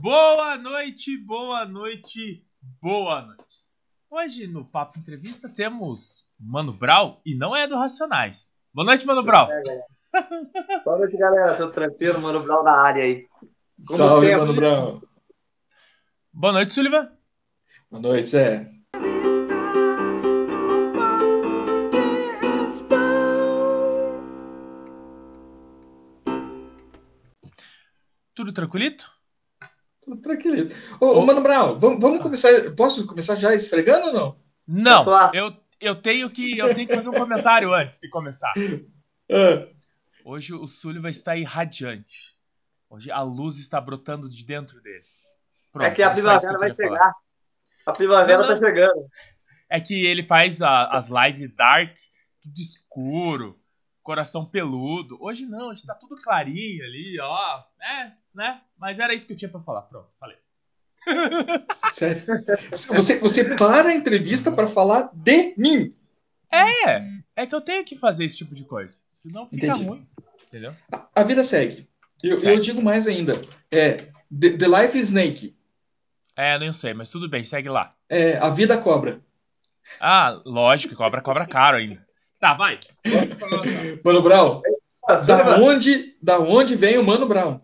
[0.00, 2.42] Boa noite, boa noite,
[2.80, 3.66] boa noite.
[4.08, 8.58] Hoje no Papo Entrevista temos Mano Brau e não é do Racionais.
[8.72, 9.46] Boa noite, Mano Brau.
[10.86, 11.54] boa noite, galera.
[11.54, 13.28] Tô tranquilo, Mano Brau na área aí.
[13.86, 14.40] Como Salve, sempre.
[14.40, 15.02] Mano Brau.
[16.32, 17.12] Boa noite, Sullivan.
[17.90, 18.66] Boa noite, Zé.
[28.34, 29.19] Tudo tranquilito?
[30.10, 30.74] Tudo tranquilito.
[30.98, 32.48] Ô, ô Mano Brown, vamos, vamos, começar.
[32.76, 34.36] Posso começar já esfregando ou não?
[34.66, 38.52] Não, eu, eu, tenho que, eu tenho que fazer um comentário antes de começar.
[39.28, 39.68] É.
[40.24, 42.34] Hoje o Sullivan está irradiante.
[42.88, 45.04] Hoje a luz está brotando de dentro dele.
[45.72, 46.98] Pronto, é que a é primavera que vai chegar.
[46.98, 47.14] Falar.
[47.86, 49.06] A primavera está chegando.
[49.68, 51.94] É que ele faz a, as lives dark,
[52.42, 53.59] tudo escuro,
[54.02, 55.16] coração peludo.
[55.20, 57.62] Hoje não, hoje tá tudo clarinho ali, ó.
[57.80, 58.60] É, né?
[58.78, 59.82] Mas era isso que eu tinha para falar.
[59.82, 60.36] Pronto, falei.
[61.92, 62.22] Sério?
[62.70, 65.94] Você, você para a entrevista para falar de mim.
[66.50, 67.00] É,
[67.36, 69.02] é que eu tenho que fazer esse tipo de coisa.
[69.12, 69.84] Senão fica Entendi.
[69.84, 70.06] ruim.
[70.46, 70.74] Entendeu?
[70.92, 71.88] A, a vida segue.
[72.22, 72.56] Eu, segue.
[72.56, 73.40] eu, digo mais ainda.
[73.70, 75.56] É, the, the Life Snake.
[76.36, 77.94] É, não sei, mas tudo bem, segue lá.
[78.08, 79.20] É, a vida cobra.
[80.00, 82.04] Ah, lógico, cobra cobra caro ainda.
[82.40, 82.80] Tá, vai.
[84.02, 84.62] Mano Brown,
[85.26, 87.60] da onde, da onde vem o Mano Brown?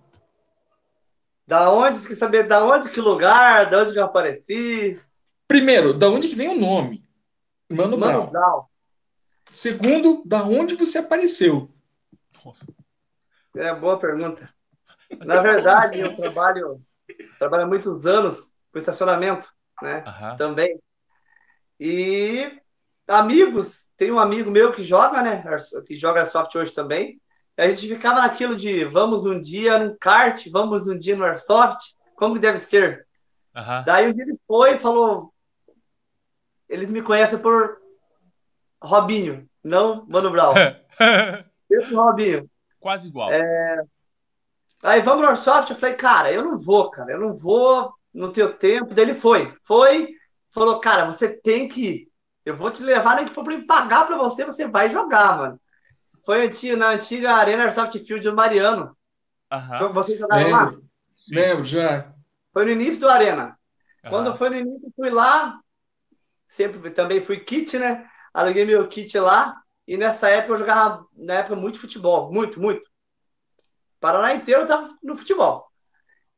[1.47, 5.01] Da onde, você quer saber da onde, que lugar, da onde que eu apareci?
[5.49, 7.09] Primeiro, da onde que vem o nome?
[7.71, 8.31] Mano, Mano Brown.
[8.31, 8.65] Brown.
[9.51, 11.71] Segundo, da onde você apareceu?
[12.45, 12.67] Nossa.
[13.57, 14.53] É boa pergunta.
[15.25, 16.83] Na verdade, eu trabalho,
[17.39, 19.49] trabalho há muitos anos com estacionamento,
[19.81, 20.05] né?
[20.37, 20.79] Também.
[21.81, 22.61] E
[23.07, 25.45] amigos, tem um amigo meu que joga, né?
[25.87, 27.21] Que joga Airsoft hoje também.
[27.57, 31.95] A gente ficava naquilo de vamos um dia no kart, vamos um dia no Airsoft,
[32.15, 33.07] como que deve ser?
[33.55, 33.85] Uhum.
[33.87, 35.33] Daí um dia ele foi e falou:
[36.69, 37.79] eles me conhecem por
[38.83, 40.55] Robinho, não Mano Brown.
[41.71, 42.49] Esse Robinho.
[42.79, 43.31] Quase igual.
[43.33, 43.83] É...
[44.83, 48.33] Aí vamos no Airsoft, eu falei, cara, eu não vou, cara, eu não vou, no
[48.33, 48.95] teu tempo.
[48.95, 50.15] Daí ele foi, foi,
[50.53, 52.16] falou, cara, você tem que ir.
[52.47, 55.37] Eu vou te levar, nem que for para me pagar para você, você vai jogar,
[55.37, 55.61] mano.
[56.25, 58.97] Foi na antiga Arena Airsoft Field do Mariano.
[59.53, 59.93] Uhum.
[59.93, 60.73] Vocês jogaram lá?
[61.33, 62.15] Lembro, já.
[62.53, 63.59] Foi no início do Arena.
[64.05, 64.11] Uhum.
[64.11, 65.59] Quando foi no início, fui lá.
[66.47, 68.09] Sempre também fui kit, né?
[68.33, 69.61] Aluguei meu kit lá.
[69.85, 72.33] E nessa época eu jogava, na época, muito futebol.
[72.33, 72.89] Muito, muito.
[73.99, 75.67] Paraná inteiro eu tava no futebol.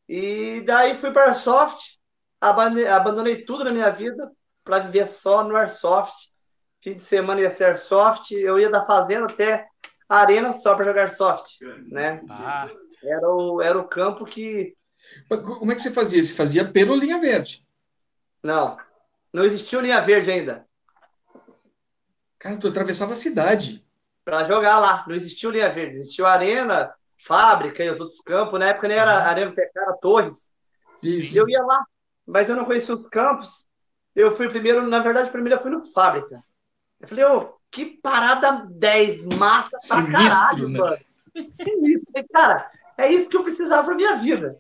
[0.09, 1.99] E daí fui para Airsoft.
[2.41, 4.33] Abandonei tudo na minha vida
[4.69, 6.29] para viver só no Airsoft.
[6.83, 8.33] Fim de semana ia ser Airsoft.
[8.33, 9.67] Eu ia da fazenda até
[10.07, 12.21] arena só para jogar soft, né?
[12.29, 12.67] Ah.
[13.03, 14.77] Era, o, era o campo que.
[15.27, 16.23] Como é que você fazia?
[16.23, 17.67] Você fazia pelo linha verde?
[18.43, 18.77] Não,
[19.33, 20.67] não existia linha verde ainda.
[22.39, 23.83] Cara, tu atravessava a cidade.
[24.23, 26.93] Para jogar lá, não existia linha verde, existia a arena,
[27.27, 28.61] fábrica e os outros campos.
[28.61, 29.27] Na época nem era uhum.
[29.29, 30.53] arena Pecara Torres.
[31.03, 31.39] Isso.
[31.39, 31.87] Eu ia lá,
[32.27, 33.67] mas eu não conhecia os campos.
[34.19, 36.43] Eu fui primeiro, na verdade, primeiro eu fui no fábrica.
[37.01, 40.79] Eu falei, ô, que parada 10, massa pra Sinistro, caralho, né?
[40.81, 40.99] mano.
[41.53, 42.29] Sinistro.
[42.33, 44.57] Cara, é isso que eu precisava pra minha vida.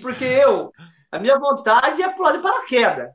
[0.00, 0.72] Porque eu,
[1.10, 3.10] a minha vontade é pular de paraquedas.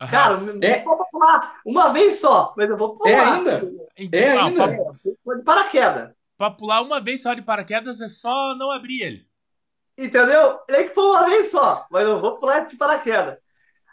[0.00, 0.08] Uhum.
[0.08, 0.82] Cara, é.
[0.82, 3.10] vou pular uma vez só, mas eu vou pular.
[3.10, 3.72] É ainda?
[3.94, 4.68] Então, é ainda?
[5.22, 6.10] Pra, de paraquedas.
[6.38, 9.28] Pra pular uma vez só de paraquedas é só não abrir ele.
[9.98, 10.54] Entendeu?
[10.66, 13.36] Tem que pular uma vez só, mas eu vou pular de paraquedas.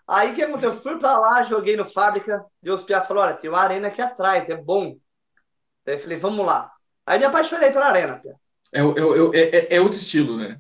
[0.08, 0.72] Aí o que aconteceu?
[0.72, 4.02] Eu fui pra lá, joguei no fábrica, Deus Pia falou: olha, tem uma arena aqui
[4.02, 4.98] atrás, é bom.
[5.86, 6.72] Eu falei, vamos lá.
[7.06, 8.36] Aí me apaixonei pela arena, Pia.
[8.74, 10.60] É, é, é, é, outro estilo, né?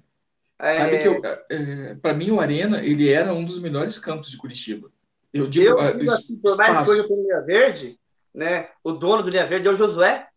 [0.59, 0.71] É...
[0.71, 4.37] Sabe que eu, é, para mim o Arena ele era um dos melhores campos de
[4.37, 4.89] Curitiba.
[5.33, 7.99] Eu digo, eu, digo assim, por mais que hoje eu Linha Verde,
[8.33, 8.69] né?
[8.83, 10.27] O dono do Linha Verde é o Josué.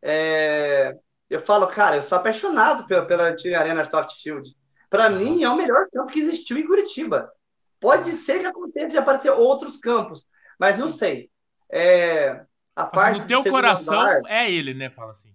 [0.00, 0.96] É,
[1.28, 4.56] eu falo, cara, eu sou apaixonado pela, pela antiga Arena Soft Field.
[4.88, 7.30] Para mim é o melhor campo que existiu em Curitiba.
[7.80, 10.26] Pode ser que aconteça de aparecer outros campos,
[10.58, 11.30] mas não sei.
[11.70, 12.40] É,
[12.74, 14.90] a assim, parte no teu coração andar, é ele, né?
[14.90, 15.34] Fala assim.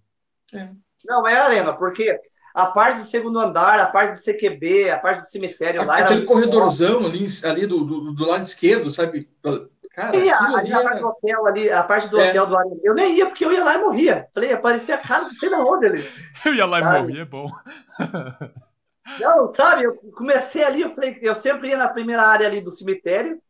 [0.52, 0.70] É.
[1.04, 2.18] Não, é a arena, porque
[2.54, 5.96] a parte do segundo andar, a parte do CQB, a parte do cemitério a, lá.
[5.98, 9.28] Aquele corredorzão ali, ali do, do, do, lado esquerdo, sabe?
[9.90, 12.28] Cara, e a, ali a, parte do hotel ali, a parte do é.
[12.28, 12.76] hotel do Arena.
[12.82, 14.26] Eu nem ia, porque eu ia lá e morria.
[14.34, 16.04] Falei, aparecia a cara, não sei da onde ali.
[16.44, 17.48] Eu ia lá e morria, é bom.
[19.18, 22.72] Não, sabe, eu comecei ali, eu, falei, eu sempre ia na primeira área ali do
[22.72, 23.40] cemitério,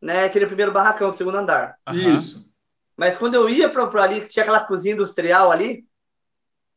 [0.00, 0.24] né?
[0.24, 1.78] Aquele primeiro barracão do segundo andar.
[1.92, 2.52] Isso.
[2.96, 5.86] Mas quando eu ia para ali, que tinha aquela cozinha industrial ali,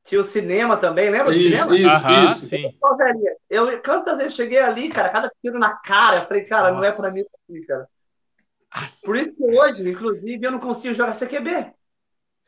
[0.04, 1.78] Tinha o cinema também, lembra isso, do cinema?
[1.78, 2.46] Isso, Aham, isso.
[2.48, 2.80] sim.
[3.50, 6.92] Eu, quantas vezes cheguei ali, cara, cada tiro na cara, eu falei, cara, não é
[6.92, 7.88] pra mim assim, cara.
[8.74, 9.06] Nossa.
[9.06, 11.74] Por isso que hoje, inclusive, eu não consigo jogar CQB.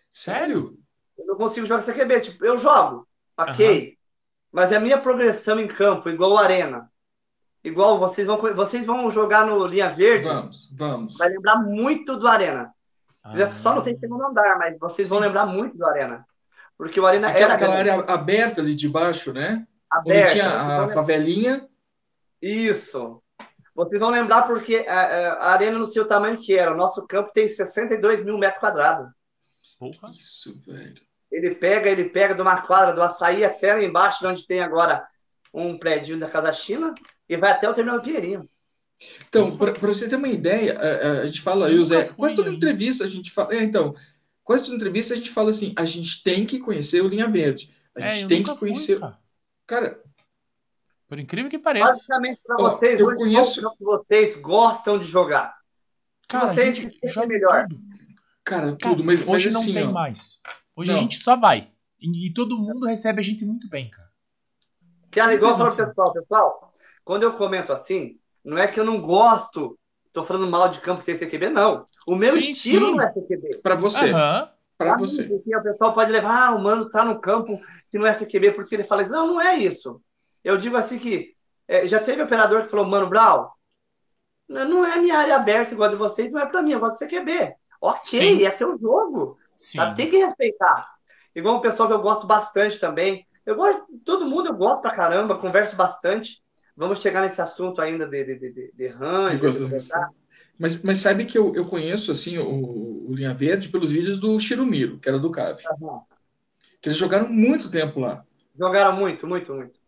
[0.09, 0.77] Sério?
[1.17, 2.21] Eu não consigo jogar CQB.
[2.21, 3.97] Tipo, eu jogo, ok.
[4.53, 6.89] Mas é a minha progressão em campo, igual o Arena.
[7.63, 10.27] Igual vocês vão, vocês vão jogar no Linha Verde.
[10.27, 11.17] Vamos, vamos.
[11.17, 12.71] Vai lembrar muito do Arena.
[13.23, 13.51] Ah.
[13.57, 16.25] Só não tem segundo andar, mas vocês vão lembrar muito do Arena.
[16.77, 19.65] Porque o Arena Aquela, era aquela área aberta ali de baixo, né?
[19.89, 20.21] aberta.
[20.21, 21.67] Onde tinha a favelinha.
[22.41, 23.21] Isso.
[23.73, 26.73] Vocês vão lembrar porque a, a Arena no seu tamanho que era.
[26.73, 29.09] O nosso campo tem 62 mil metros quadrados.
[29.79, 30.11] Porra.
[30.11, 31.01] Isso, velho.
[31.33, 35.05] Ele pega, ele pega de uma quadra do açaí até lá embaixo, onde tem agora
[35.53, 36.93] um prédio da Casa China,
[37.27, 38.47] e vai até o terminal Pinheirinho.
[39.27, 43.03] Então, para você ter uma ideia, a, a gente fala, eu, Zé, quase toda entrevista
[43.03, 43.53] a gente fala.
[43.55, 43.93] É, então,
[44.43, 47.69] quase toda entrevista a gente fala assim: a gente tem que conhecer o Linha Verde.
[47.95, 48.93] A É, gente eu tem que conhecer.
[48.93, 49.17] fui, cara.
[49.67, 50.01] Cara,
[51.07, 51.85] Por incrível que pareça.
[51.87, 55.53] Basicamente, para vocês, eu conheço- que vocês gostam de jogar.
[56.27, 57.67] Cara, vocês se sentem joga melhor.
[57.67, 57.81] tudo.
[58.43, 60.39] cara, tudo, mas, mas hoje não assim, tem ó, mais.
[60.75, 61.01] Hoje a Não.
[61.01, 61.71] gente só vai.
[61.99, 64.11] E, e todo mundo recebe a gente muito bem, cara.
[65.11, 66.73] Cara, igual eu falo pro Simples pessoal, pessoal,
[67.03, 69.77] quando eu comento assim, não é que eu não gosto,
[70.11, 71.85] tô falando mal de campo que tem CQB, não.
[72.07, 72.91] O meu Sim, estilo sim.
[72.91, 73.61] não é CQB.
[73.61, 74.51] para você, Aham.
[74.77, 75.23] para Pra mim, você.
[75.27, 77.59] porque o pessoal pode levar, ah, o mano tá no campo
[77.91, 79.11] que não é CQB, por isso que ele fala isso.
[79.11, 80.01] Não, não é isso.
[80.43, 81.35] Eu digo assim que
[81.67, 83.53] é, já teve operador que falou, mano, Brau,
[84.47, 86.79] não não é minha área aberta igual a de vocês, não é pra mim, eu
[86.79, 87.55] gosto de CQB.
[87.81, 88.45] Ok, Sim.
[88.45, 89.37] é teu jogo.
[89.57, 89.77] Sim.
[89.77, 89.93] Tá?
[89.93, 90.87] Tem que respeitar.
[91.35, 93.25] Igual um pessoal que eu gosto bastante também.
[93.45, 96.41] Eu gosto, todo mundo eu gosto pra caramba, converso bastante.
[96.75, 99.39] Vamos chegar nesse assunto ainda de, de, de, de, de range.
[100.57, 104.39] Mas, mas sabe que eu, eu conheço assim o, o Linha Verde pelos vídeos do
[104.39, 105.63] Shirumiro, que era do Cave.
[105.67, 106.01] Aham.
[106.81, 108.25] Que eles jogaram muito tempo lá,
[108.57, 109.79] Jogaram muito, muito, muito.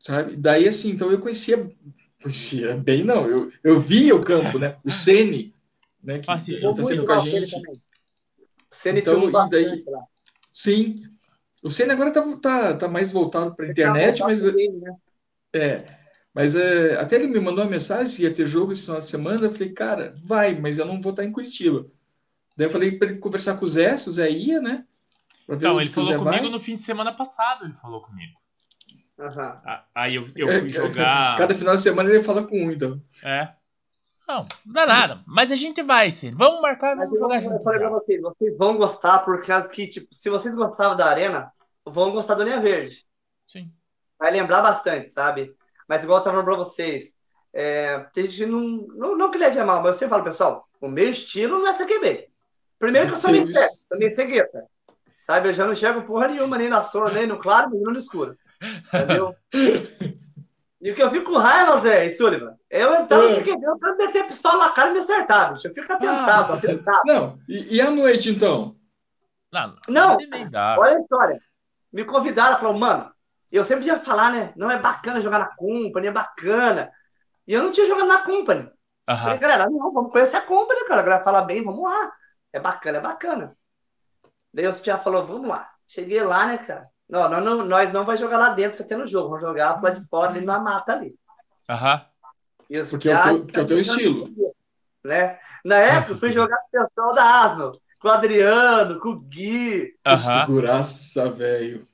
[0.00, 0.36] sabe?
[0.36, 1.70] Daí assim, então eu conhecia,
[2.22, 4.76] conhecia bem não, eu, eu via o campo, né?
[4.84, 5.54] O Sene,
[6.02, 6.18] né?
[6.18, 6.60] Que Ah, sim.
[6.60, 7.50] Muito sendo com a gente.
[7.52, 7.80] também.
[8.70, 10.04] O Ceni Então, filmou e daí- lá.
[10.52, 11.02] Sim.
[11.62, 14.44] O Sene agora tá, tá, tá mais voltado para a tá internet, voltado mas
[14.80, 14.96] né?
[15.52, 15.84] É,
[16.32, 19.06] mas é, até ele me mandou uma mensagem se ia ter jogo esse final de
[19.08, 19.46] semana.
[19.46, 21.86] Eu falei, cara, vai, mas eu não vou estar em Curitiba.
[22.56, 24.84] Daí eu falei para ele conversar com o Zé, se o Zé ia, né?
[25.46, 26.50] Pra ver Então, onde ele que falou Zé comigo vai.
[26.50, 28.38] no fim de semana passado, ele falou comigo.
[29.18, 31.36] Ah, Aí eu, eu fui jogar.
[31.36, 33.02] Cada final de semana ele fala com um, então.
[33.24, 33.52] É.
[34.30, 35.20] Não, não dá nada.
[35.26, 36.30] Mas a gente vai, sim.
[36.30, 37.64] Vamos marcar, vamos eu, jogar eu junto.
[37.64, 41.52] falei pra vocês, vocês vão gostar, por causa que, tipo, se vocês gostavam da Arena,
[41.84, 43.04] vão gostar do Linha Verde.
[43.44, 43.72] Sim.
[44.16, 45.52] Vai lembrar bastante, sabe?
[45.88, 47.16] Mas igual eu tava falando pra vocês,
[47.52, 50.24] é, tem gente que não, não, não que leve a mal, mas eu sempre falo,
[50.24, 52.28] pessoal, o meu estilo não é CQB.
[52.78, 53.44] Primeiro que eu sou Sim,
[53.94, 54.64] meio cegueta.
[55.26, 55.48] Sabe?
[55.48, 58.38] Eu já não enxergo porra nenhuma, nem na sombra, nem no claro, nem no escuro.
[58.94, 59.34] Entendeu?
[60.80, 63.34] E o que eu fico com raiva, Zé e Sullivan, eu entrar no É.
[63.40, 65.68] CQB, eu quero meter a pistola na cara e me acertar, bicho.
[65.68, 66.56] Eu fico atentado, Ah.
[66.56, 67.02] atentado.
[67.04, 68.76] Não, e, e à noite, então?
[69.52, 70.16] Não, Não.
[70.16, 70.76] nem dá.
[70.78, 71.38] Olha a história.
[71.92, 73.12] Me convidaram, falaram, mano,
[73.52, 74.52] eu sempre ia falar, né?
[74.56, 76.90] Não é bacana jogar na Company, é bacana.
[77.46, 78.62] E eu não tinha jogado na Company.
[79.06, 79.36] Falei, Aham.
[79.38, 81.00] galera, não, vamos conhecer a Company, cara.
[81.00, 82.12] A galera fala bem, vamos lá.
[82.52, 83.56] É bacana, é bacana.
[84.54, 85.68] Daí o já falou, vamos lá.
[85.88, 86.88] Cheguei lá, né, cara?
[87.10, 89.30] Não, não, não, nós não vamos jogar lá dentro, que tem no jogo.
[89.30, 91.14] Vamos jogar lá de fora, ali na mata ali.
[91.68, 92.04] Aham.
[92.70, 94.28] Os Porque é o piá- teu, que é o teu estilo.
[95.04, 95.38] Né?
[95.64, 99.92] Na época, fui jogar com o pessoal da Asno, com o Adriano, com o Gui.
[100.06, 100.46] Aham.
[100.46, 101.84] Figuraça, velho.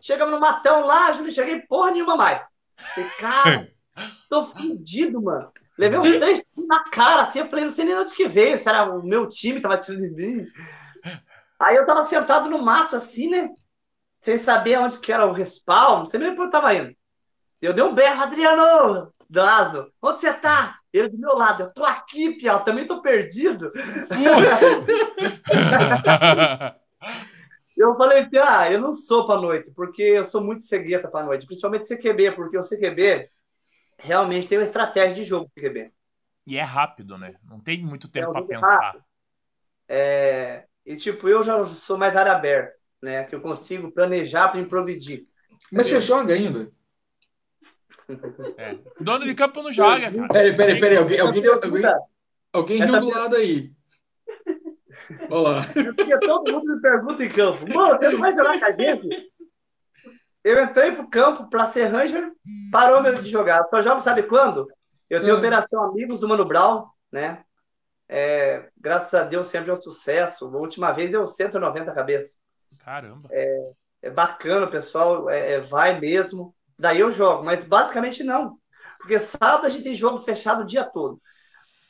[0.00, 2.46] Chegamos no matão lá, eu não cheguei porra nenhuma mais.
[2.94, 3.68] Falei, cara,
[4.30, 5.50] tô fudido, mano.
[5.76, 8.26] Levei uns três tiros na cara, assim, eu falei, não sei nem de onde que
[8.26, 10.46] veio, se era o meu time que tava tirando de mim.
[11.60, 13.50] Aí eu tava sentado no mato, assim, né?
[14.26, 16.92] Sem saber onde que era o respawn, não sei nem pra onde eu tava indo.
[17.62, 20.80] Eu dei um berro, Adriano, do Asno, onde você tá?
[20.92, 23.70] Ele do meu lado, eu tô aqui, Piau, também tô perdido.
[27.76, 31.46] Eu falei ah, eu não sou pra noite, porque eu sou muito cegueta pra noite,
[31.46, 33.28] principalmente CQB, porque o CQB
[33.98, 35.92] realmente tem uma estratégia de jogo CQB.
[36.46, 37.34] e é rápido, né?
[37.44, 38.96] Não tem muito tempo É pra jogo pensar.
[39.86, 42.72] É, e tipo, eu já sou mais área aberta,
[43.06, 43.22] né?
[43.24, 45.26] Que eu consigo planejar para improvidir.
[45.72, 46.70] Mas você joga ainda?
[48.58, 48.76] É.
[49.00, 50.28] Dono de campo não joga, cara.
[50.28, 50.96] Peraí, peraí, peraí.
[50.98, 51.84] Alguém, alguém, deu, alguém,
[52.52, 53.72] alguém riu do lado aí.
[55.30, 55.62] Olha lá.
[55.96, 59.32] Porque todo mundo me pergunta em campo, mano, você não vai jogar com a gente?
[60.42, 62.30] Eu entrei pro campo para ser Ranger,
[62.70, 63.58] parou meu de jogar.
[63.58, 64.68] Eu só jogo, sabe quando?
[65.08, 65.38] Eu tenho Hum.
[65.38, 67.44] Operação Amigos do Mano Brown, né?
[68.08, 70.44] É, graças a Deus sempre é um sucesso.
[70.46, 72.36] A última vez deu 190 cabeças.
[72.86, 73.28] Caramba.
[73.32, 73.72] É
[74.06, 76.54] é bacana, pessoal é, é, vai mesmo.
[76.78, 78.58] Daí eu jogo, mas basicamente não.
[78.98, 81.20] Porque sábado a gente tem jogo fechado o dia todo.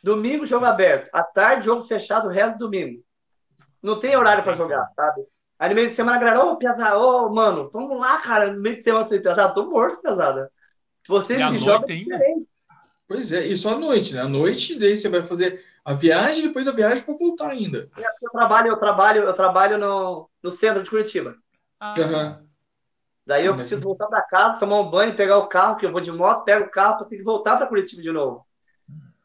[0.02, 1.08] Domingo, jogo aberto.
[1.12, 3.02] À tarde, jogo fechado o resto do domingo.
[3.82, 5.22] Não tem horário para jogar, sabe?
[5.58, 8.18] Aí no meio de semana a galera, ô, oh, pesado, ô, oh, mano, vamos lá,
[8.20, 8.52] cara.
[8.52, 10.50] No meio de semana eu falei, pesado, tô morto, pesada.
[11.08, 12.34] Vocês que jogam é.
[13.08, 14.20] Pois é, e só à noite, né?
[14.20, 17.88] À noite, daí você vai fazer a viagem, depois da viagem para voltar ainda.
[17.96, 21.36] Eu trabalho, eu trabalho, eu trabalho no, no centro de Curitiba.
[21.78, 21.94] Ah.
[21.96, 22.46] Uhum.
[23.24, 25.92] Daí eu ah, preciso voltar para casa, tomar um banho, pegar o carro, que eu
[25.92, 28.44] vou de moto, pego o carro para ter que voltar para Curitiba de novo.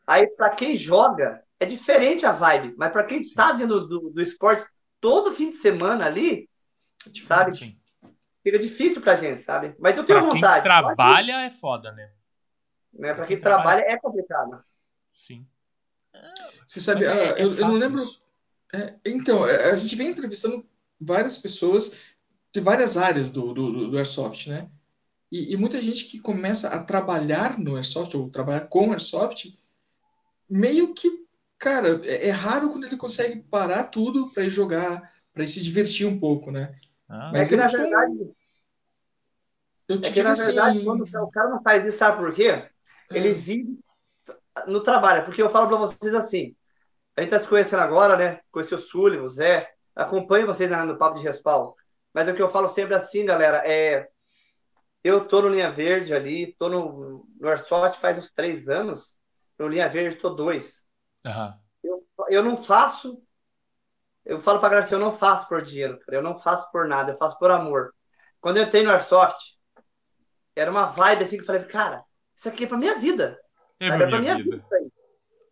[0.05, 4.21] Aí, para quem joga, é diferente a vibe, mas para quem está dentro do, do
[4.21, 4.63] esporte
[4.99, 6.47] todo fim de semana ali,
[7.07, 7.75] é sabe?
[8.43, 9.75] Fica difícil pra gente, sabe?
[9.79, 10.61] Mas eu tenho pra vontade.
[10.61, 11.47] Quem trabalha pode...
[11.47, 12.11] é foda, né?
[12.93, 13.13] né?
[13.15, 14.57] Pra quem, quem trabalha, trabalha é complicado.
[15.09, 15.47] Sim.
[16.71, 18.01] Você sabe, é, ah, eu, eu, não lembro.
[18.73, 20.65] É, então, é, a gente vem entrevistando
[20.97, 21.97] várias pessoas
[22.53, 24.69] de várias áreas do, do, do Airsoft, né?
[25.29, 29.53] E, e, muita gente que começa a trabalhar no Airsoft, ou trabalhar com Airsoft,
[30.49, 31.25] meio que,
[31.59, 35.61] cara, é, é raro quando ele consegue parar tudo para ir jogar, para ir se
[35.61, 36.73] divertir um pouco, né?
[37.09, 38.31] Ah, Mas é que, na verdade,
[39.89, 40.85] eu te é que, na verdade, assim...
[40.85, 42.65] quando o cara não faz isso, sabe por quê?
[43.09, 43.33] Ele é.
[43.33, 43.77] vive
[44.67, 45.25] no trabalho.
[45.25, 46.55] Porque eu falo para vocês assim,
[47.21, 48.41] a gente está se conhecendo agora, né?
[48.51, 51.73] Conheci o Sully, o Zé, acompanho vocês no Papo de Respaldo.
[52.11, 54.09] Mas o que eu falo sempre assim, galera, é...
[55.03, 59.15] Eu tô no Linha Verde ali, tô no, no Airsoft faz uns três anos,
[59.57, 60.83] no Linha Verde tô dois.
[61.25, 61.53] Uhum.
[61.83, 63.21] Eu, eu não faço.
[64.23, 66.17] Eu falo pra galera assim, eu não faço por dinheiro, cara.
[66.17, 67.95] Eu não faço por nada, eu faço por amor.
[68.39, 69.55] Quando eu entrei no Airsoft,
[70.55, 72.03] era uma vibe assim que eu falei, cara,
[72.35, 73.39] isso aqui é pra minha vida.
[73.79, 74.57] É pra, minha, minha vida.
[74.57, 74.90] vida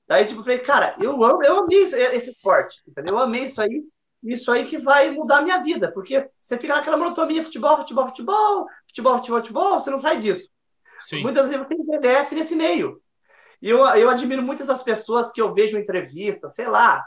[0.09, 3.13] Daí, tipo, falei, cara, eu amo, eu amei esse esporte, entendeu?
[3.13, 3.83] Eu amei isso aí,
[4.23, 8.07] isso aí que vai mudar a minha vida, porque você fica naquela monotonia, futebol, futebol,
[8.07, 10.49] futebol, futebol, futebol, futebol, você não sai disso.
[10.97, 11.21] Sim.
[11.21, 12.99] Muitas vezes você envelhece nesse meio.
[13.61, 17.05] E eu, eu admiro muitas das pessoas que eu vejo em entrevista, sei lá,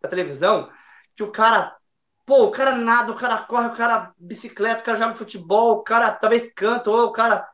[0.00, 0.70] da televisão,
[1.14, 1.76] que o cara,
[2.24, 5.82] pô, o cara nada, o cara corre, o cara bicicleta, o cara joga futebol, o
[5.82, 7.46] cara talvez canta, ou o cara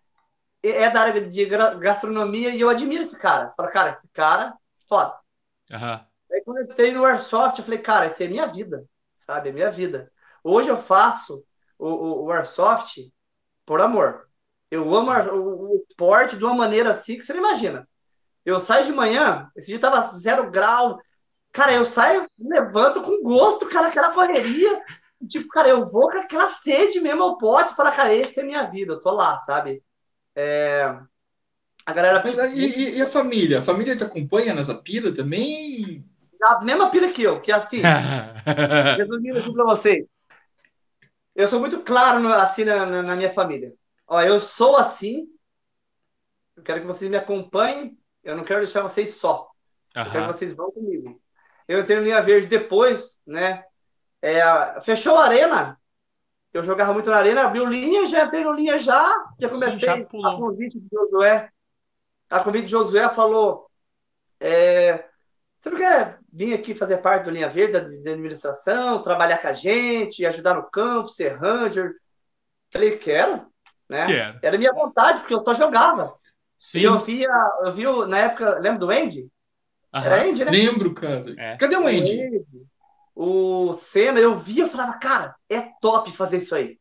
[0.62, 1.46] é da área de
[1.80, 3.52] gastronomia e eu admiro esse cara.
[3.56, 4.54] Fala, cara, esse cara,
[4.88, 5.18] foda.
[5.70, 6.00] Uhum.
[6.32, 8.84] Aí quando eu entrei no Airsoft, eu falei, cara, essa é minha vida,
[9.26, 9.48] sabe?
[9.48, 10.10] É minha vida.
[10.42, 11.44] Hoje eu faço
[11.78, 13.12] o, o, o Airsoft
[13.64, 14.28] por amor.
[14.70, 17.88] Eu amo o, o esporte de uma maneira assim que você não imagina.
[18.44, 21.00] Eu saio de manhã, esse dia tava zero grau.
[21.52, 24.82] Cara, eu saio, levanto com gosto, cara, aquela correria.
[25.28, 27.74] Tipo, cara, eu vou com aquela sede mesmo ao pote.
[27.74, 29.82] Fala, cara, esse é minha vida, eu tô lá, sabe?
[30.34, 30.94] É...
[31.86, 32.22] A galera.
[32.24, 33.58] Mas e, e, a família?
[33.58, 36.04] A família te acompanha nessa pira também?
[36.42, 37.80] A mesma pira que eu, que é assim.
[38.96, 40.08] resumindo aqui pra vocês.
[41.34, 43.74] Eu sou muito claro assim na, na, minha família.
[44.06, 45.26] Ó, eu sou assim.
[46.56, 49.50] Eu quero que vocês me acompanhem eu não quero deixar vocês só.
[49.94, 50.02] Uhum.
[50.02, 51.20] Eu quero que vocês vão comigo.
[51.68, 53.64] Eu entrei no Linha Verde depois, né?
[54.20, 54.40] É,
[54.82, 55.78] fechou a arena.
[56.52, 59.12] Eu jogava muito na arena, abriu linha, já entrei no linha já.
[59.38, 61.50] Já comecei Sim, já a convite de Josué.
[62.34, 63.70] A convite de Josué falou:
[64.40, 65.04] é,
[65.60, 69.52] Você não quer vir aqui fazer parte do Linha Verde, da, administração, trabalhar com a
[69.52, 71.92] gente, ajudar no campo, ser ranger?
[72.72, 73.46] Falei, quero.
[73.88, 74.04] Né?
[74.04, 74.38] Quero.
[74.42, 76.12] Era minha vontade, porque eu só jogava.
[76.58, 76.80] Sim.
[76.80, 77.30] E eu via,
[77.62, 79.28] eu vi na época, lembra do Andy?
[79.94, 80.06] Aham.
[80.06, 80.50] Era Andy, né?
[80.50, 81.34] Lembro, cara.
[81.38, 81.56] É.
[81.56, 82.44] Cadê o Andy?
[83.14, 86.80] O Senna, eu via e falava, cara, é top fazer isso aí.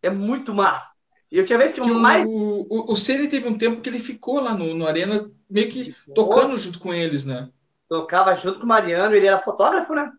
[0.00, 0.90] É muito massa.
[1.30, 2.26] E eu tinha vez que, que mais.
[2.26, 5.70] O, o, o Senna teve um tempo que ele ficou lá no, no Arena, meio
[5.70, 6.14] que ficou.
[6.14, 7.48] tocando junto com eles, né?
[7.88, 10.12] Tocava junto com o Mariano, ele era fotógrafo, né?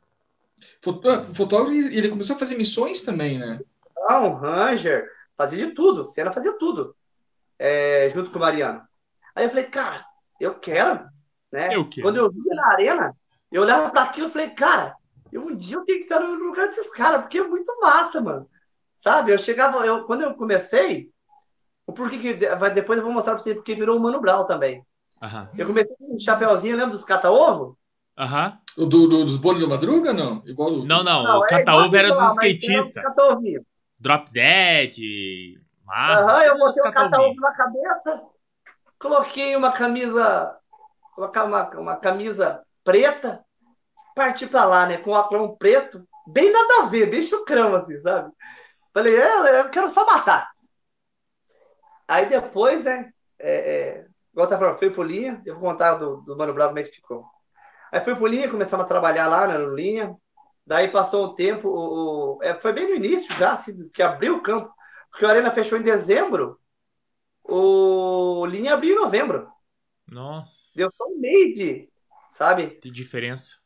[0.82, 3.60] Fotógrafo, ele começou a fazer missões também, né?
[4.10, 6.06] Não, Ranger, fazia de tudo.
[6.06, 6.96] Senna fazia tudo
[7.62, 8.82] é, junto com o Mariano.
[9.36, 10.04] Aí eu falei, cara,
[10.40, 11.08] eu quero,
[11.52, 11.76] né?
[11.76, 12.02] Eu quero.
[12.02, 13.16] Quando eu via na arena,
[13.52, 14.96] eu olhava para aquilo e falei, cara,
[15.32, 18.20] eu, um dia eu tenho que estar no lugar desses caras, porque é muito massa,
[18.20, 18.50] mano.
[19.02, 19.32] Sabe?
[19.32, 21.10] Eu chegava, eu, quando eu comecei,
[21.88, 22.34] o porquê que
[22.74, 24.86] depois eu vou mostrar para você porque virou o Mano Brau também.
[25.22, 25.48] Uhum.
[25.58, 27.78] Eu comecei com um chapéuzinho, lembra dos cata-ovo?
[28.18, 28.60] Aham.
[28.78, 28.88] Uhum.
[28.88, 30.44] Do, do, dos bolos da madruga, não?
[30.46, 33.04] Igual Não, não, não o é cata-ovo era dos skatistas.
[34.00, 34.96] Drop Dead,
[35.90, 38.22] Aham, uhum, eu botei um cata-ovo na cabeça,
[38.98, 40.58] coloquei uma camisa,
[41.14, 43.44] colocar uma, uma camisa preta,
[44.16, 44.98] parti pra lá, né?
[44.98, 48.32] Com o óculos preto, bem nada a ver, bem chucrão, assim, sabe?
[48.94, 50.52] Falei, é, eu quero só matar.
[52.08, 53.12] Aí depois, né?
[53.40, 56.70] É, é, igual tá falando, fui pro Linha, eu vou contar do, do Mano Bravo
[56.70, 57.26] como é que ficou.
[57.92, 60.16] Aí fui pro Linha, começamos a trabalhar lá né, no Linha.
[60.66, 64.38] Daí passou um tempo, o, o, é, foi bem no início já, assim, que abriu
[64.38, 64.72] o campo,
[65.10, 66.60] porque a Arena fechou em dezembro,
[67.44, 69.50] o Linha abriu em novembro.
[70.08, 70.72] Nossa.
[70.76, 71.90] Deu só um mês de,
[72.32, 72.78] sabe?
[72.82, 73.61] De diferença.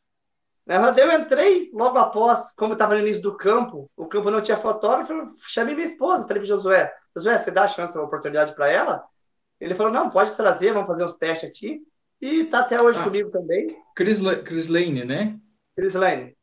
[0.66, 5.12] Eu entrei logo após, como estava no início do campo, o campo não tinha fotógrafo,
[5.12, 8.68] eu chamei minha esposa, falei para Josué, Josué, você dá a chance, uma oportunidade para
[8.68, 9.04] ela?
[9.60, 11.80] Ele falou, não, pode trazer, vamos fazer uns testes aqui.
[12.20, 13.76] E tá até hoje ah, comigo também.
[13.94, 15.38] Chris, Chris Lane, né?
[15.76, 16.36] Chris Lane.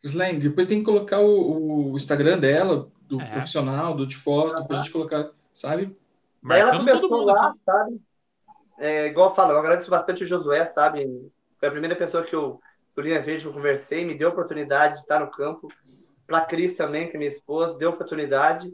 [0.00, 3.30] Chris Lane, depois tem que colocar o, o Instagram dela, do é.
[3.30, 4.66] profissional, do de foto, uhum.
[4.66, 5.96] pra gente colocar, sabe?
[6.42, 8.00] Daí ela começou lá, sabe?
[8.78, 11.06] É, igual eu falo, eu agradeço bastante o Josué, sabe?
[11.58, 12.60] Foi a primeira pessoa que eu
[12.94, 15.68] do Linha Verde eu conversei, me deu a oportunidade de estar no campo.
[16.26, 18.72] Para a Cris também, que é minha esposa, deu oportunidade.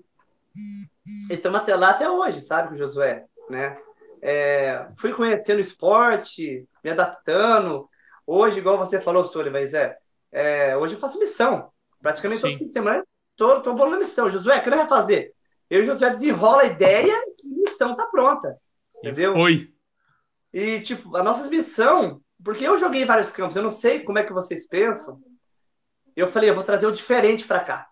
[1.30, 3.78] E estamos até lá até hoje, sabe, com o Josué, né?
[4.20, 7.88] É, fui conhecendo o esporte, me adaptando.
[8.26, 9.96] Hoje, igual você falou, Sônia, mas é,
[10.32, 11.70] é, hoje eu faço missão.
[12.00, 12.50] Praticamente Sim.
[12.50, 13.04] todo fim de semana
[13.36, 14.30] estou tô, tô na missão.
[14.30, 15.32] Josué, o que ele vai fazer?
[15.68, 18.56] Eu e o Josué desenrola a ideia e a missão tá pronta.
[18.98, 19.34] Entendeu?
[19.34, 19.70] Foi.
[20.52, 24.20] E, tipo, a nossa missão porque eu joguei em vários campos, eu não sei como
[24.20, 25.20] é que vocês pensam.
[26.14, 27.88] Eu falei, eu vou trazer o diferente para cá.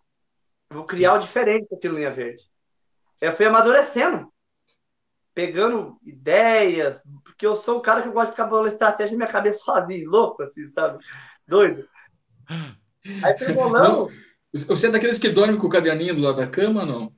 [0.70, 2.44] Eu vou criar o diferente aqui no Linha Verde.
[3.20, 4.32] Eu fui amadurecendo,
[5.34, 9.32] pegando ideias, porque eu sou um cara que gosta de ficar bolando estratégia na minha
[9.32, 11.02] cabeça sozinho, louco, assim, sabe?
[11.48, 11.88] Doido.
[12.48, 14.08] Aí fui bolando.
[14.52, 17.12] Você é daqueles que dorme com o caderninho do lado da cama ou não?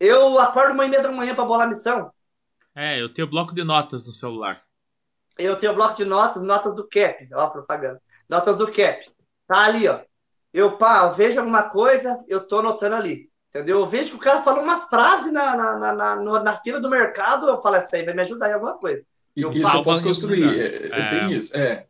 [0.00, 2.10] Eu acordo uma e meia da manhã para bolar a missão.
[2.74, 4.60] É, eu tenho bloco de notas no celular
[5.44, 8.00] eu tenho bloco de notas, notas do CAP, ó, propaganda.
[8.28, 9.06] Notas do CAP.
[9.46, 10.00] Tá ali, ó.
[10.52, 13.30] Eu, pá, eu vejo alguma coisa, eu tô anotando ali.
[13.48, 13.80] Entendeu?
[13.80, 16.88] Eu vejo que o cara falou uma frase na, na, na, na, na fila do
[16.88, 19.04] mercado, eu falo, essa aí vai me ajudar em alguma coisa.
[19.36, 21.86] Eu isso eu posso construir, é, é, é, bem isso, é.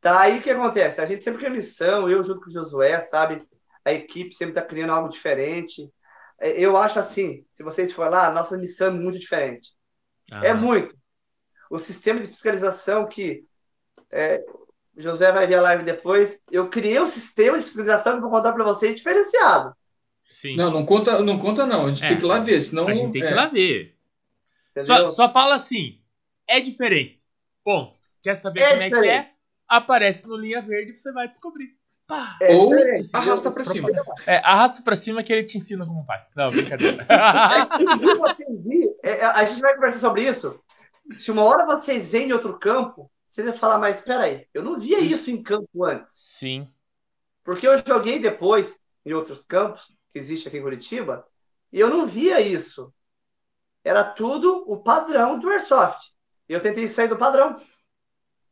[0.00, 1.00] Tá aí o que acontece?
[1.00, 3.42] A gente sempre tem missão, eu junto com o Josué, sabe?
[3.84, 5.90] A equipe sempre tá criando algo diferente.
[6.38, 9.70] É, eu acho assim, se vocês forem lá, a nossa missão é muito diferente.
[10.30, 10.46] Ah.
[10.46, 10.94] É muito
[11.70, 13.44] o sistema de fiscalização que
[14.10, 14.42] é,
[14.96, 16.40] José vai ver a live depois.
[16.50, 19.74] Eu criei um sistema de fiscalização que vou contar para vocês diferenciado.
[20.24, 20.56] Sim.
[20.56, 21.86] Não, não conta, não conta não.
[21.86, 22.88] A gente é, tem que ir lá ver, senão.
[22.88, 23.26] A gente tem é.
[23.26, 23.96] que ir lá ver.
[24.78, 26.00] Só, só, fala assim:
[26.46, 27.24] é diferente.
[27.64, 29.08] Bom, quer saber é como diferente.
[29.08, 29.30] é que é?
[29.66, 31.76] Aparece no linha verde e você vai descobrir.
[32.06, 32.70] Pá, é Ou
[33.14, 33.90] arrasta para cima.
[34.26, 36.22] É, arrasta para cima que ele te ensina como faz.
[36.34, 37.06] Não, brincadeira.
[39.02, 40.60] É, a gente vai conversar sobre isso
[41.16, 44.62] se uma hora vocês vêm em outro campo, você vai falar, mas espera aí, eu
[44.62, 46.12] não via isso em campo antes.
[46.14, 46.68] Sim.
[47.44, 51.26] Porque eu joguei depois em outros campos, que existe aqui em Curitiba,
[51.72, 52.92] e eu não via isso.
[53.84, 56.12] Era tudo o padrão do Airsoft.
[56.48, 57.60] E eu tentei sair do padrão.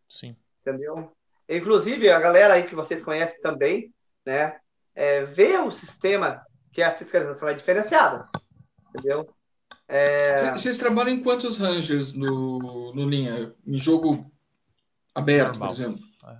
[0.08, 0.36] Sim.
[0.60, 1.12] Entendeu?
[1.48, 4.60] Inclusive, a galera aí que vocês conhecem também, né,
[4.94, 8.28] é, vê o sistema que a fiscalização é diferenciada.
[8.90, 9.28] Entendeu?
[9.88, 10.50] É...
[10.52, 13.54] Vocês trabalham em quantos Rangers no, no linha?
[13.66, 14.30] Em jogo
[15.14, 15.68] aberto, Normal.
[15.68, 16.04] por exemplo?
[16.24, 16.38] É.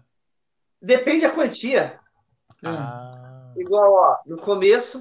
[0.82, 2.00] Depende da quantia.
[2.64, 3.52] Ah.
[3.56, 5.00] Igual, ó, no começo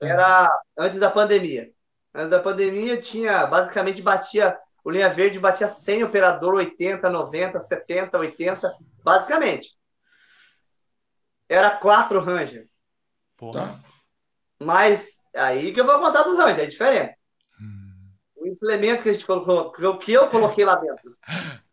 [0.00, 0.08] é.
[0.08, 1.70] era antes da pandemia.
[2.14, 8.18] Antes da pandemia tinha, basicamente batia, o linha verde batia 100 operador, 80, 90, 70,
[8.18, 9.68] 80, basicamente.
[11.48, 12.66] Era quatro Ranger.
[13.36, 13.78] Tá.
[14.58, 17.16] Mas aí que eu vou contar dos Ranger, é diferente
[18.54, 21.16] implemento que a gente colocou, o que eu coloquei lá dentro.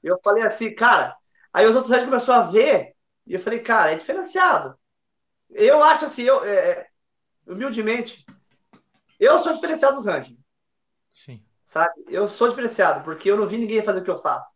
[0.03, 1.15] Eu falei assim, cara.
[1.53, 2.93] Aí os outros começaram a ver,
[3.25, 4.75] e eu falei, cara, é diferenciado.
[5.49, 6.87] Eu acho assim, eu, é, é
[7.45, 8.25] humildemente,
[9.19, 10.37] eu sou diferenciado dos Rangers.
[11.11, 11.43] Sim.
[11.63, 11.93] Sabe?
[12.07, 14.53] Eu sou diferenciado, porque eu não vi ninguém fazer o que eu faço.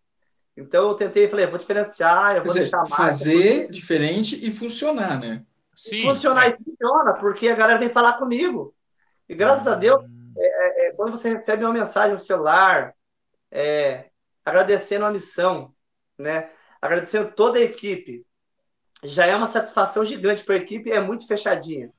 [0.57, 2.95] Então eu tentei, falei, vou diferenciar, eu vou dizer, deixar mais.
[2.95, 5.45] Fazer diferente e funcionar, né?
[5.73, 6.03] Sim.
[6.03, 8.73] Funcionar e funciona, porque a galera vem falar comigo.
[9.27, 10.01] E graças a Deus,
[10.37, 12.93] é, é, quando você recebe uma mensagem no celular,
[13.51, 14.09] é,
[14.43, 15.73] agradecendo a missão,
[16.17, 16.51] né?
[16.81, 18.25] agradecendo toda a equipe,
[19.03, 21.91] já é uma satisfação gigante para a equipe, é muito fechadinha.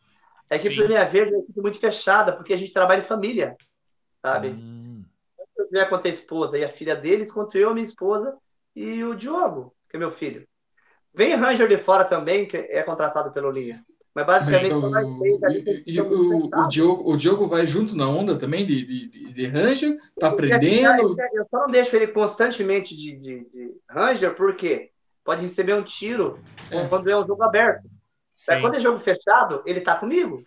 [0.50, 3.06] A equipe do Linha Verde é uma equipe muito fechada, porque a gente trabalha em
[3.06, 3.56] família,
[4.22, 4.48] sabe?
[4.48, 5.04] Hum.
[5.56, 8.36] Eu quanto a esposa e a filha deles, quanto eu, a minha esposa
[8.74, 10.46] e o Diogo, que é meu filho.
[11.12, 13.84] Vem Ranger de fora também, que é contratado pelo Linha.
[14.16, 15.84] Mas basicamente são nós três ali.
[15.86, 19.98] E, o, o, Diogo, o Diogo vai junto na onda também de, de, de Ranger?
[20.18, 21.14] Tá aprendendo?
[21.34, 24.90] Eu só não deixo ele constantemente de, de, de Ranger, porque
[25.22, 26.88] pode receber um tiro é.
[26.88, 27.86] quando é um jogo aberto.
[28.32, 28.62] Sim.
[28.62, 30.42] quando é jogo fechado, ele tá comigo.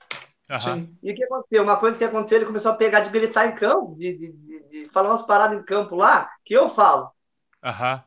[0.50, 0.98] Uhum.
[1.04, 1.62] E o que aconteceu?
[1.62, 4.64] Uma coisa que aconteceu, ele começou a pegar de gritar em campo, de, de, de,
[4.68, 7.12] de falar umas paradas em campo lá, que eu falo.
[7.64, 7.94] Aham.
[7.94, 8.02] Uhum.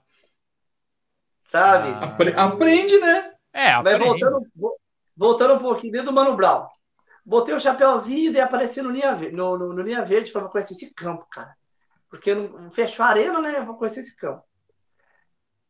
[1.53, 2.05] Sabe?
[2.05, 3.33] Apre aprende, né?
[3.53, 3.99] É, aprende.
[4.01, 4.47] Mas voltando,
[5.23, 6.67] voltando um pouquinho, dentro do Mano Brown.
[7.25, 10.75] Botei o um chapéuzinho e apareci no linha, no, no, no linha verde para conhecer
[10.75, 11.55] esse campo, cara.
[12.11, 13.59] Porque não fechou a arena, né?
[13.59, 14.43] Eu vou conhecer esse campo.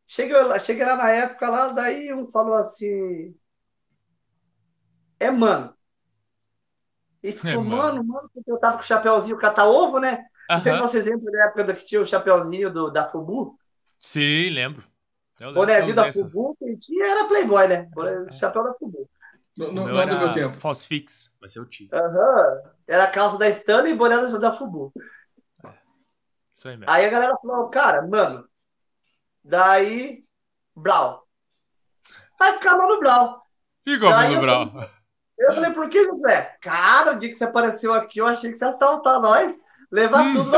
[0.07, 3.35] Cheguei, cheguei lá na época, lá, daí um falou assim:
[5.19, 5.75] É mano.
[7.21, 10.25] E ficou, é, mano, mano, porque eu tava com o chapéuzinho cata-ovo, né?
[10.49, 13.57] Não sei se vocês lembram da época que tinha o chapéuzinho do, da Fubu.
[13.99, 14.83] Sim, lembro.
[15.53, 17.89] Bonézinho da Fubu, que tinha era Playboy, né?
[18.27, 18.31] É.
[18.33, 19.07] Chapéu da Fubu.
[19.57, 20.57] Não, não, não é do meu tempo.
[20.57, 21.93] False Fix, vai ser o Tiff.
[21.93, 22.61] Aham.
[22.87, 24.91] Era a calça da Stanley e boné da Fubu.
[25.63, 25.69] É.
[26.51, 26.91] Isso aí mesmo.
[26.91, 28.47] Aí a galera falou, cara, mano.
[29.43, 30.23] Daí,
[30.75, 31.27] Brau.
[32.39, 33.43] Vai ficar Mano Brau.
[33.83, 34.71] Ficou Mano Brau.
[35.37, 36.57] Eu falei, por que, José?
[36.61, 39.53] Cara, o dia que você apareceu aqui, eu achei que você ia assaltar nós.
[39.91, 40.49] Levar tudo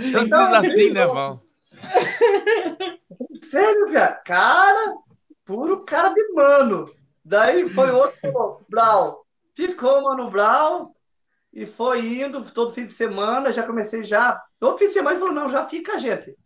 [0.00, 1.45] Simples então, assim, né, Val?
[3.42, 4.12] Sério, cara?
[4.24, 4.94] Cara,
[5.44, 6.84] puro cara de mano.
[7.24, 9.26] Daí foi outro Brau.
[9.54, 10.94] Ficou, mano, Brau.
[11.52, 13.50] E foi indo todo fim de semana.
[13.50, 14.42] Já comecei já.
[14.58, 16.36] Todo fim de semana ele falou: não, já fica, gente.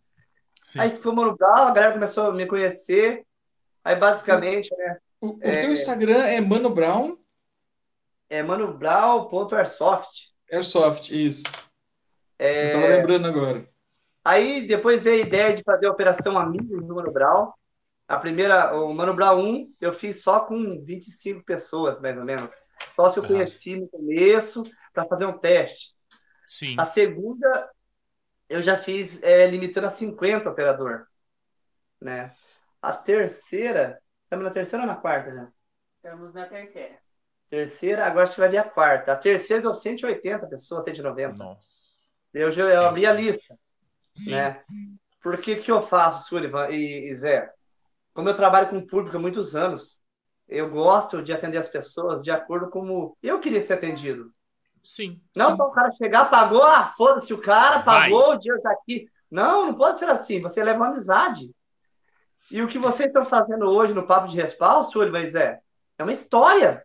[0.61, 0.79] Sim.
[0.79, 3.25] Aí ficou Mano Brau, a galera começou a me conhecer.
[3.83, 4.97] Aí basicamente, né?
[5.19, 7.17] O, o é, teu Instagram é Mano Brown?
[8.29, 10.29] É manobrown.airsoft.
[10.51, 11.43] Airsoft, isso.
[12.39, 12.69] É...
[12.69, 13.70] Eu tava lembrando agora.
[14.23, 17.51] Aí depois veio a ideia de fazer a Operação Amigos do Mano Brown.
[18.07, 22.49] A primeira, o Mano Brown 1, eu fiz só com 25 pessoas, mais ou menos.
[22.95, 25.95] Só se eu conheci no começo, para fazer um teste.
[26.47, 26.75] Sim.
[26.77, 27.69] A segunda,
[28.49, 31.07] eu já fiz é, limitando a 50 operador.
[31.99, 32.31] Né?
[32.81, 35.47] A terceira, estamos na terceira ou na quarta já?
[35.95, 36.99] Estamos na terceira.
[37.49, 39.13] Terceira, agora a gente vai ver a quarta.
[39.13, 41.43] A terceira deu 180 pessoas, 190.
[41.43, 41.67] Nossa.
[42.33, 43.57] Eu, eu abri a lista.
[44.13, 44.31] Sim.
[44.31, 44.61] Né?
[45.21, 47.51] Por que, que eu faço, Sullivan e, e Zé?
[48.13, 49.99] Como eu trabalho com o público há muitos anos,
[50.47, 54.33] eu gosto de atender as pessoas de acordo com como eu queria ser atendido.
[54.83, 55.21] Sim.
[55.35, 58.35] Não para o cara chegar, pagou, ah, foda-se, o cara pagou, Vai.
[58.35, 59.07] o dinheiro tá aqui.
[59.29, 60.41] Não, não pode ser assim.
[60.41, 61.49] Você leva uma amizade.
[62.49, 65.61] E o que vocês estão fazendo hoje no Papo de Respaldo, Sullivan e Zé,
[65.97, 66.83] é uma história.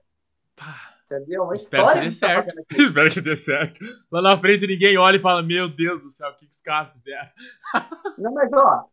[1.06, 1.44] Entendeu?
[1.44, 2.54] Uma Espero que dê certo.
[2.54, 3.84] Tá Espero que dê certo.
[4.10, 6.60] Lá na frente ninguém olha e fala: Meu Deus do céu, o que, que os
[6.60, 7.30] caras fizeram?
[8.18, 8.84] Não, mas ó.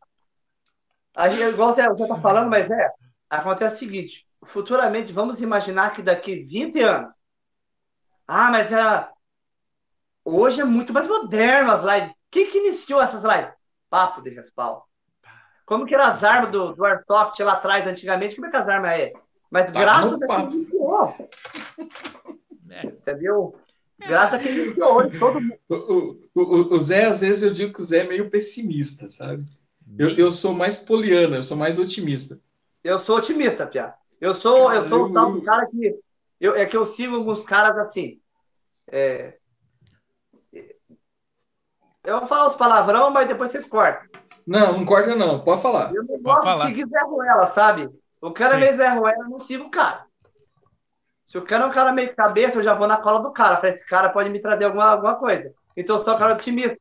[1.16, 2.92] A gente, igual você, você tá falando, mas é.
[3.30, 7.14] Acontece o seguinte: futuramente, vamos imaginar que daqui 20 anos.
[8.28, 9.12] Ah, mas era.
[10.24, 12.16] Hoje é muito mais moderno as lives.
[12.30, 13.54] Quem que iniciou essas lives?
[13.90, 14.84] Papo de respaldo.
[15.66, 18.36] Como que eram as armas do, do Airsoft lá atrás, antigamente?
[18.36, 19.14] Como é que as armas é?
[19.54, 21.16] Mas tá graças a quem iniciou.
[22.72, 22.86] É.
[22.88, 23.56] Entendeu?
[24.00, 25.60] Graças a quem iniciou todo mundo.
[25.70, 29.46] O, o, o, Zé, às vezes, eu digo que o Zé é meio pessimista, sabe?
[29.96, 32.42] Eu, eu sou mais poliana, eu sou mais otimista.
[32.84, 33.94] Eu sou otimista, Pia.
[34.20, 36.00] Eu sou, cara, eu sou o tal do cara que.
[36.42, 38.20] Eu, é que eu sigo alguns caras assim.
[38.88, 39.38] É,
[42.04, 44.10] eu vou falar os palavrão, mas depois vocês cortam.
[44.48, 45.94] Não, não corta não, pode falar.
[45.94, 48.03] Eu não gosto de seguir Zé Ruela, sabe?
[48.24, 50.06] O cara é meio Zé Ruela, eu não sigo o cara.
[51.28, 53.58] Se o cara é um cara meio cabeça, eu já vou na cola do cara.
[53.58, 55.54] Falei, esse cara pode me trazer alguma, alguma coisa.
[55.76, 56.78] Então eu sou um cara otimista.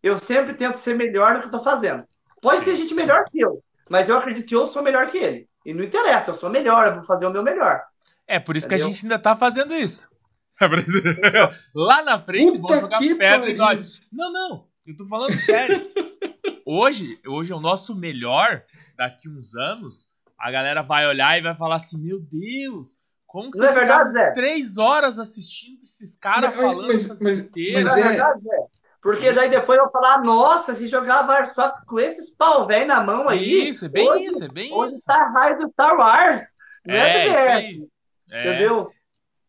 [0.00, 2.04] Eu sempre tento ser melhor do que eu tô fazendo.
[2.40, 2.64] Pode Sim.
[2.64, 5.48] ter gente melhor que eu, mas eu acredito que eu sou melhor que ele.
[5.66, 7.82] E não interessa, eu sou melhor, eu vou fazer o meu melhor.
[8.24, 8.86] É, por isso Entendeu?
[8.86, 10.14] que a gente ainda tá fazendo isso.
[11.74, 14.00] Lá na frente, Puta vão jogar pedra e nós.
[14.12, 15.90] Não, não, eu tô falando sério.
[16.64, 18.62] hoje, hoje é o nosso melhor,
[18.96, 20.11] daqui uns anos,
[20.42, 23.80] a galera vai olhar e vai falar assim: Meu Deus, como que não vocês é
[23.80, 24.30] verdade, Zé?
[24.32, 27.84] três horas assistindo esses caras falando mas, essas mas, besteiras?
[27.84, 28.00] Mas é...
[28.00, 28.66] é verdade, Zé.
[29.00, 33.02] Porque daí depois eu vou falar, nossa, se jogava só com esses pau velho na
[33.02, 33.68] mão aí.
[33.68, 35.06] Isso, é bem hoje, isso, é bem hoje isso.
[35.06, 36.40] Tá raio do Star Wars.
[36.86, 37.88] Né, é, isso aí.
[38.30, 38.40] É.
[38.40, 38.92] Entendeu?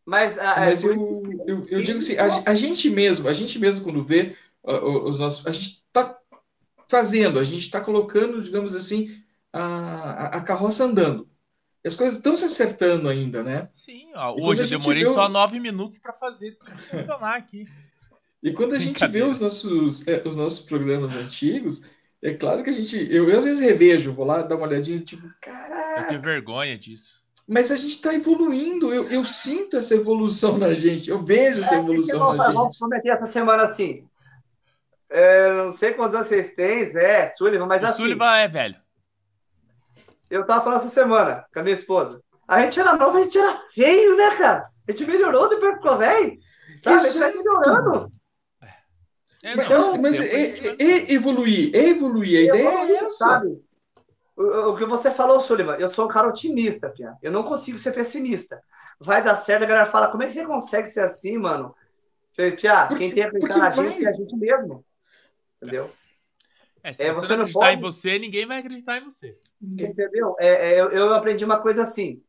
[0.06, 3.84] Mas, a, mas eu, eu, eu, digo assim, a, a, gente mesmo, a gente mesmo
[3.84, 6.18] quando vê uh, os nossos, a gente tá
[6.90, 9.23] fazendo, a gente está colocando, digamos assim,
[9.54, 11.30] a, a carroça andando.
[11.86, 13.68] As coisas estão se acertando ainda, né?
[13.72, 16.58] Sim, ó, hoje eu demorei só nove minutos para fazer
[16.90, 17.68] funcionar aqui.
[18.42, 21.86] E quando a gente vê os nossos, é, os nossos programas antigos,
[22.22, 22.98] é claro que a gente.
[23.14, 26.02] Eu, eu às vezes revejo, vou lá dar uma olhadinha, tipo, caraca.
[26.02, 27.24] Eu tenho vergonha disso.
[27.46, 31.76] Mas a gente está evoluindo, eu, eu sinto essa evolução na gente, eu vejo essa
[31.76, 32.56] é, evolução na gente.
[32.56, 34.08] Vamos prometer essa semana assim.
[35.10, 37.98] É, não sei quantos anos vocês têm, Zé, Sullivan, mas o assim.
[37.98, 38.83] Sullivan é velho.
[40.34, 42.20] Eu tava falando essa semana com a minha esposa.
[42.48, 44.68] A gente era novo, a gente era feio, né, cara?
[44.88, 46.40] A gente melhorou depois que ficou velho.
[46.84, 46.96] Sabe?
[46.96, 46.96] Exato.
[46.96, 48.12] A gente vai melhorando.
[49.44, 53.10] É, não, mas, mas é, é, é, evoluir, é evoluir, a ideia é essa.
[53.10, 53.62] Sabe?
[54.36, 57.16] o, o, que você falou, Sullivan, eu sou um cara otimista, Pia.
[57.22, 58.60] Eu não consigo ser pessimista.
[59.00, 61.76] Vai dar certo, a galera fala, como é que você consegue ser assim, mano?
[62.36, 64.84] Pia, quem tem que acreditar na gente é a gente mesmo.
[65.62, 65.92] Entendeu?
[66.84, 67.78] É, se é, você, você não acreditar pode...
[67.78, 69.38] em você, ninguém vai acreditar em você.
[69.62, 70.36] Entendeu?
[70.38, 72.22] É, é, eu, eu aprendi uma coisa assim.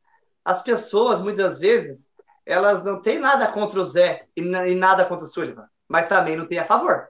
[0.45, 2.09] As pessoas, muitas vezes,
[2.47, 6.37] elas não têm nada contra o Zé e, e nada contra o Sullivan, mas também
[6.37, 7.09] não tem a favor.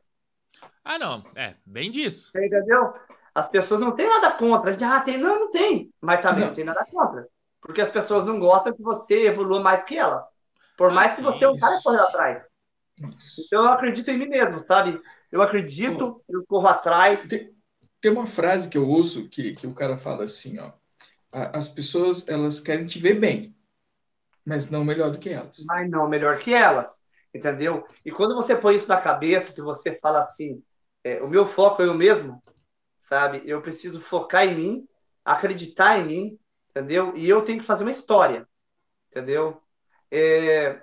[0.82, 1.22] Ah, não.
[1.34, 2.32] É, bem disso.
[2.36, 2.94] Entendeu?
[3.34, 4.70] As pessoas não têm nada contra.
[4.70, 5.92] A gente, ah, tem, não, não tem.
[6.00, 6.48] Mas também não.
[6.48, 7.26] não tem nada contra.
[7.60, 10.24] Porque as pessoas não gostam que você evolua mais que elas.
[10.76, 12.42] Por mais ah, que você é um cara correndo atrás.
[13.38, 15.00] Então eu acredito em mim mesmo, sabe?
[15.34, 17.26] Eu acredito, eu corro atrás.
[17.26, 17.52] Tem,
[18.00, 20.70] tem, uma frase que eu ouço que, que o cara fala assim, ó.
[21.32, 23.52] As pessoas, elas querem te ver bem,
[24.46, 25.56] mas não melhor do que elas.
[25.66, 27.00] Mas não melhor que elas,
[27.34, 27.84] entendeu?
[28.04, 30.62] E quando você põe isso na cabeça, que você fala assim,
[31.02, 32.40] é, o meu foco é eu mesmo,
[33.00, 33.42] sabe?
[33.44, 34.88] Eu preciso focar em mim,
[35.24, 36.38] acreditar em mim,
[36.70, 37.12] entendeu?
[37.16, 38.46] E eu tenho que fazer uma história,
[39.10, 39.60] entendeu?
[40.12, 40.80] É,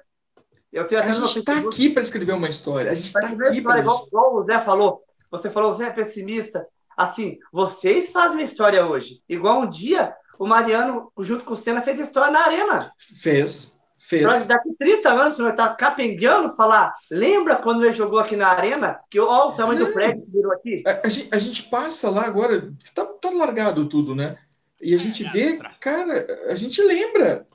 [0.72, 2.92] eu tenho a gente está aqui para escrever uma história.
[2.92, 3.80] A gente está aqui para.
[3.80, 5.04] Igual, igual o Zé falou.
[5.30, 6.66] Você falou, Zé é pessimista.
[6.96, 9.22] Assim, vocês fazem uma história hoje.
[9.28, 12.92] Igual um dia o Mariano, junto com o Senna, fez a história na Arena.
[12.98, 13.80] Fez.
[13.98, 14.26] Fez.
[14.26, 16.94] Pra daqui 30 anos, você vai estar capengueando, falar.
[17.12, 19.00] Lembra quando ele jogou aqui na Arena?
[19.10, 20.84] Que olha o tamanho do prédio que virou aqui.
[20.88, 24.38] A, a, gente, a, gente, passa lá agora, tá, tá largado tudo, né?
[24.82, 27.46] E a gente vê, cara, a gente lembra.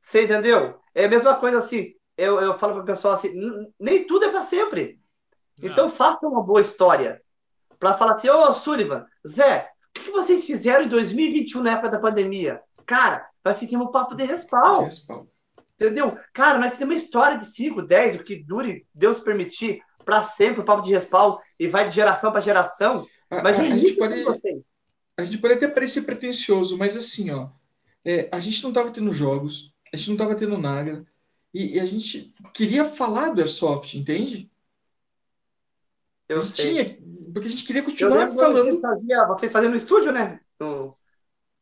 [0.00, 0.76] Você entendeu?
[0.94, 3.32] É a mesma coisa assim eu, eu falo para o pessoal assim:
[3.78, 5.00] nem tudo é para sempre.
[5.60, 5.70] Não.
[5.70, 7.20] Então faça uma boa história.
[7.78, 11.90] Para falar assim: Ô oh, Sullivan, Zé, o que vocês fizeram em 2021 na época
[11.90, 12.60] da pandemia?
[12.86, 14.88] Cara, nós fizemos um papo de respaldo.
[15.74, 16.16] Entendeu?
[16.32, 20.60] Cara, nós fizemos uma história de 5, 10, o que dure, Deus permitir, para sempre
[20.60, 23.06] o papo de respaldo e vai de geração para geração.
[23.30, 24.24] Mas a, a, a gente pode,
[25.18, 27.48] a gente pode até parecer pretencioso, mas assim, ó,
[28.04, 31.04] é, a gente não estava tendo jogos, a gente não estava tendo nada,
[31.54, 34.50] e, e, a gente queria falar do Airsoft, entende?
[36.28, 36.42] Eu.
[36.52, 36.98] Tinha,
[37.32, 38.66] porque a gente queria continuar falando.
[38.66, 40.40] Você fazia, vocês faziam no estúdio, né?
[40.58, 40.96] No...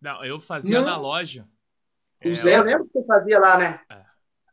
[0.01, 0.87] Não, eu fazia Não.
[0.87, 1.47] na loja.
[2.25, 3.81] O é, Zé, eu lembro que você fazia lá, né?
[3.91, 4.05] É,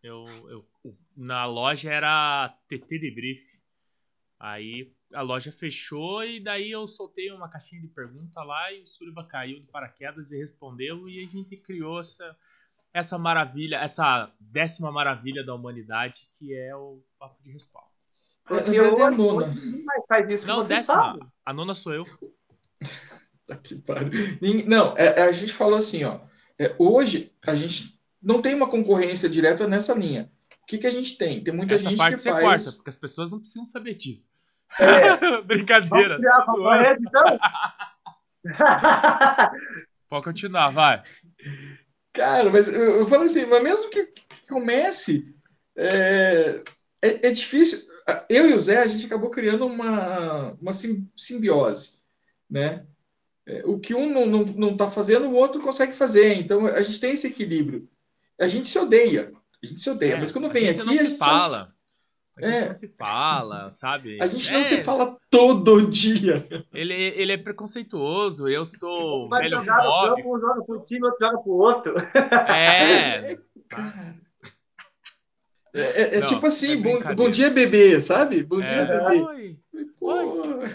[0.03, 0.67] eu, eu,
[1.15, 3.61] na loja era TT de Brief.
[4.39, 8.85] Aí a loja fechou e daí eu soltei uma caixinha de pergunta lá e o
[8.85, 12.37] Suriba caiu de paraquedas e respondeu e a gente criou essa
[12.93, 17.89] essa maravilha, essa décima maravilha da humanidade, que é o papo de respaldo.
[18.45, 19.53] Porque eu, eu, a nona.
[20.07, 21.19] faz isso Não, décima.
[21.45, 22.05] A nona sou eu.
[24.67, 26.19] Não, é, é, a gente falou assim, ó.
[26.57, 30.31] É, hoje a gente não tem uma concorrência direta nessa linha.
[30.61, 31.43] O que, que a gente tem?
[31.43, 32.43] Tem muita Essa gente parte que você faz...
[32.43, 34.31] corta, porque as pessoas não precisam saber disso.
[34.77, 35.41] É.
[35.41, 36.19] Brincadeira.
[36.45, 37.39] Vamos então?
[40.09, 41.03] Pode continuar, vai.
[42.13, 45.33] Cara, mas eu, eu falo assim, mas mesmo que, que comece,
[45.75, 46.61] é,
[47.01, 47.87] é, é, difícil.
[48.27, 50.71] Eu e o Zé, a gente acabou criando uma, uma
[51.15, 51.99] simbiose,
[52.49, 52.85] né?
[53.45, 56.33] É, o que um não, não, não tá fazendo, o outro consegue fazer.
[56.35, 57.87] Então, a gente tem esse equilíbrio.
[58.39, 59.31] A gente se odeia.
[59.61, 60.13] A gente se odeia.
[60.13, 61.73] É, mas quando vem aqui, a gente fala.
[62.41, 62.65] A gente é.
[62.65, 64.17] não se fala, sabe?
[64.21, 64.53] A gente é.
[64.53, 66.47] não se fala todo dia.
[66.73, 70.37] Ele, ele é preconceituoso, eu sou Vai velho fóbico.
[70.37, 71.95] Um joga pro time, outro joga pro outro.
[72.49, 73.37] É.
[75.71, 78.41] É, é, é não, tipo assim, é bom, bom dia, bebê, sabe?
[78.41, 79.21] Bom dia, bebê.
[79.21, 79.59] Oi.
[80.01, 80.67] Oi.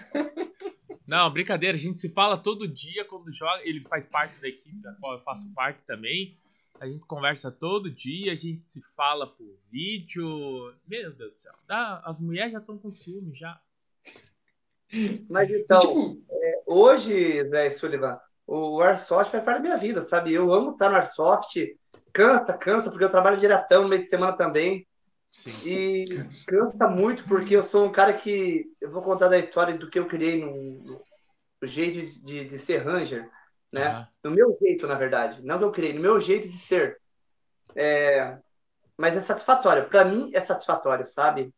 [1.06, 3.60] Não, brincadeira, a gente se fala todo dia quando joga.
[3.64, 6.32] Ele faz parte da equipe da qual eu faço parte também.
[6.80, 10.74] A gente conversa todo dia, a gente se fala por vídeo.
[10.86, 11.54] Meu Deus do céu.
[11.66, 13.60] Dá, as mulheres já estão com ciúme já.
[15.28, 16.22] Mas então, tipo...
[16.30, 20.32] é, hoje, Zé Sullivan, o Airsoft faz parte da minha vida, sabe?
[20.32, 21.76] Eu amo estar no Airsoft.
[22.12, 24.86] Cansa, cansa, porque eu trabalho diretão no meio de semana também.
[25.28, 25.68] Sim.
[25.68, 26.46] E cansa.
[26.46, 28.66] cansa muito, porque eu sou um cara que.
[28.80, 31.02] Eu vou contar da história do que eu criei no, no,
[31.60, 33.28] no jeito de, de ser Ranger
[33.74, 33.98] né?
[33.98, 34.06] Uhum.
[34.24, 35.42] No meu jeito, na verdade.
[35.42, 36.98] Não que eu criei, no meu jeito de ser.
[37.74, 38.38] É...
[38.96, 39.88] Mas é satisfatório.
[39.88, 41.52] Para mim, é satisfatório, sabe?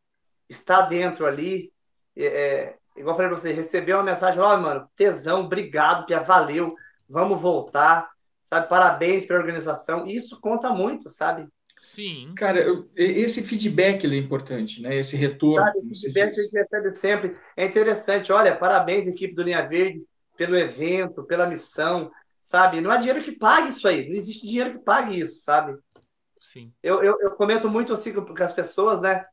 [0.48, 1.72] Estar dentro ali.
[2.16, 2.26] É...
[2.26, 6.20] é igual eu falei pra você, receber uma mensagem, ó, oh, mano, tesão, obrigado, Pia,
[6.20, 6.74] valeu,
[7.06, 8.10] vamos voltar,
[8.46, 8.68] sabe?
[8.68, 10.06] Parabéns pela organização.
[10.06, 11.46] Isso conta muito, sabe?
[11.78, 12.32] Sim.
[12.38, 14.96] Cara, eu, esse feedback é importante, né?
[14.96, 15.66] Esse retorno.
[15.66, 17.38] Sabe, esse feedback a gente recebe sempre.
[17.54, 18.32] É interessante.
[18.32, 20.02] Olha, parabéns, equipe do Linha Verde
[20.36, 22.10] pelo evento, pela missão,
[22.42, 22.80] sabe?
[22.80, 25.76] Não há dinheiro que pague isso aí, não existe dinheiro que pague isso, sabe?
[26.38, 26.72] Sim.
[26.82, 29.24] Eu, eu, eu comento muito assim com as pessoas, né?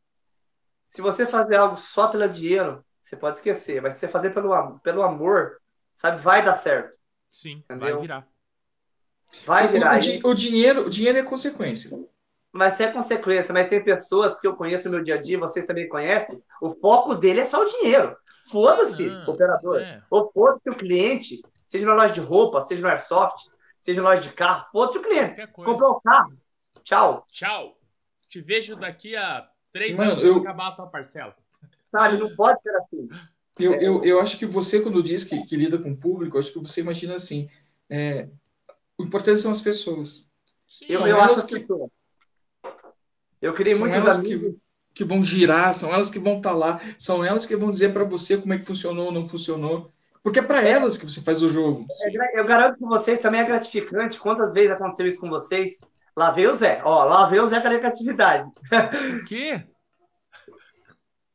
[0.89, 4.79] Se você fazer algo só pelo dinheiro, você pode esquecer, mas se você fazer pelo,
[4.79, 5.59] pelo amor,
[5.97, 6.97] sabe, vai dar certo.
[7.29, 7.95] Sim, Entendeu?
[7.95, 8.27] vai virar.
[9.45, 9.99] Vai virar.
[10.23, 11.97] O, o, o, dinheiro, o dinheiro é consequência.
[12.51, 15.65] Mas é consequência, mas tem pessoas que eu conheço no meu dia a dia, vocês
[15.65, 18.15] também conhecem, o foco dele é só o dinheiro.
[18.45, 19.81] Foda-se, ah, operador.
[19.81, 20.03] É.
[20.09, 23.49] Ou foda-se o cliente, seja na loja de roupa, seja no airsoft,
[23.81, 25.47] seja na loja de carro, foda-se o cliente.
[25.47, 26.33] Comprou o carro.
[26.83, 27.25] Tchau.
[27.29, 27.77] Tchau.
[28.27, 30.37] Te vejo daqui a três Mano, anos eu...
[30.37, 31.35] acabar a tua parcela.
[31.91, 33.09] Sabe, não pode ser assim.
[33.59, 33.83] Eu, é.
[33.83, 36.59] eu, eu acho que você, quando diz que, que lida com o público, acho que
[36.59, 37.49] você imagina assim:
[37.89, 38.27] é,
[38.97, 40.27] o importante são as pessoas.
[40.67, 41.59] Sim, eu, eu acho que.
[41.59, 41.73] que
[43.41, 44.53] eu criei são muitos amigos.
[44.53, 44.61] Que,
[44.93, 47.93] que vão girar, são elas que vão estar tá lá, são elas que vão dizer
[47.93, 49.91] para você como é que funcionou ou não funcionou.
[50.21, 51.85] Porque é para elas que você faz o jogo.
[52.01, 54.19] É, eu garanto que vocês também é gratificante.
[54.19, 55.81] Quantas vezes aconteceu isso com vocês?
[56.15, 56.81] Lá veio o Zé.
[56.85, 58.49] Ó, lá veio o Zé com a negatividade.
[59.21, 59.61] O quê?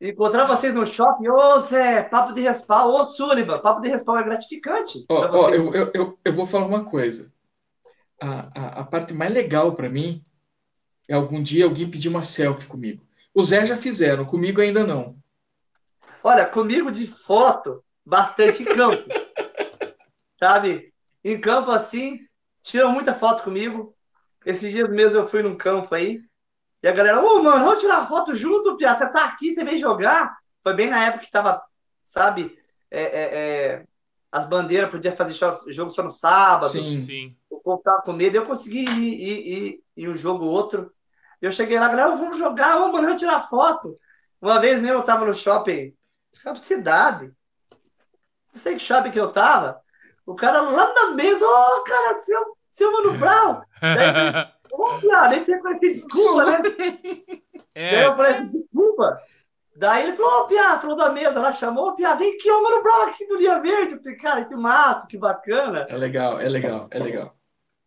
[0.00, 4.22] Encontrar vocês no shopping, ô Zé, papo de respawn, ô Sullivan, papo de respawn é
[4.22, 5.04] gratificante.
[5.08, 7.32] Ó, ó eu, eu, eu, eu, vou falar uma coisa.
[8.22, 10.22] A, a, a parte mais legal para mim
[11.08, 13.07] é algum dia alguém pedir uma selfie comigo.
[13.38, 15.16] O Zé já fizeram, comigo ainda não.
[16.24, 19.08] Olha, comigo de foto, bastante em campo.
[20.36, 20.92] sabe?
[21.22, 22.18] Em campo assim,
[22.64, 23.94] tiram muita foto comigo.
[24.44, 26.20] Esses dias mesmo eu fui num campo aí,
[26.82, 28.98] e a galera, ô, oh, mano, vamos tirar foto junto, Pia.
[28.98, 30.36] Você tá aqui, você vem jogar.
[30.60, 31.62] Foi bem na época que tava,
[32.02, 32.58] sabe,
[32.90, 33.84] é, é, é,
[34.32, 35.34] as bandeiras podiam fazer
[35.68, 36.72] jogo só no sábado.
[36.72, 37.36] Sim, sim.
[37.48, 40.92] O povo tava com medo, eu consegui ir, ir, ir, ir um jogo outro.
[41.40, 43.96] Eu cheguei lá, galera, vamos jogar, vamos tirar foto.
[44.40, 45.94] Uma vez mesmo eu tava no shopping,
[46.56, 47.32] cidade.
[48.52, 49.80] Não sei que shopping que eu tava.
[50.26, 53.62] O cara lá na mesa, ô, oh, cara, seu, seu Mano Brown.
[53.80, 56.62] Daí, Ô, piada, nem tinha conhecido desculpa, né?
[57.74, 57.92] É.
[57.92, 59.18] Daí eu falei assim, desculpa.
[59.76, 62.82] Daí ele falou, ô, Piá, falou da mesa, ela chamou, Piá, vem aqui, ô, Mano
[62.82, 63.94] Brown, aqui do Linha Verde.
[63.94, 65.86] Eu falei, cara, que massa, que bacana.
[65.88, 67.36] É legal, é legal, é legal.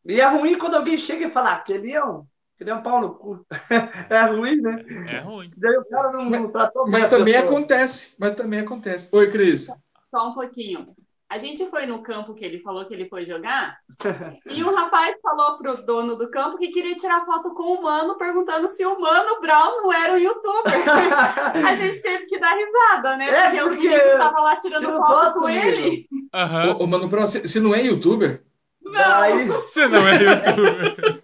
[0.06, 2.26] E é ruim quando alguém chega e fala, ah, aquele é um,
[2.62, 3.46] aquele é um pau no cu.
[4.10, 4.86] é ruim, né?
[5.10, 5.52] É ruim.
[5.58, 9.10] Daí o cara não, mas, não tratou Mas também acontece, mas também acontece.
[9.12, 9.68] Oi, Cris.
[10.12, 10.94] Só um pouquinho.
[11.28, 13.78] A gente foi no campo que ele falou que ele foi jogar,
[14.52, 18.18] e um rapaz falou pro dono do campo que queria tirar foto com o Mano,
[18.18, 20.74] perguntando se o Mano Brown não era um youtuber.
[21.66, 23.30] a gente teve que dar risada, né?
[23.30, 26.06] É, porque, porque os meninos estavam lá tirando foto, foto, com ele.
[26.12, 26.72] Uhum.
[26.72, 28.44] Ô, ô, Mano Brown, você não é youtuber?
[28.84, 29.48] Não.
[29.64, 31.21] Você não é youtuber.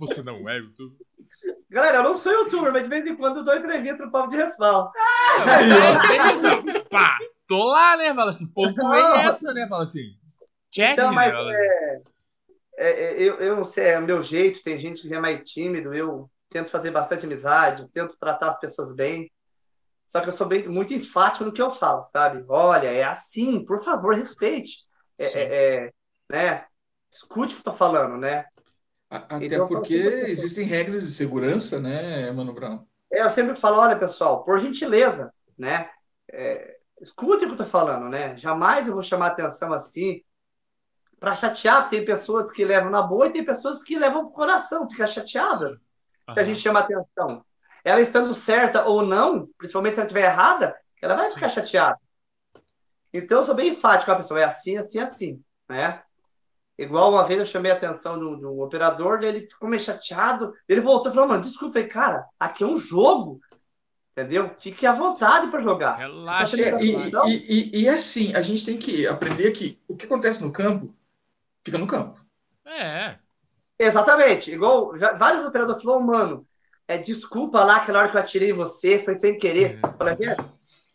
[0.00, 0.98] Você não é youtuber.
[1.68, 4.30] Galera, eu não sou youtuber, mas de vez em quando eu dou entrevista no Papo
[4.30, 4.90] de Respaldo.
[4.96, 5.44] Ah,
[6.90, 8.14] Pá, tô lá, né?
[8.14, 9.68] Fala assim, pontuei essa, né?
[9.68, 10.16] Fala assim,
[10.70, 11.54] check, então, mas, né?
[11.54, 12.02] É,
[12.78, 15.48] é, é, eu, eu não sei, é o meu jeito, tem gente que é mais
[15.48, 19.30] tímido, eu tento fazer bastante amizade, tento tratar as pessoas bem,
[20.08, 22.42] só que eu sou bem, muito enfático no que eu falo, sabe?
[22.48, 24.78] Olha, é assim, por favor, respeite.
[25.18, 25.92] É, é, é,
[26.30, 26.64] né?
[27.12, 28.46] Escute o que eu tô falando, né?
[29.10, 32.86] Até então, porque existem regras de segurança, né, Mano Brown?
[33.12, 35.90] É, eu sempre falo, olha, pessoal, por gentileza, né?
[36.32, 38.36] É, escute o que eu tô falando, né?
[38.36, 40.22] Jamais eu vou chamar atenção assim
[41.18, 41.90] para chatear.
[41.90, 45.82] Tem pessoas que levam na boa e tem pessoas que levam pro coração, ficam chateadas
[46.32, 47.44] que a gente chama atenção.
[47.84, 51.98] Ela estando certa ou não, principalmente se ela estiver errada, ela vai ficar chateada.
[53.12, 56.00] Então eu sou bem enfático com a pessoa, é assim, assim, assim, né?
[56.80, 60.80] Igual uma vez eu chamei a atenção do, do operador, ele ficou meio chateado, ele
[60.80, 63.38] voltou e falou, mano, desculpa, eu falei, cara, aqui é um jogo,
[64.12, 64.50] Entendeu?
[64.58, 65.94] Fique à vontade para jogar.
[65.94, 66.60] Relaxa.
[66.60, 70.42] É, e, e, e, e, assim, a gente tem que aprender que o que acontece
[70.42, 70.92] no campo,
[71.64, 72.20] fica no campo.
[72.66, 73.16] É.
[73.78, 74.50] Exatamente.
[74.50, 76.46] Igual já, vários operadores falaram, mano,
[76.88, 79.78] é, desculpa lá aquela hora que eu atirei em você, foi sem querer.
[79.82, 79.88] É.
[79.96, 80.36] Falei, é,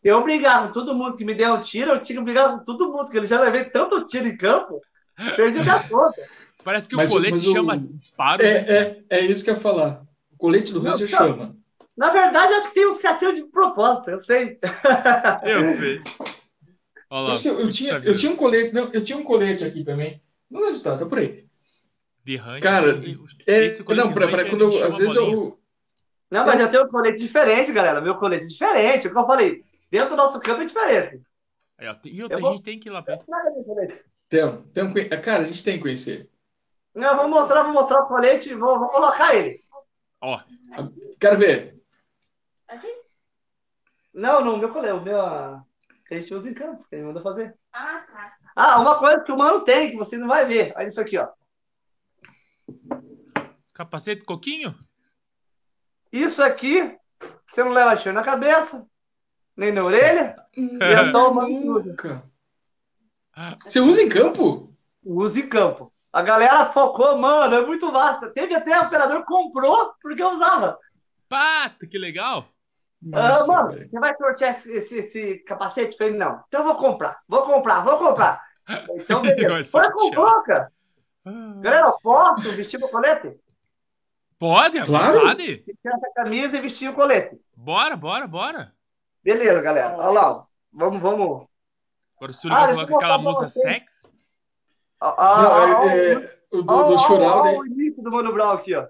[0.04, 2.66] eu brigava com todo mundo que me deu um tiro, eu tinha que brigar com
[2.66, 4.82] todo mundo, que ele já levei tanto tiro em campo,
[5.36, 6.22] perdi a conta.
[6.64, 8.44] Parece que mas, o colete chama disparo.
[8.44, 9.04] É, né?
[9.10, 10.04] é, é isso que eu ia falar.
[10.32, 11.56] O colete do Ranger chama.
[11.96, 14.58] Na verdade, acho que tem uns catinhos de propósito, eu sei.
[15.44, 16.02] Eu sei.
[17.10, 19.84] Olha lá, eu, eu, tinha, eu tinha um colete, não, eu tinha um colete aqui
[19.84, 20.20] também.
[20.50, 20.98] Não onde está?
[20.98, 21.46] Tá por aí.
[22.24, 23.02] De range, Cara,
[23.46, 25.60] é, não, pra, pra, quando eu, às vezes eu.
[26.30, 28.02] Não, mas eu tenho um colete diferente, galera.
[28.02, 29.08] Meu colete é diferente.
[29.10, 29.62] Como eu falei,
[29.92, 31.22] dentro do nosso campo é diferente.
[32.06, 32.50] e outra, vou...
[32.50, 33.20] a gente tem que ir lá ver.
[34.74, 36.30] Tem, tem, cara, a gente tem que conhecer.
[36.94, 39.58] Não, vou mostrar, vou mostrar o colete e vou, vou colocar ele.
[40.22, 40.40] Ó.
[41.20, 41.76] Quero ver.
[44.14, 45.62] Não, não, meu colega, o meu.
[46.08, 47.54] Que a gente usa em campo, que ele manda fazer.
[47.74, 48.34] Ah, tá.
[48.56, 50.74] Ah, uma coisa que o mano tem, que você não vai ver.
[50.76, 51.28] Olha isso aqui, ó.
[53.74, 54.74] Capacete coquinho?
[56.12, 56.98] Isso aqui,
[57.46, 58.88] você não leva cheiro na cabeça,
[59.58, 61.84] nem na orelha, e é só o mano
[63.64, 64.76] Você usa em campo?
[65.06, 65.92] uso em campo.
[66.12, 68.30] A galera focou, mano, é muito massa.
[68.30, 70.80] Teve até o operador que comprou porque eu usava.
[71.28, 72.48] Pato, que legal.
[73.02, 73.90] Nossa, ah, mano, véio.
[73.90, 75.92] você vai sortear esse, esse, esse capacete?
[75.92, 76.42] Eu falei, não.
[76.48, 78.42] Então eu vou comprar, vou comprar, vou comprar.
[78.96, 79.70] Então, beleza.
[79.70, 80.72] Foi comprou, cara.
[81.24, 81.54] Ah.
[81.62, 83.40] Galera, posso vestir o colete?
[84.40, 85.20] Pode, claro.
[85.20, 85.58] Pode.
[85.58, 87.40] Vestir essa camisa e vestir o colete.
[87.56, 88.74] Bora, bora, bora.
[89.24, 89.96] Beleza, galera.
[89.98, 90.46] Olha lá.
[90.74, 91.48] Vamos, vamos.
[92.18, 94.14] Agora o Sully ah, vai colocar aquela música sex.
[95.02, 97.58] Ah, ah, Não, é, é, o do, do Chural, né?
[97.58, 98.88] o início do Mano Brown aqui, ó.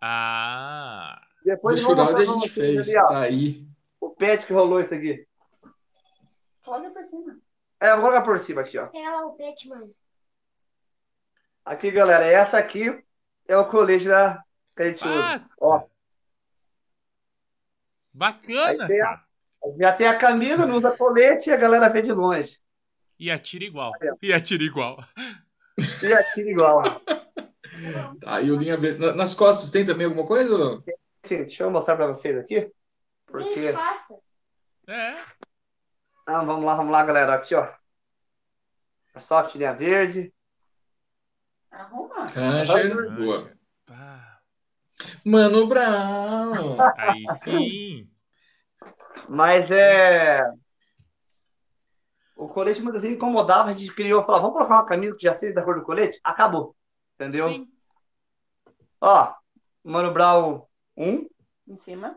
[0.00, 1.20] Ah.
[1.44, 2.88] Depois do Chural a gente fez.
[2.94, 3.68] Ali, tá aí.
[4.00, 5.26] O pet que rolou isso aqui.
[6.64, 7.38] Coloca por cima.
[7.80, 8.88] É, vou colocar por cima aqui, ó.
[8.92, 9.94] É lá o pet, mano.
[11.64, 13.02] Aqui, galera, essa aqui
[13.46, 14.42] é o colete da
[14.76, 15.50] que a gente ah, usa.
[15.60, 15.86] Ó.
[18.12, 19.22] Bacana, tem a,
[19.78, 22.58] Já tem a camisa, não usa colete e a galera vê de longe.
[23.18, 23.92] E atira igual.
[24.22, 24.98] E atira igual.
[26.02, 26.82] E atira igual.
[28.20, 28.98] Tá, e o linha verde.
[29.14, 30.82] Nas costas tem também alguma coisa ou não?
[31.22, 32.68] Sim, deixa eu mostrar pra vocês aqui.
[33.24, 33.72] Porque.
[34.88, 35.16] É.
[36.26, 37.34] Ah, vamos lá, vamos lá, galera.
[37.34, 37.68] Aqui, ó.
[39.18, 40.32] Soft linha verde.
[41.70, 42.26] Arruma.
[42.26, 43.52] Ranger, boa.
[45.24, 46.76] Mano Brown.
[46.96, 48.10] Aí sim.
[49.28, 50.42] Mas é.
[52.36, 55.34] O colete muitas vezes incomodava, a gente criou, falou, vamos colocar uma camisa que já
[55.34, 56.20] seja da cor do colete?
[56.22, 56.76] Acabou.
[57.16, 57.48] Entendeu?
[57.48, 57.68] Sim.
[59.00, 59.32] Ó,
[59.82, 60.62] Mano Brown
[60.96, 61.28] 1.
[61.66, 62.16] Em cima.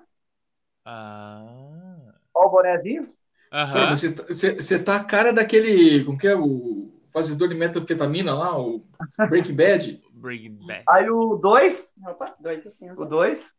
[0.85, 2.13] Ah.
[2.33, 3.13] Ó o bonézinho.
[3.51, 3.89] Aham.
[3.89, 6.03] Você, você, você tá a cara daquele.
[6.05, 6.35] Como que é?
[6.35, 8.85] O fazedor de metanfetamina lá, o
[9.29, 10.01] Breaking Bad.
[10.13, 10.83] Breaking Bad.
[10.87, 11.93] Aí o 2.
[12.07, 12.89] Opa, 2 assim.
[12.91, 13.53] O 2.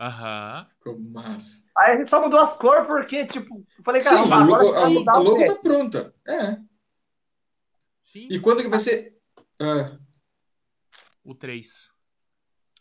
[0.00, 0.66] Aham.
[0.74, 1.64] Ficou massa.
[1.76, 5.12] Aí a gente só mudou as cores porque, tipo, eu falei, cara, Sim, agora a,
[5.12, 6.14] a, a logo tá pronta.
[6.26, 6.58] É.
[8.02, 8.28] Sim.
[8.30, 9.16] E quando que vai ser?
[9.60, 9.98] Uh...
[11.24, 11.90] O 3.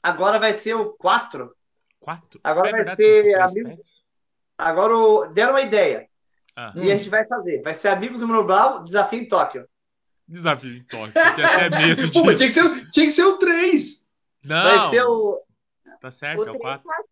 [0.02, 1.54] Agora vai ser o 4.
[2.00, 2.40] 4?
[2.44, 3.40] Agora é vai verdade, ser.
[3.42, 3.82] Amigo...
[4.58, 5.26] Agora o...
[5.28, 6.08] deram uma ideia.
[6.56, 6.72] Ah.
[6.76, 6.84] E hum.
[6.84, 7.62] a gente vai fazer.
[7.62, 9.68] Vai ser Amigos do Blau, Desafio em Tóquio.
[10.28, 11.14] Desafio em Tóquio.
[11.14, 12.24] Tem até medo disso.
[12.24, 14.08] Pô, tinha, que ser, tinha que ser o 3.
[14.46, 14.64] Não.
[14.64, 15.44] Vai ser o.
[16.00, 16.84] Tá certo, o é o 4.
[16.84, 17.04] Tá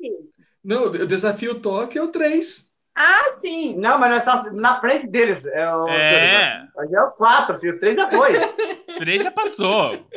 [0.64, 2.74] Não, o Desafio Tóquio é o 3.
[2.96, 3.76] Ah, sim.
[3.78, 5.46] Não, mas nós estamos na frente deles.
[5.46, 6.68] É o, é.
[6.76, 7.76] Mas é o 4, filho.
[7.76, 8.38] O 3 já foi.
[8.38, 10.08] O 3 já passou.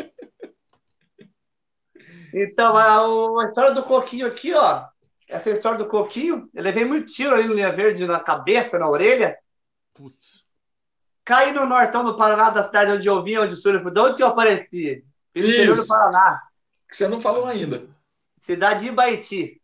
[2.32, 4.86] Então, a, a história do Coquinho aqui, ó
[5.28, 8.88] essa história do Coquinho, eu levei muito tiro ali no Linha Verde, na cabeça, na
[8.88, 9.36] orelha.
[9.92, 10.46] Putz.
[11.22, 14.16] Caí no nortão do Paraná, da cidade onde eu vinha, onde o Súrio De onde
[14.16, 15.04] que eu apareci?
[15.34, 16.42] Interior do Paraná.
[16.88, 17.86] Que você não falou ainda.
[18.48, 19.60] Cidade de Ibaiti.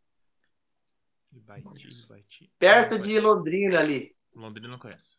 [1.32, 2.52] Ibaiti, Ibaiti.
[2.58, 4.14] Perto de Londrina ali.
[4.34, 5.16] Londrina não conhece.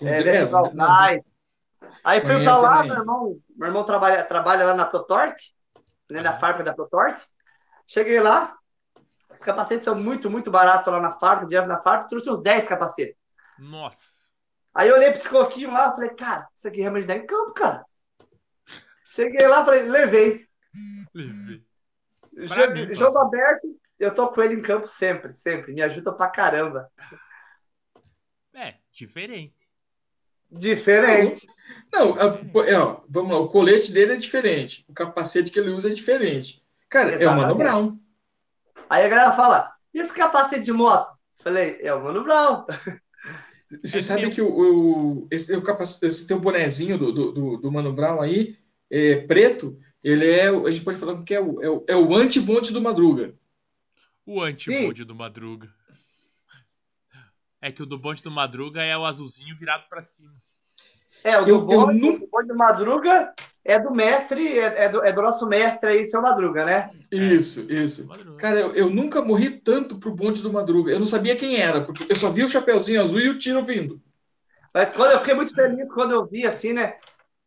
[0.00, 1.24] É, é.
[2.02, 5.50] Aí fui pra lá, meu irmão, meu irmão trabalha, trabalha lá na Protorque,
[6.08, 7.22] né, na fábrica da Protorque.
[7.86, 8.56] Cheguei lá,
[9.30, 12.68] os capacetes são muito, muito baratos lá na fábrica, direto na fábrica, trouxe uns 10
[12.68, 13.18] capacetes.
[13.58, 14.32] Nossa.
[14.72, 17.26] Aí eu olhei pra esse coquinho lá e falei, cara, isso aqui realmente dá em
[17.26, 17.84] campo, cara.
[19.04, 20.48] Cheguei lá falei, levei.
[21.12, 21.62] Levei.
[22.36, 23.68] Jogo, mim, jogo aberto,
[23.98, 25.72] eu tô com ele em campo sempre, sempre.
[25.72, 26.88] Me ajuda pra caramba.
[28.54, 29.68] É, diferente.
[30.50, 31.46] Diferente.
[31.90, 34.84] Não, é, ó, vamos lá, o colete dele é diferente.
[34.88, 36.62] O capacete que ele usa é diferente.
[36.88, 37.24] Cara, Exatamente.
[37.24, 37.98] é o Mano Brown.
[38.90, 41.16] Aí a galera fala, e esse capacete de moto?
[41.42, 42.66] Falei, é o Mano Brown.
[43.82, 47.72] Você é sabe que o, o, esse, o capacete, esse teu bonezinho do, do, do,
[47.72, 48.58] Mano Brown aí,
[48.90, 52.14] é, preto, ele é, a gente pode falar que é o, é o, é o
[52.14, 53.34] anti-bonde do Madruga.
[54.26, 55.72] O anti-bonde do Madruga.
[57.60, 60.32] É que o do bonde do Madruga é o azulzinho virado para cima.
[61.22, 63.32] É, o do eu, bonde, eu bonde do Madruga
[63.64, 66.90] é do mestre, é, é, do, é do nosso mestre aí, seu Madruga, né?
[67.12, 68.08] Isso, isso.
[68.38, 70.90] Cara, eu, eu, nunca morri tanto pro bonde do Madruga.
[70.90, 73.64] Eu não sabia quem era, porque eu só vi o Chapeuzinho Azul e o tiro
[73.64, 74.02] vindo.
[74.74, 76.96] Mas quando eu fiquei muito feliz quando eu vi assim, né?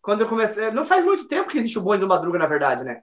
[0.06, 0.70] Quando eu comecei.
[0.70, 3.02] Não faz muito tempo que existe o bonde do Madruga, na verdade, né?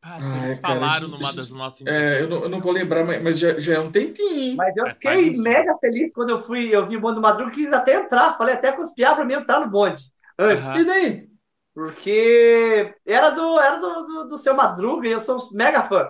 [0.00, 3.04] Ah, ah eles cara, falaram numa das nossas É, eu não, eu não, vou lembrar,
[3.04, 4.56] mas já, já é um tempinho.
[4.56, 7.50] Mas eu é, fiquei mega feliz quando eu fui, eu vi o bonde do Madruga,
[7.50, 10.04] quis até entrar, falei até com os piá pra mim entrar no bonde.
[10.38, 10.64] Antes.
[10.64, 10.76] Uhum.
[10.76, 11.28] E daí?
[11.74, 16.08] Porque era do, era do, do, do seu Madruga e eu sou mega fã.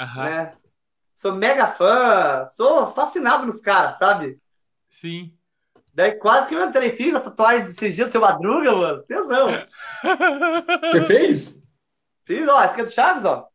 [0.00, 0.24] Uhum.
[0.24, 0.54] Né?
[1.14, 4.38] Sou mega fã, sou fascinado nos caras, sabe?
[4.88, 5.36] Sim.
[5.94, 9.02] Daí quase que eu entrei, fiz a tatuagem de dias seu Madruga, mano.
[9.04, 9.46] Tesão.
[10.90, 11.68] Você fez?
[12.24, 13.48] Fiz, ó, esse aqui é do Chaves, ó.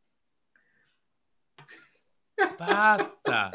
[2.57, 3.51] Pata.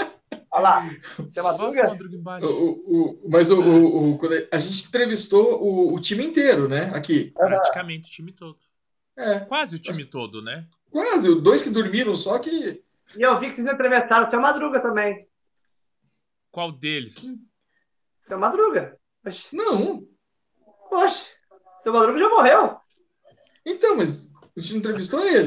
[0.50, 0.90] Olha lá.
[1.32, 1.96] Seu Madruga.
[2.42, 4.20] O, o, mas o, o, o,
[4.52, 6.90] a gente entrevistou o, o time inteiro, né?
[6.94, 7.32] Aqui.
[7.34, 8.58] Praticamente o time todo.
[9.16, 9.40] É.
[9.40, 10.66] Quase o time todo, né?
[10.90, 12.84] Quase, dois que dormiram só que.
[13.16, 15.26] E eu vi que vocês entrevistaram o seu Madruga também.
[16.50, 17.34] Qual deles?
[18.24, 18.96] Seu Madruga.
[19.26, 19.54] Oxe.
[19.54, 20.02] Não.
[20.88, 21.28] Poxa,
[21.82, 22.76] seu Madruga já morreu.
[23.66, 25.44] Então, mas a gente entrevistou ele.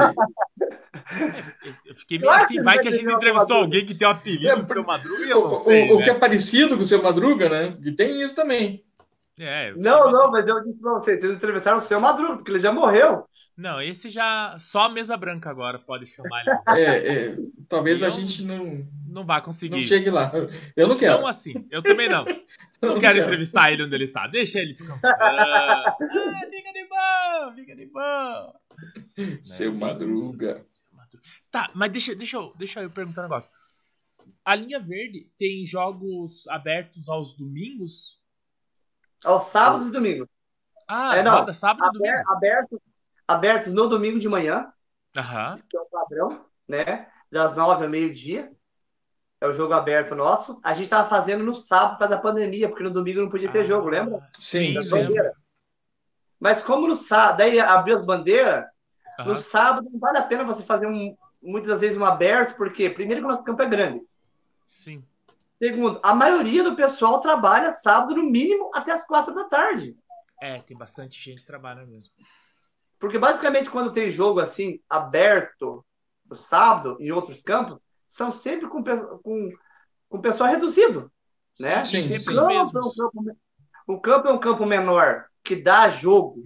[1.83, 4.55] Eu fiquei meio assim, vai que a gente entrevistou alguém que tem um apelido é,
[4.57, 5.89] do seu Madruga e eu não sei.
[5.89, 6.03] O, o né?
[6.03, 7.75] que é parecido com o seu Madruga, né?
[7.83, 8.85] E tem isso também.
[9.39, 12.59] É, não, não, mas eu disse pra vocês, vocês entrevistaram o seu Madruga, porque ele
[12.59, 13.25] já morreu.
[13.57, 14.55] Não, esse já.
[14.59, 16.79] Só a mesa branca agora pode chamar ele.
[16.79, 18.85] É, é talvez a gente não.
[19.09, 19.73] Não vai conseguir.
[19.73, 20.31] Não chegue lá.
[20.75, 21.15] Eu não quero.
[21.15, 22.23] Então, assim, eu também não.
[22.81, 24.27] Não, não quero, quero entrevistar ele onde ele tá.
[24.27, 25.17] Deixa ele descansar.
[25.19, 25.97] ah,
[26.49, 28.59] fica de bom, fica de bom.
[29.43, 29.79] Seu né?
[29.79, 30.65] Madruga.
[31.49, 33.51] Tá, mas deixa, deixa, eu, deixa eu perguntar um negócio.
[34.45, 38.21] A linha verde tem jogos abertos aos domingos?
[39.23, 40.27] Aos sábados e domingos.
[40.87, 42.31] Ah, é, não, roda sábado e domingo.
[42.31, 42.81] Aberto,
[43.27, 44.71] abertos no domingo de manhã.
[45.17, 45.59] Aham.
[45.69, 47.09] Que é o padrão, né?
[47.31, 48.51] Das nove ao meio-dia.
[49.39, 50.59] É o jogo aberto nosso.
[50.63, 53.51] A gente tava fazendo no sábado por causa da pandemia, porque no domingo não podia
[53.51, 54.19] ter ah, jogo, lembra?
[54.33, 55.09] Sim, sim.
[56.39, 58.65] Mas como no sábado, daí abriu as bandeiras,
[59.19, 59.25] uhum.
[59.25, 62.89] no sábado não vale a pena você fazer um, muitas das vezes um aberto, porque
[62.89, 64.01] primeiro que o nosso campo é grande.
[64.65, 65.03] Sim.
[65.59, 69.95] Segundo, a maioria do pessoal trabalha sábado no mínimo até as quatro da tarde.
[70.39, 72.13] É, tem bastante gente que trabalha mesmo.
[72.99, 75.83] Porque basicamente quando tem jogo assim aberto
[76.29, 79.51] no sábado em outros campos, são sempre com, com,
[80.09, 81.11] com pessoal reduzido.
[81.59, 81.83] Né?
[81.85, 82.51] Sim, sim, sempre campo.
[82.51, 83.37] É um campo,
[83.87, 86.43] o campo é um campo menor que dá jogo,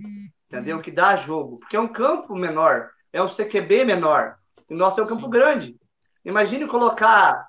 [0.48, 0.82] entendeu?
[0.82, 1.60] Que dá jogo.
[1.60, 4.36] Porque é um campo menor, é um CQB menor.
[4.70, 5.30] O nosso é um campo sim.
[5.30, 5.76] grande.
[6.24, 7.48] Imagine colocar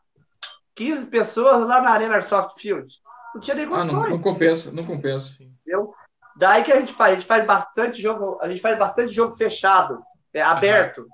[0.75, 2.93] 15 pessoas lá na Arena Airsoft Field.
[3.35, 3.91] Não tinha nem condições.
[3.93, 5.43] Ah, não, não compensa, não compensa.
[5.43, 5.95] Entendeu?
[6.37, 9.35] Daí que a gente faz, a gente faz bastante jogo, a gente faz bastante jogo
[9.35, 10.03] fechado,
[10.33, 11.03] é, aberto.
[11.03, 11.09] Uhum.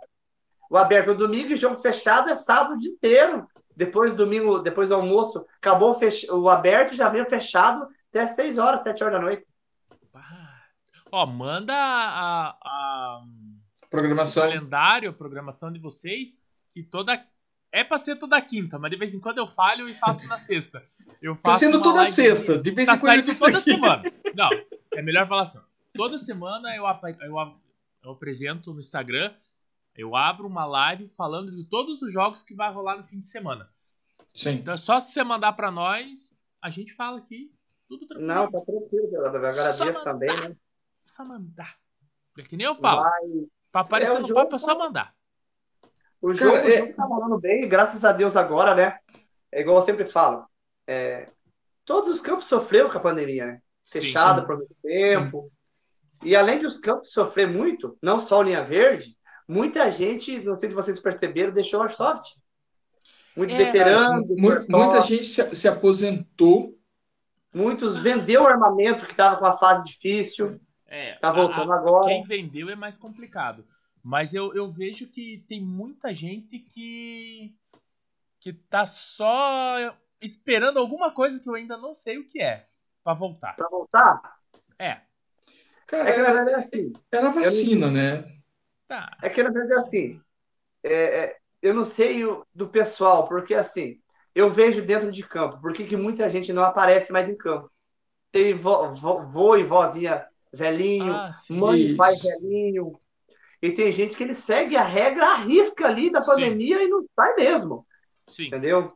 [0.71, 3.49] O aberto é domingo e jogo fechado é sábado o dia inteiro.
[3.75, 6.31] Depois do domingo, depois do almoço, acabou o, fech...
[6.31, 9.47] o aberto já veio fechado até 6 horas, 7 horas da noite.
[11.11, 13.23] Ó, manda a, a
[13.89, 14.45] programação.
[14.45, 16.41] O calendário, a programação de vocês,
[16.71, 17.25] que toda
[17.71, 20.37] é para ser toda quinta, mas de vez em quando eu falho e faço na
[20.37, 20.83] sexta.
[21.21, 23.73] Eu tá faço tá sendo toda sexta, de vez tá em quando eu toda aqui.
[23.73, 24.03] semana.
[24.35, 24.51] Não,
[24.95, 25.61] é melhor falar assim.
[25.95, 26.85] Toda semana eu,
[27.21, 27.57] eu,
[28.05, 29.33] eu apresento no Instagram,
[29.99, 33.29] eu abro uma live falando de todos os jogos que vai rolar no fim de
[33.29, 33.69] semana.
[34.33, 34.53] Sim.
[34.53, 37.53] Então é só se você mandar para nós, a gente fala aqui.
[37.89, 38.33] Tudo tranquilo.
[38.33, 40.57] Não, tá tranquilo, eu agradeço também, né?
[41.05, 41.77] Só mandar.
[42.39, 43.03] É que nem eu falo.
[43.03, 43.49] Mas...
[43.73, 45.13] Pra aparecer é, no papo é só mandar.
[46.23, 46.75] O jogo, Cara, é...
[46.75, 49.01] o jogo tá rolando bem, graças a Deus agora, né?
[49.51, 50.47] É igual eu sempre falo.
[50.87, 51.29] É...
[51.85, 53.63] Todos os campos sofreram com a pandemia, né?
[53.85, 55.51] Fechado por muito tempo.
[55.51, 56.29] Sim.
[56.29, 59.18] E além de os campos sofrer muito, não só o Linha Verde,
[59.49, 62.37] muita gente, não sei se vocês perceberam, deixou o Airsoft.
[63.35, 64.27] Muitos é, veteranos.
[64.69, 66.77] Muita gente se, se, aposentou.
[67.55, 70.61] Muitos vendeu o armamento que estava com a fase difícil.
[70.87, 72.07] É, tá voltando a, agora.
[72.07, 73.65] Quem vendeu é mais complicado.
[74.03, 77.55] Mas eu, eu vejo que tem muita gente que
[78.41, 82.67] que tá só esperando alguma coisa que eu ainda não sei o que é
[83.03, 83.57] para voltar.
[83.57, 84.39] Para voltar?
[84.79, 85.01] É.
[85.87, 86.93] Cara, é que na verdade é assim.
[87.11, 87.93] Era vacina, não...
[87.93, 88.38] né?
[88.89, 89.17] Tá.
[89.23, 90.21] É que na verdade é assim.
[90.83, 94.01] É, é, eu não sei o, do pessoal, porque assim,
[94.35, 97.71] eu vejo dentro de campo, porque que muita gente não aparece mais em campo.
[98.33, 102.99] Tem vô, vô, vô e vozinha velhinho, ah, mãe e pai velhinho,
[103.61, 106.85] e tem gente que ele segue a regra à risca ali da pandemia sim.
[106.85, 107.87] e não sai mesmo.
[108.29, 108.47] Sim.
[108.47, 108.93] Entendeu?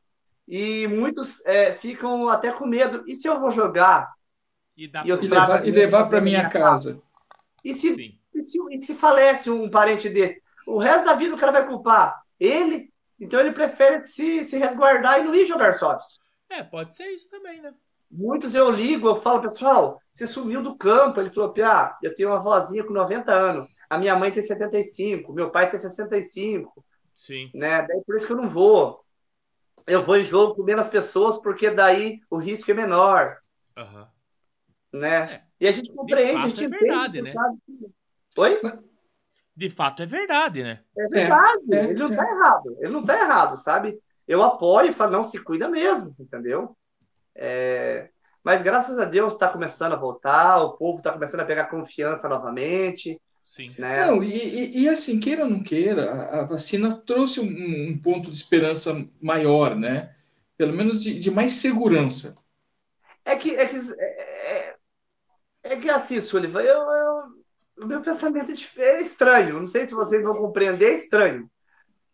[0.47, 3.03] E muitos é, ficam até com medo.
[3.07, 4.13] E se eu vou jogar?
[4.77, 6.95] E, e, eu e levar, e levar para minha casa?
[6.95, 7.03] casa?
[7.65, 10.43] E, se, e, se, e se falece um parente desse?
[10.67, 12.93] O resto da vida o cara vai culpar ele?
[13.19, 15.99] Então ele prefere se, se resguardar e não ir jogar só.
[16.51, 17.73] É, pode ser isso também, né?
[18.11, 21.21] Muitos eu ligo, eu falo, pessoal, você sumiu do campo.
[21.21, 23.69] Ele falou, Piá, eu tenho uma vozinha com 90 anos.
[23.89, 26.85] A minha mãe tem 75, meu pai tem 65.
[27.15, 27.51] Sim.
[27.55, 27.83] Né?
[27.87, 29.03] Daí por isso que eu não vou.
[29.87, 33.39] Eu vou em jogo com menos pessoas, porque daí o risco é menor.
[33.77, 34.07] Uhum.
[34.93, 35.35] Né?
[35.35, 35.43] É.
[35.61, 37.33] E a gente compreende, a gente é verdade, né?
[38.37, 38.61] Oi?
[39.55, 40.81] De fato é verdade, né?
[40.97, 41.63] É verdade.
[41.73, 42.77] É, ele não tá errado.
[42.81, 43.99] Ele não tá errado, sabe?
[44.27, 46.77] Eu apoio e falo, não, se cuida mesmo, entendeu?
[47.35, 48.09] É...
[48.43, 52.29] Mas graças a Deus está começando a voltar, o povo está começando a pegar confiança
[52.29, 53.21] novamente.
[53.41, 53.75] Sim.
[53.79, 54.07] Né?
[54.07, 57.99] Não, e, e, e, assim, queira ou não queira, a, a vacina trouxe um, um,
[57.99, 60.15] ponto de esperança maior, né?
[60.63, 62.37] pelo menos de, de mais segurança.
[63.25, 64.77] É que é que é, é,
[65.65, 67.12] é que assim, Sullivan, eu, eu,
[67.83, 69.61] o meu pensamento é, é estranho.
[69.61, 71.51] Não sei se vocês vão compreender, é estranho.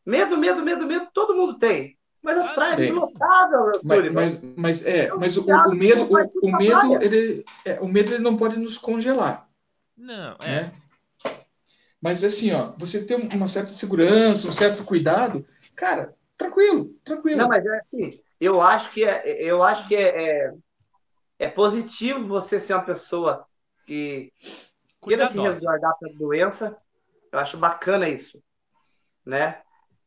[0.05, 1.99] Medo, medo, medo, medo, todo mundo tem.
[2.23, 2.93] Mas as praias Tem.
[2.93, 7.81] lotadas, Mas, mas, mas é, Eu mas o, o medo, o, o medo, ele, é,
[7.81, 9.49] o medo ele não pode nos congelar,
[9.97, 10.47] Não, é.
[10.47, 10.73] né?
[12.03, 17.39] Mas assim, ó, você ter uma certa segurança, um certo cuidado, cara, tranquilo, tranquilo.
[17.39, 20.55] Não, mas é assim, eu acho que é, eu acho que é, é,
[21.39, 23.47] é positivo você ser uma pessoa
[23.87, 24.33] que
[25.03, 26.77] queira se resguardar para doença.
[27.31, 28.43] Eu acho bacana isso,
[29.25, 29.61] né?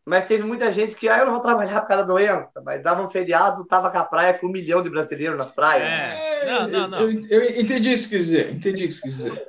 [0.03, 2.83] Mas teve muita gente que, ah, eu não vou trabalhar por causa da doença, mas
[2.83, 5.87] dava um feriado, tava com a praia com um milhão de brasileiros nas praias.
[5.87, 6.45] É.
[6.45, 6.99] Não, não, não.
[7.01, 9.47] Eu, eu entendi isso que dizer, entendi isso que quis dizer.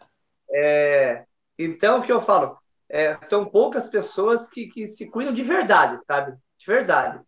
[0.51, 1.25] É,
[1.59, 2.59] então, o que eu falo?
[2.91, 6.37] É, são poucas pessoas que, que se cuidam de verdade, sabe?
[6.59, 7.19] De verdade.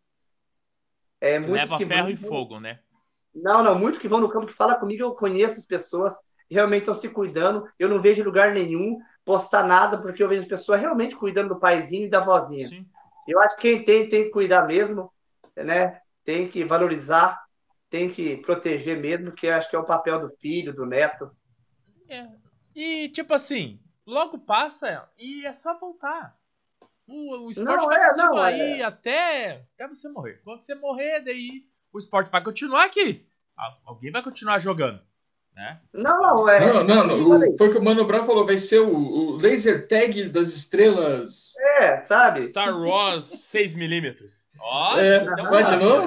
[1.19, 2.81] É, Leva que ferro vão- e fogo, né?
[3.35, 6.15] Não, não, muitos que vão no campo que falam comigo, eu conheço as pessoas,
[6.51, 10.49] realmente estão se cuidando, eu não vejo lugar nenhum postar nada, porque eu vejo as
[10.49, 12.67] pessoas realmente cuidando do paizinho e da vozinha.
[12.67, 12.87] Sim.
[13.27, 15.11] Eu acho que quem tem, tem que cuidar mesmo,
[15.57, 16.01] né?
[16.25, 17.43] Tem que valorizar,
[17.89, 21.31] tem que proteger mesmo, que eu acho que é o papel do filho, do neto.
[22.09, 22.29] É.
[22.75, 26.37] E, tipo assim, logo passa e é só voltar.
[27.07, 30.41] O, o esporte Não, vai é, continuar não, aí até, até você morrer.
[30.43, 33.27] Quando você morrer, daí o esporte vai continuar aqui.
[33.57, 35.01] Al- Alguém vai continuar jogando,
[35.55, 35.81] né?
[35.93, 36.59] Não, não, é.
[36.61, 39.37] Não, não, não, o- foi o que o Mano Brown falou, vai ser o, o
[39.37, 41.55] laser tag das estrelas.
[41.79, 42.43] É, sabe?
[42.43, 44.47] Star Wars 6mm.
[44.61, 46.03] Ó, É, então, imaginou?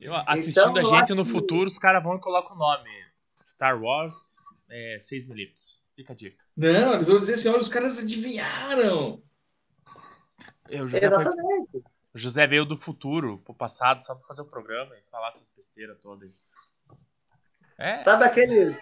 [0.00, 2.56] Eu, assistindo Então, a eu gente acho no que- futuro, os caras vão e colocam
[2.56, 2.90] o nome.
[3.46, 4.36] Star Wars
[4.68, 5.52] é, 6mm.
[5.94, 6.42] Fica a dica.
[6.56, 9.22] Não, eles vão dizer assim, olha, os caras adivinharam.
[10.68, 11.76] Eu, José, foi- Exatamente.
[12.14, 15.50] o José veio do futuro pro passado só pra fazer o programa e falar essas
[15.54, 16.30] besteiras todas.
[17.82, 18.76] É, Sabe aquele.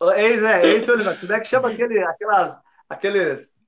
[0.00, 2.58] Ô, Ei, Zé, ei, seu Oliver, como é que chama aquele, aquelas,
[2.88, 3.60] aqueles.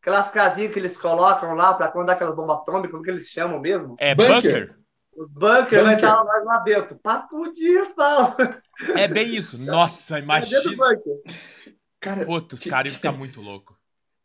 [0.00, 3.28] Aquelas casinhas que eles colocam lá para quando dá aquelas bombas atômicas, como que eles
[3.28, 3.94] chamam mesmo?
[4.00, 4.34] é Bunker.
[4.68, 4.76] bunker.
[5.14, 6.08] Os bunkers, vai Bunker.
[6.08, 6.96] estar lá no Bento.
[6.96, 8.34] Papo disso, tal.
[8.96, 9.58] É bem isso.
[9.58, 10.76] Nossa, É dentro do imagina.
[10.76, 11.16] bunker.
[12.00, 13.76] Cara, Puta, os caras iam ficar muito loucos.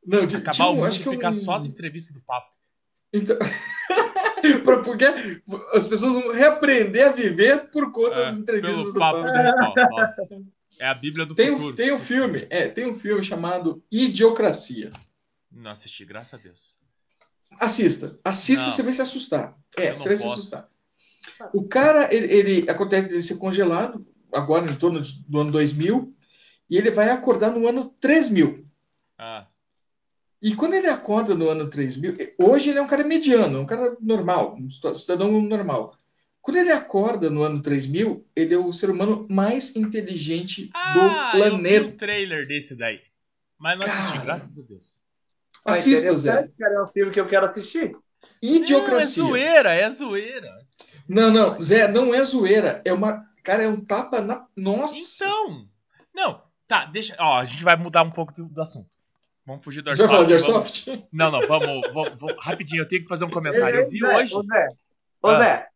[0.03, 2.47] não, de, Acabar o mundo e ficar só as entrevistas do papo.
[3.13, 3.37] Então...
[4.83, 5.05] Porque
[5.73, 10.47] as pessoas vão reaprender a viver por conta É, das entrevistas do papo do.
[10.79, 11.75] É a Bíblia do Tem, futuro.
[11.75, 14.91] tem um filme, é, tem um filme chamado Idiocracia.
[15.51, 16.75] Não assisti, graças a Deus.
[17.59, 18.71] Assista, assista, Não.
[18.73, 19.57] você vai se assustar.
[19.75, 20.35] É, você vai se posso.
[20.39, 20.69] assustar.
[21.51, 26.13] O cara, ele, ele acontece de ser congelado agora em torno de- do ano 2000
[26.69, 28.63] e ele vai acordar no ano 3000.
[29.17, 29.47] Ah,
[30.41, 33.97] E quando ele acorda no ano 3000, hoje ele é um cara mediano, um cara
[33.99, 35.95] normal, um cidadão normal.
[36.41, 40.99] Quando ele acorda no ano 3000, ele é o ser humano mais inteligente ah do
[40.99, 41.87] eu vi planeta.
[41.87, 43.01] o trailer desse daí.
[43.57, 44.25] Mas não assisti, Cara.
[44.25, 45.01] graças a Deus.
[45.65, 46.49] Ah, Assista, Zé.
[46.57, 47.97] Cara, é um filme que eu quero assistir.
[48.41, 49.23] Idiocracia.
[49.23, 50.57] Não, é zoeira, é zoeira.
[51.07, 52.81] Não, não, Zé, não é zoeira.
[52.85, 53.25] É uma.
[53.43, 54.45] Cara, é um tapa na.
[54.55, 55.25] Nossa!
[55.25, 55.67] Então.
[56.13, 57.15] Não, tá, deixa.
[57.19, 58.89] Ó, a gente vai mudar um pouco do, do assunto.
[59.47, 60.11] Vamos fugir do Já Airsoft.
[60.11, 60.55] falou de vamos-
[60.87, 61.07] Airsoft?
[61.11, 63.79] Não, não, vamos, vamos, vamos- Rapidinho, eu tenho que fazer um comentário.
[63.79, 64.35] Eu vi Zé, hoje.
[64.35, 64.67] Ô, Zé,
[65.23, 65.39] ô, Ah.
[65.39, 65.67] Zé,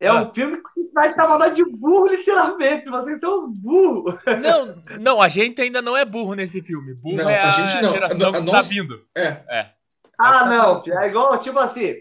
[0.00, 0.14] é Ah.
[0.22, 2.88] um filme que vai chamar nós de burro, literalmente.
[2.88, 4.14] Vocês são os burros.
[4.40, 6.94] Não, não, a gente ainda não é burro nesse filme.
[6.94, 7.92] Burro Não, é a, a gente não.
[7.92, 9.04] geração A- a que nossa- tá vindo.
[9.14, 9.22] É.
[9.26, 9.70] É.
[10.18, 10.60] Ah, tá não.
[10.62, 10.98] acontecendo.
[11.00, 11.96] É igual, tipo assim.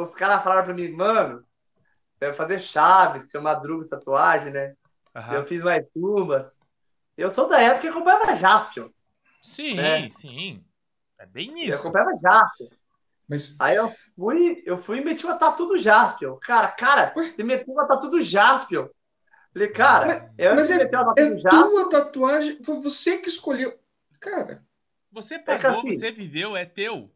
[0.00, 1.44] Os caras falaram pra mim, mano,
[2.20, 4.72] eu ia fazer chaves, seu madruga tatuagem, né?
[5.14, 5.34] Aham.
[5.34, 6.50] Eu fiz mais tubas.
[7.16, 8.88] Eu sou da época que acompanhava Jaspion.
[9.44, 10.08] Sim, É.
[10.08, 10.64] sim.
[11.18, 11.80] É bem Eu isso.
[11.80, 12.68] acompanhava Jaspion.
[13.28, 13.56] Mas.
[13.60, 16.36] Aí eu fui, eu fui e meti uma tatu do Jaspion.
[16.40, 18.88] Cara, cara, você meteu uma tatu do Jaspion.
[19.52, 22.62] Falei, cara, eu mas meti uma tatu É tua tatuagem.
[22.62, 23.78] Foi você que escolheu.
[24.18, 24.62] Cara,
[25.12, 27.10] Você que pagou, assim- você viveu, é teu.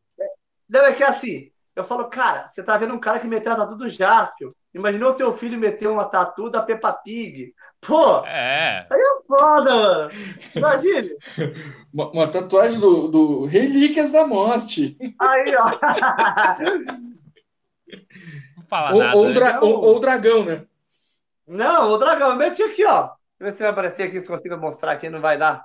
[0.69, 3.57] Não, é que assim, eu falo, cara, você tá vendo um cara que meteu a
[3.57, 4.53] tatu do Jaspion.
[4.75, 7.55] Imaginou o teu filho meter uma tatu da Peppa Pig.
[7.81, 8.87] Pô, É.
[9.27, 10.11] foda, mano.
[10.55, 11.17] Imagine.
[11.93, 14.97] uma, uma tatuagem do, do Relíquias da Morte.
[15.21, 15.79] Aí, ó.
[18.57, 19.17] Não fala ou, nada.
[19.17, 19.33] ou, né?
[19.35, 19.63] dra- Não.
[19.69, 20.65] ou- ou o dragão, né?
[21.47, 23.03] Não, o dragão, eu meti aqui, ó.
[23.03, 25.65] Deixa eu ver se vai aparecer aqui, se consigo mostrar aqui, não vai dar.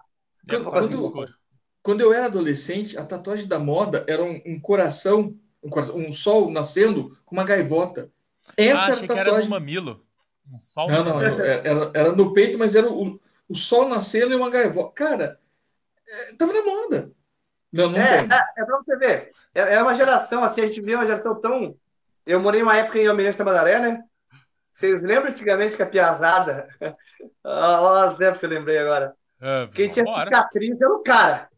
[0.49, 1.34] É quando- quando-.
[1.82, 6.11] Quando eu era adolescente, a tatuagem da moda era um, um coração, um coração, um
[6.14, 8.09] sol nascendo com uma gaivota.
[8.47, 9.49] Ah, Essa achei era que a era tatuagem.
[9.49, 10.03] mamilo.
[10.52, 13.20] Um sol Não, não, era, era- era no peito, mas era o,
[13.50, 14.94] o sol nascendo e uma gaivota.
[14.94, 15.39] Cara,
[16.08, 17.12] é, tava na moda.
[17.72, 18.38] Não, não é, tem.
[18.38, 19.32] É, é pra você ver.
[19.54, 21.76] É, é uma geração, assim, a gente vê uma geração tão.
[22.26, 24.04] Eu morei uma época em Almirante Tamandaré, né?
[24.74, 26.68] Vocês lembram antigamente que a piazada.
[27.44, 29.14] Olha as épocas que eu lembrei agora.
[29.41, 31.50] Ah, Quem tinha cicatriz era o cara.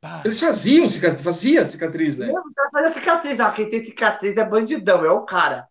[0.00, 2.26] Pá, Eles faziam cicatriz, fazia cicatriz, né?
[2.26, 2.42] Lembra?
[2.42, 3.40] O cara fazia cicatriz.
[3.40, 5.68] Ah, quem tem cicatriz é bandidão, é o cara.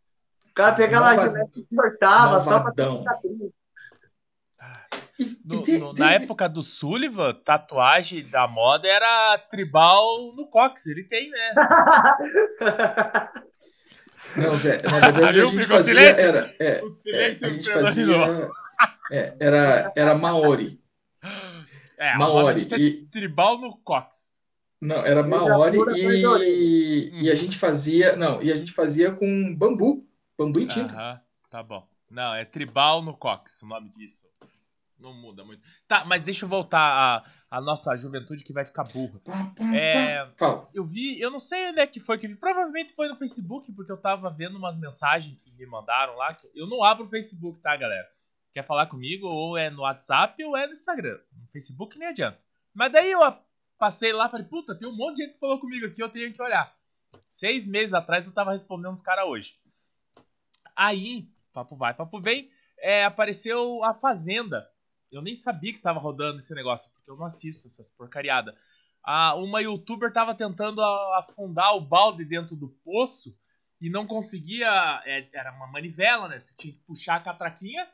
[0.58, 3.00] O cara pegava a Malva- gilete e cortava só pra ter Malvadão.
[3.04, 3.52] cicatriz.
[5.20, 10.88] E- no- no- na época do Sullivan, tatuagem da moda era tribal no cox.
[10.88, 11.54] Ele tem, né?
[14.36, 15.50] Não, Zé, na verdade a Viu?
[15.50, 16.00] gente Ficou fazia.
[16.00, 18.50] Era, é, é, a gente fazia.
[19.12, 20.80] é, era, era Maori.
[22.00, 22.62] É, a Maori.
[22.78, 24.32] E, tribal no cox.
[24.80, 28.16] não, era Maori e, e a gente fazia.
[28.16, 30.07] Não, e a gente fazia com bambu.
[30.38, 30.94] Bambu em tinta.
[30.94, 31.88] Aham, tá bom.
[32.10, 34.26] Não, é tribal no cox, o nome disso.
[35.00, 35.62] Não muda muito.
[35.88, 39.22] Tá, mas deixa eu voltar à, à nossa juventude que vai ficar burra.
[39.76, 40.28] É,
[40.74, 43.16] eu vi, eu não sei onde é que foi que eu vi, provavelmente foi no
[43.16, 46.34] Facebook, porque eu tava vendo umas mensagens que me mandaram lá.
[46.34, 48.08] que eu não abro o Facebook, tá, galera?
[48.52, 51.20] Quer falar comigo, ou é no WhatsApp ou é no Instagram.
[51.32, 52.40] No Facebook nem adianta.
[52.74, 53.20] Mas daí eu
[53.78, 56.10] passei lá e falei, puta, tem um monte de gente que falou comigo aqui, eu
[56.10, 56.76] tenho que olhar.
[57.30, 59.60] Seis meses atrás eu tava respondendo os caras hoje.
[60.78, 64.70] Aí, papo vai, papo vem, é, apareceu a Fazenda.
[65.12, 68.54] Eu nem sabia que tava rodando esse negócio, porque eu não assisto essas porcariadas.
[69.04, 70.82] Ah, uma youtuber tava tentando
[71.16, 73.36] afundar o balde dentro do poço
[73.82, 75.02] e não conseguia.
[75.06, 76.40] é, era uma manivela, né?
[76.40, 77.88] Você tinha que puxar a catraquinha,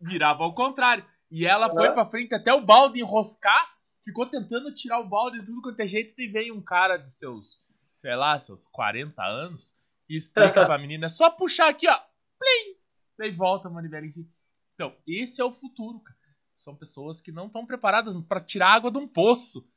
[0.00, 1.04] virava ao contrário.
[1.30, 5.46] E ela foi pra frente até o balde enroscar, ficou tentando tirar o balde de
[5.46, 9.80] tudo quanto é jeito, e veio um cara de seus, sei lá, seus 40 anos
[10.08, 12.00] e explica pra menina: é só puxar aqui, ó.
[12.38, 12.76] Plim!
[13.18, 14.30] Daí volta a manivela em si.
[14.74, 16.16] Então, esse é o futuro, cara.
[16.54, 19.68] São pessoas que não estão preparadas pra tirar água de um poço.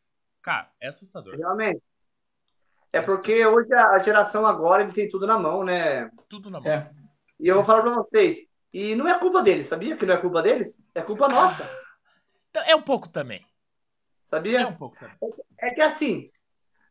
[0.42, 1.36] Cara, é assustador.
[1.36, 1.82] Realmente.
[2.92, 6.10] É porque hoje a geração agora ele tem tudo na mão, né?
[6.30, 6.72] Tudo na mão.
[6.72, 6.92] É.
[7.40, 8.38] E eu vou falar pra vocês.
[8.74, 10.82] E não é culpa deles, sabia que não é culpa deles?
[10.94, 11.70] É culpa nossa,
[12.50, 13.40] Então, É um pouco também.
[13.42, 14.68] É sabia?
[14.68, 15.18] um pouco também.
[15.58, 16.32] É que assim,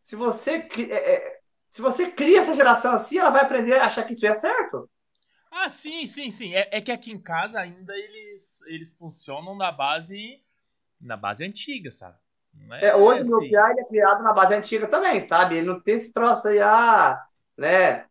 [0.03, 1.41] se você, é, é,
[1.71, 4.91] se você cria essa geração assim, ela vai aprender a achar que isso é certo.
[5.51, 6.55] Ah, sim, sim, sim.
[6.55, 10.41] É, é que aqui em casa ainda eles, eles funcionam na base
[11.01, 12.17] na base antiga, sabe?
[12.55, 13.51] Não É, hoje meu assim.
[13.51, 15.57] pai ele é criado na base antiga também, sabe?
[15.59, 17.23] Ele não tem esse troço aí, ah,
[17.57, 18.07] né?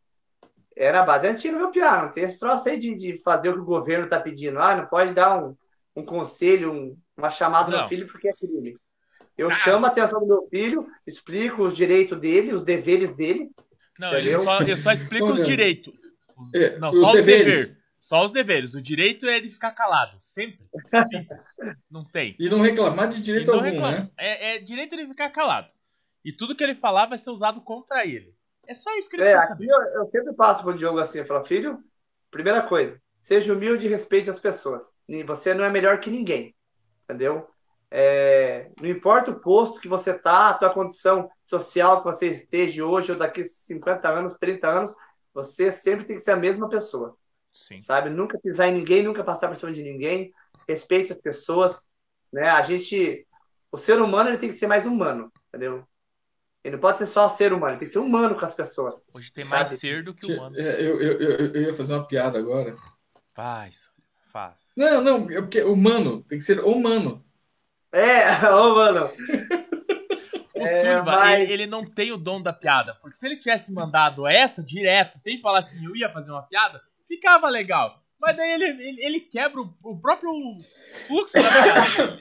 [0.75, 3.53] É na base antiga, meu piá, não tem esse troço aí de, de fazer o
[3.55, 4.59] que o governo tá pedindo.
[4.59, 5.55] Ah, não pode dar um,
[5.95, 7.83] um conselho, um- uma chamada Não.
[7.83, 8.75] no filho porque é crime.
[9.37, 9.55] Eu Ah.
[9.55, 13.49] chamo a atenção do meu filho, explico os direitos dele, os deveres dele.
[13.99, 15.93] Não, eu só, eu só explico os direitos.
[16.37, 17.45] Os- É, não, os só os deveres.
[17.45, 17.77] deveres.
[17.99, 18.73] Só os deveres.
[18.75, 20.17] O direito é de ficar calado.
[20.21, 20.65] Sempre.
[21.09, 21.57] Simples.
[21.89, 22.35] Não tem.
[22.39, 23.91] E não reclamar de direito não algum, reclama.
[23.99, 24.09] né?
[24.17, 25.73] É, é direito de ficar calado.
[26.23, 28.33] E tudo que ele falar vai ser usado contra ele.
[28.67, 29.65] É só isso que ele É, precisa saber.
[29.69, 31.79] eu, eu sempre passo pro Diogo assim, eu falo, filho,
[32.29, 34.83] primeira coisa, seja humilde e respeite as pessoas.
[35.07, 36.53] E Você não é melhor que ninguém,
[37.03, 37.47] entendeu?
[37.89, 42.85] É, não importa o posto que você tá, a tua condição social que você esteja
[42.85, 44.93] hoje ou daqui 50 anos, 30 anos,
[45.37, 47.15] você sempre tem que ser a mesma pessoa,
[47.51, 47.79] Sim.
[47.81, 48.09] sabe?
[48.09, 50.33] Nunca pisar em ninguém, nunca passar por cima de ninguém,
[50.67, 51.79] respeite as pessoas,
[52.33, 52.49] né?
[52.49, 53.25] A gente,
[53.71, 55.87] o ser humano, ele tem que ser mais humano, entendeu?
[56.63, 59.01] Ele não pode ser só ser humano, ele tem que ser humano com as pessoas.
[59.15, 59.79] Hoje tem mais Sabe?
[59.79, 60.57] ser do que humano.
[60.57, 62.75] é, Eu, eu, eu, eu ia fazer uma piada agora.
[63.33, 63.91] Faz.
[64.31, 64.73] Faz.
[64.75, 67.23] Não, não, é porque humano, tem que ser humano.
[67.91, 68.75] É, ô,
[70.67, 72.95] É, Sullivan, mas- ele, ele não tem o dom da piada.
[72.95, 76.81] Porque se ele tivesse mandado essa direto, sem falar assim, eu ia fazer uma piada,
[77.07, 78.03] ficava legal.
[78.19, 80.31] Mas daí ele, ele, ele quebra o, o próprio
[81.07, 82.19] fluxo da piada.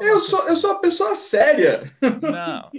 [0.00, 1.82] Eu sou, eu sou uma pessoa séria.
[2.22, 2.70] Não.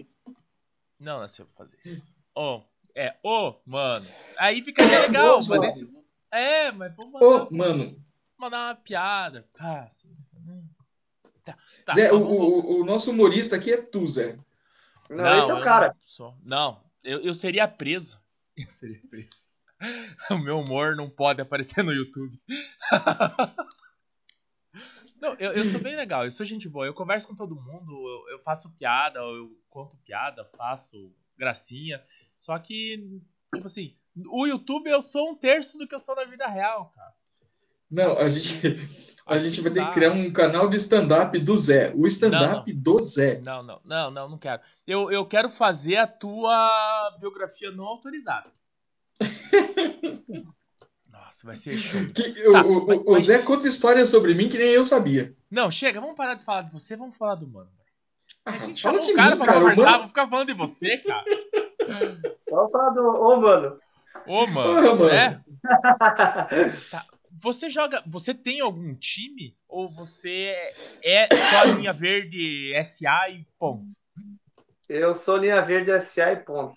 [1.00, 2.16] Não nasceu pra fazer isso.
[2.36, 2.62] Ô,
[2.96, 4.08] é, ô, mano.
[4.38, 5.62] Aí ficaria legal, mas mano.
[5.62, 5.92] nesse.
[6.32, 8.04] É, mas vamos mandar, Ô, mano,
[8.38, 9.48] mandar uma piada.
[9.54, 9.88] Tá,
[10.48, 10.64] hum.
[11.44, 14.38] tá, tá, Zé, o, vamos o, o nosso humorista aqui é tu, Zé.
[15.10, 15.88] Não, esse é eu o cara.
[15.88, 16.38] Não, sou.
[16.44, 18.22] não eu, eu seria preso.
[18.56, 19.42] Eu seria preso.
[20.30, 22.40] O meu humor não pode aparecer no YouTube.
[25.20, 27.94] Não, eu, eu sou bem legal, eu sou gente boa, eu converso com todo mundo,
[27.94, 32.04] eu, eu faço piada, eu conto piada, faço gracinha.
[32.36, 33.22] Só que,
[33.56, 33.96] tipo assim,
[34.28, 37.14] o YouTube eu sou um terço do que eu sou na vida real, cara.
[37.90, 41.94] Não, a gente, a gente vai ter que criar um canal de stand-up do Zé.
[41.96, 43.40] O stand-up do Zé.
[43.44, 44.62] Não, não, não, não, não quero.
[44.86, 48.50] Eu, eu quero fazer a tua biografia não autorizada.
[51.12, 52.02] Nossa, vai ser show.
[52.08, 54.84] Que- Tá, o, o- mas- o mas- Zé conta histórias sobre mim que nem eu
[54.84, 55.34] sabia.
[55.50, 57.70] Não, chega, vamos parar de falar de você, vamos falar do mano.
[58.46, 61.24] A gente Fala o cara mim, pra cara, conversar, vou ficar falando de você, cara.
[62.50, 63.02] Vamos falar do.
[63.02, 63.78] Ô, mano.
[64.28, 64.92] Ô, mano.
[64.92, 65.10] Ô, mano.
[65.10, 65.40] É?
[66.92, 67.06] tá.
[67.42, 68.04] Você joga.
[68.08, 69.56] Você tem algum time?
[69.68, 70.54] Ou você
[71.04, 73.96] é só linha verde SA e ponto?
[74.88, 76.76] Eu sou linha verde SA e ponto.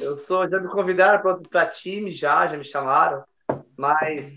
[0.00, 0.48] Eu sou.
[0.48, 3.22] Já me convidaram para time, já, já me chamaram.
[3.76, 4.36] Mas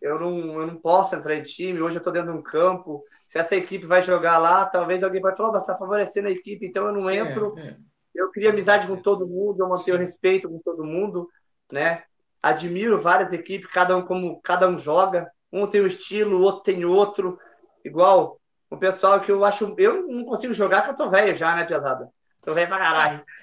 [0.00, 1.80] eu não, eu não posso entrar em time.
[1.80, 3.04] Hoje eu estou dentro de um campo.
[3.26, 6.32] Se essa equipe vai jogar lá, talvez alguém vai falar, oh, você está favorecendo a
[6.32, 7.54] equipe, então eu não é, entro.
[7.58, 7.76] É, é.
[8.14, 11.28] Eu queria amizade com todo mundo, eu mantenho respeito com todo mundo,
[11.70, 12.02] né?
[12.42, 15.30] Admiro várias equipes, cada um como cada um joga.
[15.52, 17.38] Um tem um estilo, o outro tem outro.
[17.84, 19.74] Igual o pessoal que eu acho.
[19.78, 22.10] Eu não consigo jogar porque eu tô velho já, né, pesada?
[22.42, 23.24] Tô velho pra caralho.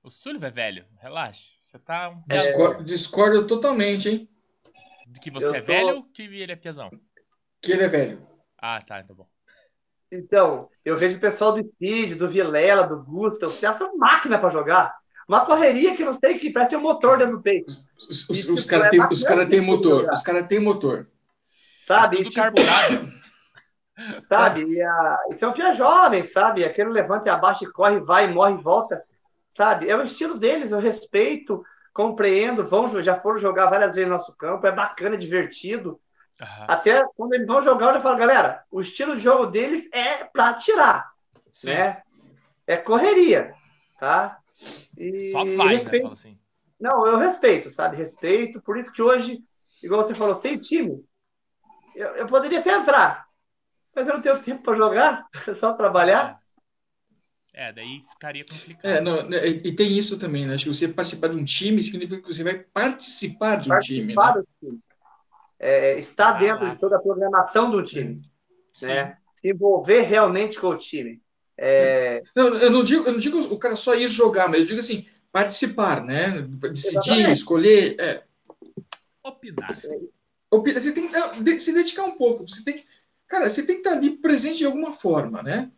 [0.00, 1.44] O Sullivan é velho, relaxa.
[1.62, 2.08] Você tá.
[2.08, 2.22] Um...
[2.26, 4.28] Discordo, discordo totalmente, hein?
[5.06, 5.66] De que você eu é tô...
[5.66, 6.88] velho ou que ele é piazão?
[7.60, 8.26] Que ele é velho.
[8.56, 9.28] Ah, tá, então bom.
[10.10, 14.38] Então, eu vejo o pessoal do Speed, do Vilela, do Gusta, os caras são máquina
[14.38, 14.96] para jogar.
[15.28, 17.70] Uma correria que não sei que parece ter um motor dentro do peito.
[18.08, 20.08] Os, os, os caras têm cara tem motor.
[20.10, 21.06] Os caras têm motor.
[21.86, 22.16] Sabe?
[22.16, 23.18] É tudo tipo, carburado.
[24.28, 24.62] Sabe?
[24.64, 26.64] E, a, e são pia jovem, sabe?
[26.64, 29.02] Aquele levanta e abaixa e corre, vai, morre e volta.
[29.50, 29.90] Sabe?
[29.90, 34.32] É o estilo deles, eu respeito, compreendo, vão, já foram jogar várias vezes no nosso
[34.34, 36.00] campo, é bacana, é divertido.
[36.40, 36.64] Uhum.
[36.68, 40.22] Até quando eles vão jogar, eu já falo, galera, o estilo de jogo deles é
[40.22, 41.10] para tirar,
[41.64, 42.02] né?
[42.68, 43.52] É correria,
[43.98, 44.38] tá?
[44.96, 46.06] E Só vai, respeito...
[46.06, 46.12] né?
[46.12, 46.38] Assim.
[46.78, 47.96] Não, eu respeito, sabe?
[47.96, 48.60] Respeito.
[48.60, 49.42] Por isso que hoje,
[49.82, 51.04] igual você falou, sem time,
[51.94, 53.26] eu, eu poderia até entrar,
[53.94, 56.40] mas eu não tenho tempo para jogar, é só trabalhar.
[57.52, 58.86] É, daí ficaria complicado.
[58.88, 60.54] É, não, né, e tem isso também, né?
[60.54, 64.04] Acho que você participar de um time significa que você vai participar de um participar
[64.04, 64.14] time.
[64.14, 64.32] Né?
[64.34, 64.82] Do time.
[65.58, 68.22] É, estar ah, dentro de toda a programação do time.
[68.80, 69.18] Né?
[69.34, 71.20] Se envolver realmente com o time.
[71.58, 72.22] É...
[72.34, 74.80] Não, eu não digo, eu não digo o cara só ir jogar, mas eu digo
[74.80, 76.42] assim, participar, né?
[76.42, 77.32] Decidir, Exatamente.
[77.32, 77.96] escolher.
[77.98, 78.22] É.
[79.24, 79.78] Opinar.
[80.50, 80.80] Opinar.
[80.80, 81.10] Você tem
[81.44, 82.48] que se dedicar um pouco.
[82.48, 82.84] Você tem
[83.28, 85.70] cara, você tem que estar ali presente de alguma forma, né?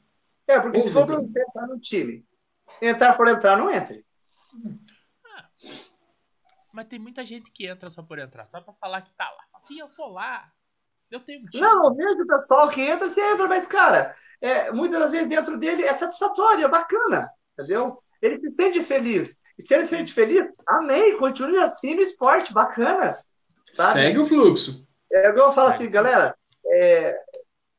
[0.46, 2.24] É, porque Ou se for para entrar no time,
[2.80, 4.04] entrar por entrar, não entre.
[5.26, 5.48] Ah,
[6.72, 9.44] mas tem muita gente que entra só por entrar, só para falar que tá lá.
[9.54, 10.50] Assim, eu tô lá.
[11.10, 11.62] Eu tenho um time.
[11.62, 15.58] Não, mesmo o pessoal que entra, você entra, mas, cara, é, muitas das vezes dentro
[15.58, 18.02] dele é satisfatório, é bacana, entendeu?
[18.22, 19.36] Ele se sente feliz.
[19.58, 23.18] E se ele se sente feliz, amém, continue assim no esporte, bacana.
[23.74, 23.92] Sabe?
[23.92, 24.86] Segue o fluxo.
[25.12, 26.34] É igual eu falo assim, galera,
[26.66, 27.18] é,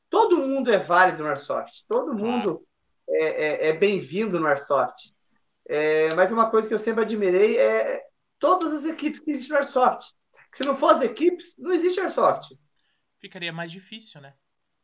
[0.09, 2.61] todo mundo é válido no Airsoft, todo mundo
[3.09, 5.11] é, é, é bem-vindo no Airsoft.
[5.67, 8.03] É, mas uma coisa que eu sempre admirei é
[8.38, 10.11] todas as equipes que existem no Airsoft.
[10.53, 12.49] Se não fossem equipes, não existe Airsoft.
[13.22, 14.34] Ficaria mais difícil, né?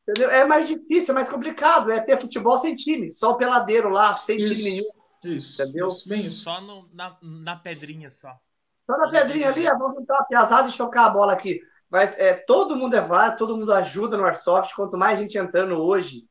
[0.04, 0.30] Entendeu?
[0.30, 1.92] É mais difícil, é mais complicado.
[1.92, 4.90] É ter futebol sem time, só o peladeiro lá, sem isso, time nenhum.
[5.24, 5.88] Isso, entendeu?
[5.88, 6.44] Isso, bem isso.
[6.44, 8.34] Só no, na, na pedrinha só.
[8.86, 11.60] Só na pedrinha ali, vamos juntar uma piazada e chocar a bola aqui.
[11.90, 14.76] Mas é, todo mundo é válido, todo mundo ajuda no Airsoft.
[14.76, 16.26] Quanto mais gente entrando hoje,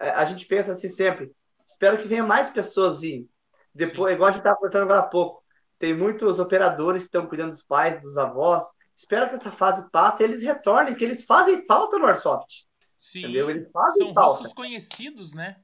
[0.00, 1.32] é, a gente pensa assim sempre.
[1.66, 3.28] Espero que venha mais pessoas vir.
[3.72, 4.16] Depois, Sim.
[4.16, 5.42] igual a gente estava conversando agora há pouco,
[5.78, 8.64] tem muitos operadores que estão cuidando dos pais, dos avós.
[8.96, 12.64] Espero que essa fase passe e eles retornem, que eles fazem falta no Airsoft.
[12.98, 13.50] Sim, entendeu?
[13.50, 14.38] Eles fazem são falta.
[14.38, 15.56] rostos conhecidos, né?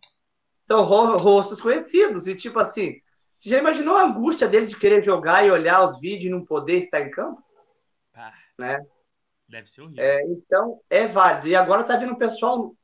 [0.67, 2.27] São rostos conhecidos.
[2.27, 3.01] E tipo assim,
[3.39, 6.45] você já imaginou a angústia dele de querer jogar e olhar os vídeos e não
[6.45, 7.43] poder estar em campo?
[8.15, 8.85] Ah, né?
[9.49, 10.05] Deve ser horrível.
[10.05, 11.49] É, então, é válido.
[11.49, 12.75] E agora tá vindo um pessoal,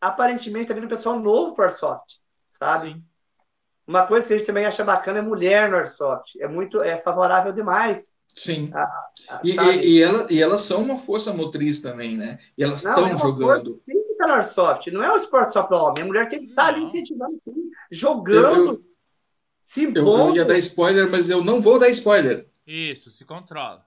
[0.00, 2.14] aparentemente tá vindo um pessoal novo para Airsoft,
[2.58, 2.94] sabe?
[2.94, 3.04] Sim.
[3.86, 6.40] Uma coisa que a gente também acha bacana é mulher no Airsoft.
[6.40, 8.70] É muito é favorável demais Sim.
[8.72, 8.82] A,
[9.28, 12.38] a, e, e, e, ela, e elas são uma força motriz também, né?
[12.56, 13.82] E elas estão é jogando.
[13.86, 16.02] Tem que estar no Airsoft, não é um esporte só para homem.
[16.02, 17.40] A mulher tem que estar ali incentivando,
[17.90, 18.84] jogando, eu, eu,
[19.62, 19.84] se.
[19.84, 22.48] Eu, eu ia dar spoiler, mas eu não vou dar spoiler.
[22.66, 23.84] Isso, se controla.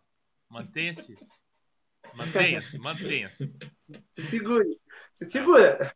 [0.49, 1.17] Mantenha-se.
[2.13, 3.53] Mantenha-se, mantenha-se.
[4.29, 4.69] Segure,
[5.21, 5.93] segura.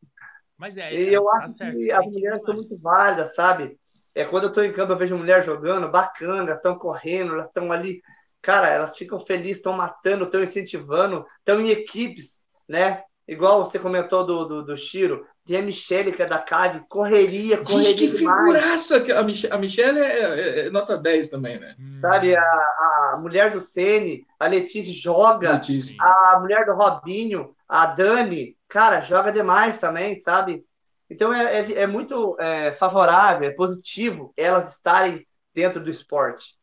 [0.57, 1.77] Mas é, e eu tá acho certo.
[1.77, 3.79] que as mulheres são muito válidas, sabe?
[4.15, 7.47] É quando eu estou em campo, eu vejo mulher jogando, bacana, elas estão correndo, elas
[7.47, 8.01] estão ali
[8.41, 13.03] cara, elas ficam felizes, estão matando, estão incentivando, estão em equipes, né?
[13.27, 17.57] Igual você comentou do, do, do Chiro, tem a Michelle, que é da CAD, correria,
[17.57, 17.83] correria.
[17.89, 18.97] Gente, que figuraça!
[19.19, 21.75] A, Mich a Michelle é, é, é, nota 10 também, né?
[21.79, 21.99] Hum.
[22.01, 26.01] Sabe, a, a mulher do Sene, a Letícia joga, Letícia.
[26.01, 30.63] a mulher do Robinho, a Dani, cara, joga demais também, sabe?
[31.09, 36.55] Então é, é, é muito é, favorável, é positivo elas estarem dentro do esporte.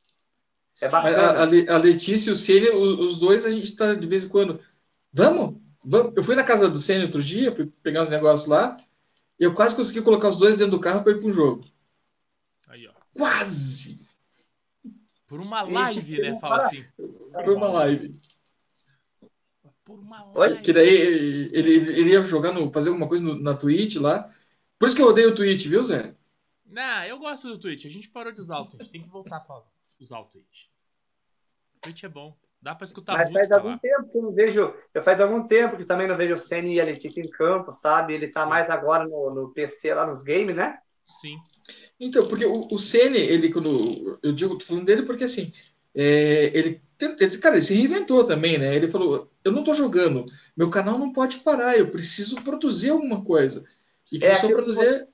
[0.81, 1.19] É bacana.
[1.19, 4.61] A, a, Letícia e o Cênia, os dois, a gente tá de vez em quando.
[5.13, 5.61] Vamos?
[5.83, 6.13] Vamos?
[6.17, 8.77] Eu fui na casa do Cênia outro dia, fui pegar uns negócios lá.
[9.39, 11.63] Eu quase consegui colocar os dois dentro do carro para ir para um jogo.
[12.69, 12.93] Aí, ó.
[13.15, 14.01] Quase!
[15.27, 16.39] Por uma live, né?
[16.41, 16.85] Fala assim.
[16.97, 18.17] Por uma live.
[19.85, 20.35] Por uma live.
[20.35, 23.97] Olha, que daí ele, ele, ele ia jogar no, fazer alguma coisa no, na Twitch
[23.97, 24.31] lá.
[24.79, 26.15] Por isso que eu odeio o Twitch, viu, Zé?
[26.67, 27.87] Não, eu gosto do Twitch.
[27.87, 28.89] A gente parou de usar o Twitch.
[28.91, 29.63] Tem que voltar pra
[29.99, 30.67] usar o Twitch.
[31.77, 32.37] O Twitch é bom.
[32.61, 33.79] Dá pra escutar Mas música faz algum lá.
[33.81, 34.75] tempo que eu não vejo.
[34.93, 37.73] Eu faz algum tempo que também não vejo o Senna e a Letícia em campo,
[37.73, 38.15] sabe?
[38.15, 38.49] Ele tá Sim.
[38.49, 40.79] mais agora no, no PC lá nos games, né?
[41.05, 41.47] Sim.
[41.99, 44.19] Então, porque o, o Ceni, ele, quando.
[44.23, 45.53] Eu digo, tô falando dele porque assim.
[45.95, 46.83] é, ele,
[47.21, 48.75] ele, cara, ele se reinventou também, né?
[48.75, 50.25] Ele falou: eu não tô jogando,
[50.57, 53.65] meu canal não pode parar, eu preciso produzir alguma coisa.
[54.13, 55.09] E É, começou a produzir.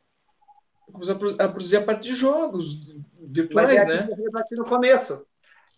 [0.92, 4.06] Começou a produ- a produzir a parte de jogos Mas virtuais, é né?
[4.06, 5.26] que eu aqui no começo.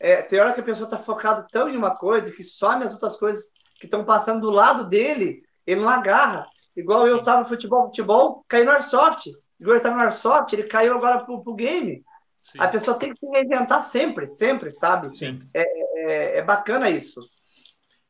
[0.00, 2.92] É, tem hora que a pessoa tá focada tão em uma coisa que some as
[2.92, 6.44] outras coisas que estão passando do lado dele, ele não agarra.
[6.76, 9.30] Igual eu tava no futebol, futebol, caí no Airsoft.
[9.60, 12.04] Igual ele tá no Airsoft, ele caiu agora pro, pro game.
[12.42, 12.58] Sim.
[12.58, 15.06] A pessoa tem que se reinventar sempre, sempre, sabe?
[15.06, 15.40] Sim.
[15.54, 17.20] É, é bacana isso.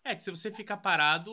[0.04, 1.32] É que se você ficar parado,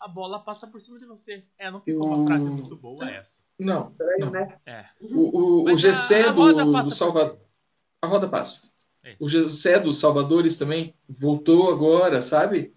[0.00, 1.44] a bola passa por cima de você.
[1.58, 3.40] É, não ficou uma frase muito boa essa.
[3.58, 3.92] Não.
[3.94, 4.30] Peraí, não.
[4.30, 4.60] né?
[4.64, 4.86] É.
[5.00, 7.40] O, o, o Gessé a- a do, Salvador.
[8.00, 8.70] A roda passa.
[9.02, 9.16] É.
[9.20, 12.72] O Gessé dos Salvadores também voltou agora, sabe?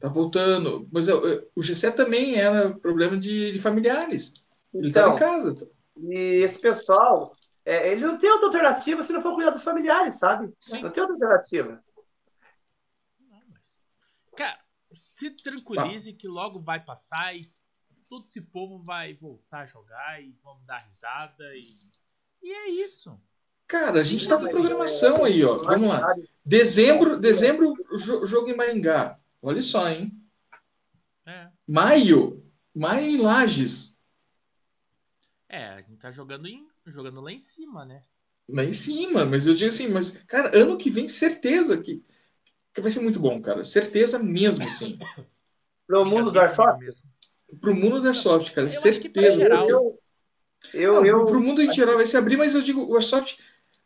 [0.00, 0.88] Tá voltando.
[0.92, 4.46] Mas eu- eu- o Gessé também era problema de, de familiares.
[4.74, 5.18] Ele estava Então, em
[5.54, 5.70] casa.
[5.96, 7.32] e esse pessoal,
[7.64, 10.52] é, ele não tem outra alternativa se não for cuidar dos familiares, sabe?
[10.60, 10.82] Sim.
[10.82, 11.82] Não tem outra alternativa.
[13.28, 13.62] Não, mas...
[14.36, 14.58] Cara,
[15.18, 17.50] se tranquilize que logo vai passar e
[18.08, 21.66] todo esse povo vai voltar a jogar e vamos dar risada e.
[22.42, 23.20] E é isso.
[23.66, 25.56] Cara, a gente tá com programação aí, ó.
[25.56, 26.14] Vamos lá.
[26.44, 29.20] Dezembro, dezembro, jo- jogo em Maringá.
[29.42, 30.10] Olha só, hein?
[31.26, 31.50] É.
[31.66, 33.98] Maio, maio em Lages.
[35.48, 38.02] É, a gente tá jogando, em, jogando lá em cima, né?
[38.48, 42.02] Lá em cima, mas eu digo assim, mas, cara, ano que vem, certeza que,
[42.78, 43.64] que vai ser muito bom, cara.
[43.64, 44.98] Certeza mesmo, assim.
[45.86, 47.06] Pro mundo do Airsoft, mesmo.
[47.60, 48.66] Pro mundo da Airsoft, cara.
[48.66, 49.36] Eu certeza.
[49.36, 49.98] geral- eu,
[50.74, 53.38] eu, Não, eu, pro mundo em geral vai se abrir, mas eu digo, o Airsoft,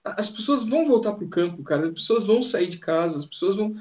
[0.05, 1.87] a- as pessoas vão voltar pro campo, cara.
[1.87, 3.75] As pessoas vão sair de casa, as pessoas vão.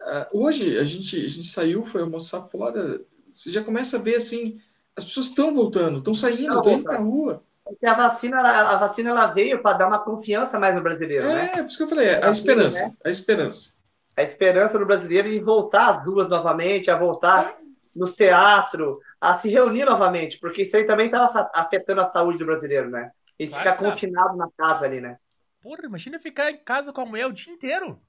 [0.00, 3.00] Ah, hoje a gente, a gente saiu, foi almoçar fora.
[3.30, 4.60] Você já começa a ver assim,
[4.96, 7.42] as pessoas estão voltando, estão saindo, Tão estão indo pra rua.
[7.64, 11.50] porque a vacina, a vacina ela veio para dar uma confiança mais no brasileiro, né?
[11.54, 13.75] É, por isso que eu falei, é a Tá esperança, vindo, a esperança.
[14.16, 17.58] A esperança do brasileiro em voltar às ruas novamente, a voltar
[17.94, 22.46] nos teatros, a se reunir novamente, porque isso aí também estava afetando a saúde do
[22.46, 23.10] brasileiro, né?
[23.38, 23.90] E Claro ficar tá.
[23.90, 25.18] confinado na casa ali, né?
[25.62, 28.00] Porra, imagina ficar em casa com a mulher o dia inteiro.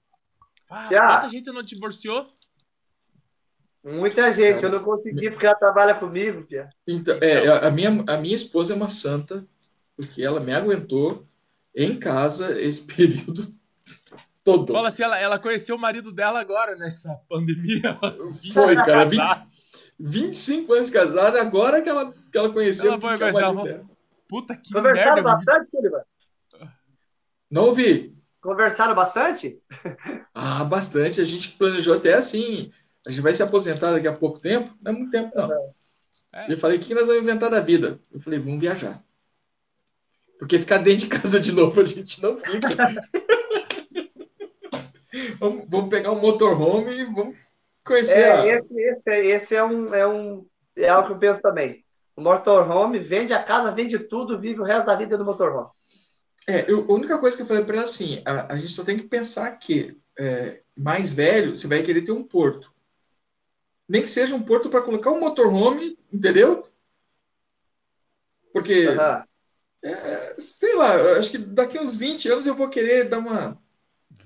[0.69, 1.07] Ah, Já.
[1.07, 2.25] Quanta gente não divorciou?
[3.83, 6.69] Muita gente, eu não consegui porque ela trabalha comigo, Pia.
[6.85, 9.47] Então, é, a, a minha, a minha esposa é uma santa,
[9.95, 11.25] porque ela me aguentou
[11.73, 13.56] em casa esse período
[14.55, 14.73] todo.
[14.73, 17.97] Fala assim, ela, ela conheceu o marido dela agora nessa pandemia.
[18.53, 19.47] Foi, cara, Casar.
[19.99, 23.31] 25 anos de casada, agora que ela, que ela conheceu Ela foi que é o
[23.31, 23.89] conhecer, marido ela dela.
[24.29, 25.23] Puta que Conversaram merda.
[25.23, 26.03] bastante, Sullivan?
[27.49, 28.15] Não ouvi.
[28.39, 29.59] Conversaram bastante?
[30.39, 31.19] Ah, bastante.
[31.19, 32.71] A gente planejou até assim.
[33.07, 34.71] A gente vai se aposentar daqui a pouco tempo.
[34.79, 35.51] Não é muito tempo, não.
[36.31, 36.53] É.
[36.53, 37.99] Eu falei, o que nós vamos inventar da vida?
[38.11, 39.03] Eu falei, vamos viajar.
[40.37, 42.67] Porque ficar dentro de casa de novo a gente não fica.
[45.39, 47.35] vamos, vamos pegar um motorhome e vamos
[47.83, 48.45] conhecer a...
[48.45, 51.83] É, esse, esse, esse é um, é um é algo que eu penso também.
[52.15, 55.69] O motorhome vende a casa, vende tudo, vive o resto da vida no motorhome.
[56.47, 58.83] É, eu- a única coisa que eu falei para ela assim, a, a gente só
[58.83, 62.71] tem que pensar que é, mais velho, você vai querer ter um porto.
[63.87, 66.67] Nem que seja um porto para colocar um motorhome, entendeu?
[68.51, 69.23] Porque, Aham.
[70.37, 73.61] sei lá, acho que daqui uns 20 anos eu vou querer dar uma.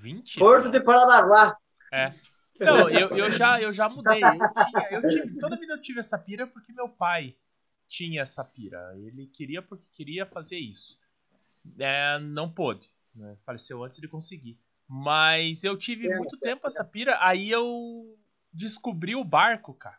[0.02, 0.38] 20?
[0.38, 1.56] Porto de Paranaguá.
[2.56, 4.20] Então, eu, eu, já, eu já mudei.
[4.22, 4.22] Eu
[4.64, 7.36] tinha, eu tive, toda vida eu tive essa pira porque meu pai
[7.88, 8.92] tinha essa pira.
[8.98, 10.98] Ele queria porque queria fazer isso.
[11.78, 12.88] É, não pôde.
[13.14, 13.36] né?
[13.44, 14.58] Faleceu antes de conseguir.
[14.88, 17.16] Mas eu tive É, muito tempo essa pira.
[17.20, 18.16] Aí eu
[18.52, 19.98] descobri o barco, cara.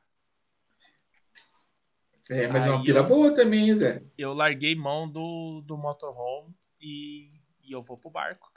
[2.29, 4.03] É, mas é uma Aí pira eu- boa também, hein, Zé.
[4.17, 7.29] Eu larguei mão do, do motorhome e,
[7.63, 8.49] e eu vou pro barco.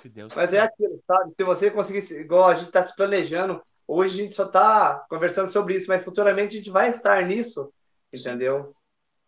[0.00, 1.32] Se Deus Mas é aquilo, sabe?
[1.36, 5.06] Se você conseguir, se- igual a gente está se planejando, hoje a gente só está
[5.08, 7.72] conversando sobre isso, mas futuramente a gente vai estar nisso,
[8.12, 8.74] entendeu?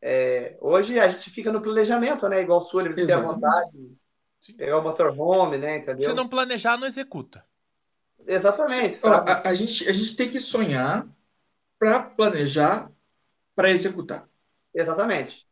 [0.02, 2.42] É, hoje a gente fica no planejamento, né?
[2.42, 3.96] Igual o Sullivan, tem a vontade,
[4.40, 4.56] Sim.
[4.56, 5.78] pegar o motorhome, né?
[5.78, 6.08] Entendeu?
[6.08, 7.44] Se não planejar, não executa.
[8.26, 11.06] Exatamente, Ó, a, a gente, a gente tem que sonhar
[11.78, 12.90] para planejar,
[13.54, 14.28] para executar.
[14.74, 15.46] Exatamente.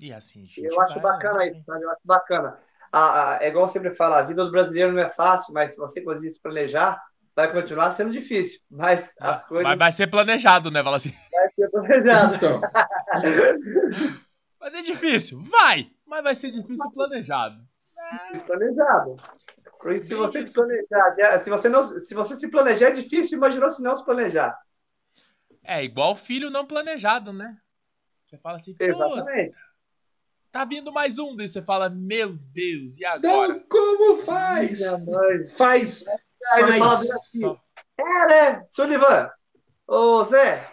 [0.00, 1.84] E assim, gente Eu acho bacana isso, sabe?
[1.84, 2.58] Eu acho bacana.
[2.92, 5.78] A, a, é igual sempre fala, a vida do brasileiro não é fácil, mas se
[5.78, 7.02] você conseguir se planejar,
[7.34, 8.60] vai continuar sendo difícil.
[8.70, 9.66] Mas ah, as coisas.
[9.66, 10.84] Mas vai ser planejado, né?
[10.84, 11.14] Fala assim.
[11.32, 12.34] Vai ser planejado.
[12.34, 12.60] Então.
[14.60, 15.90] vai ser difícil, vai!
[16.06, 17.56] Mas vai ser difícil planejado.
[18.12, 19.16] Difícil planejado.
[20.04, 23.82] Se você se planejar, se você, não, se você se planejar é difícil, imaginou se
[23.82, 24.56] não se planejar.
[25.64, 27.56] É igual filho não planejado, né?
[28.24, 29.58] Você fala assim, Exatamente.
[30.52, 33.54] Tá vindo mais um, daí você fala, meu Deus, e agora?
[33.54, 34.80] Então, como faz?
[35.56, 36.04] Faz.
[36.04, 37.10] Faz.
[37.10, 37.58] Assim,
[37.98, 39.30] é, né, Sullivan?
[39.86, 40.70] Ô, Zé,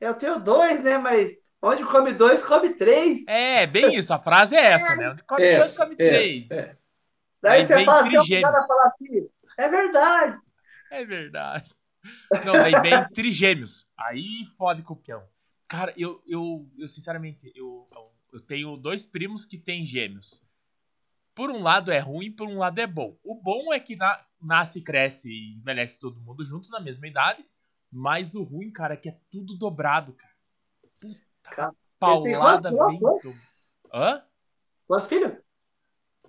[0.00, 3.22] eu tenho dois, né, mas onde come dois, come três.
[3.28, 5.10] É, bem isso, a frase é essa, né?
[5.10, 6.50] Onde come essa, dois, come três.
[6.50, 6.76] É.
[7.42, 8.52] Daí Aí você fala assim, fala
[8.94, 10.38] assim, é verdade.
[10.90, 11.74] É verdade.
[12.46, 13.84] Não, daí vem trigêmeos.
[13.94, 15.22] Aí fode com o peão.
[15.68, 20.42] Cara, eu, eu, eu sinceramente, eu, eu tenho dois primos que têm gêmeos.
[21.34, 23.16] Por um lado é ruim, por um lado é bom.
[23.22, 27.44] O bom é que na, nasce, cresce e envelhece todo mundo junto na mesma idade.
[27.90, 30.34] Mas o ruim, cara, é que é tudo dobrado, cara.
[31.00, 33.34] Puta cara, paulada vento.
[33.92, 34.22] Hã?
[34.86, 35.32] Quantos filhos?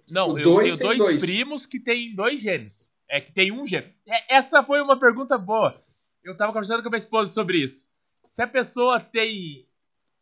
[0.10, 2.98] Não, o eu tenho dois, dois, primos que têm dois gêmeos.
[3.08, 3.94] É que tem um gêmeo.
[4.08, 5.80] É, essa foi uma pergunta boa.
[6.24, 7.90] Eu tava conversando com a minha esposa sobre isso.
[8.26, 9.68] Se a pessoa tem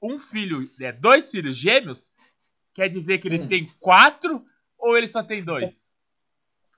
[0.01, 2.13] um filho, é, dois filhos gêmeos,
[2.73, 3.47] quer dizer que ele hum.
[3.47, 4.43] tem quatro
[4.77, 5.91] ou ele só tem dois?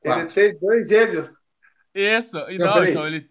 [0.03, 1.27] Ele tem dois gêmeos.
[1.93, 3.29] Isso, não, não então ele.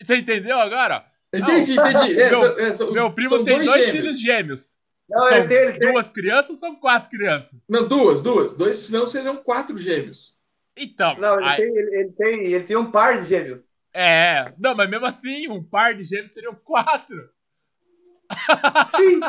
[0.00, 1.04] Você entendeu agora?
[1.32, 2.18] Entendi, não, entendi.
[2.20, 4.78] É, meu, é, são, meu primo tem dois, dois filhos gêmeos.
[5.08, 7.60] Não, são ele tem, ele duas crianças ou são quatro crianças?
[7.68, 8.52] Não, duas, duas.
[8.52, 10.38] Dois, senão seriam quatro gêmeos.
[10.76, 11.16] Então.
[11.18, 11.56] Não, ele, aí...
[11.56, 13.68] tem, ele, ele, tem, ele tem um par de gêmeos.
[13.92, 17.28] É, não, mas mesmo assim, um par de gêmeos seriam quatro.
[18.96, 19.20] Sim.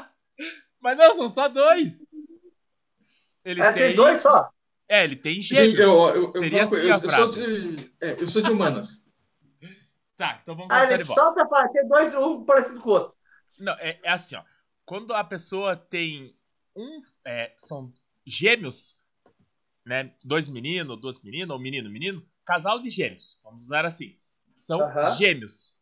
[0.80, 2.06] mas não, são só dois.
[3.44, 3.84] Ele é, tem...
[3.84, 4.50] tem dois só?
[4.88, 5.80] É, ele tem gêmeos.
[5.80, 9.06] Eu, eu, Seria assim eu, eu, sou de, é, eu sou de humanas.
[10.18, 11.22] tá, então vamos começar ah, ele de volta.
[11.22, 13.16] Só pra ter dois, um parecido com o outro.
[13.60, 14.44] Não, é, é assim, ó.
[14.84, 16.36] Quando a pessoa tem
[16.76, 17.00] um.
[17.26, 17.94] É, são
[18.26, 18.98] gêmeos,
[19.86, 20.14] né?
[20.24, 22.26] Dois meninos, duas meninas, ou menino, menino.
[22.46, 23.40] Casal de gêmeos.
[23.44, 24.18] Vamos usar assim.
[24.58, 25.16] São uh -huh.
[25.16, 25.80] gêmeos.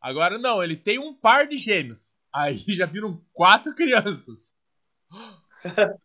[0.00, 2.18] Agora não, ele tem um par de gêmeos.
[2.36, 4.60] Aí já viram quatro crianças.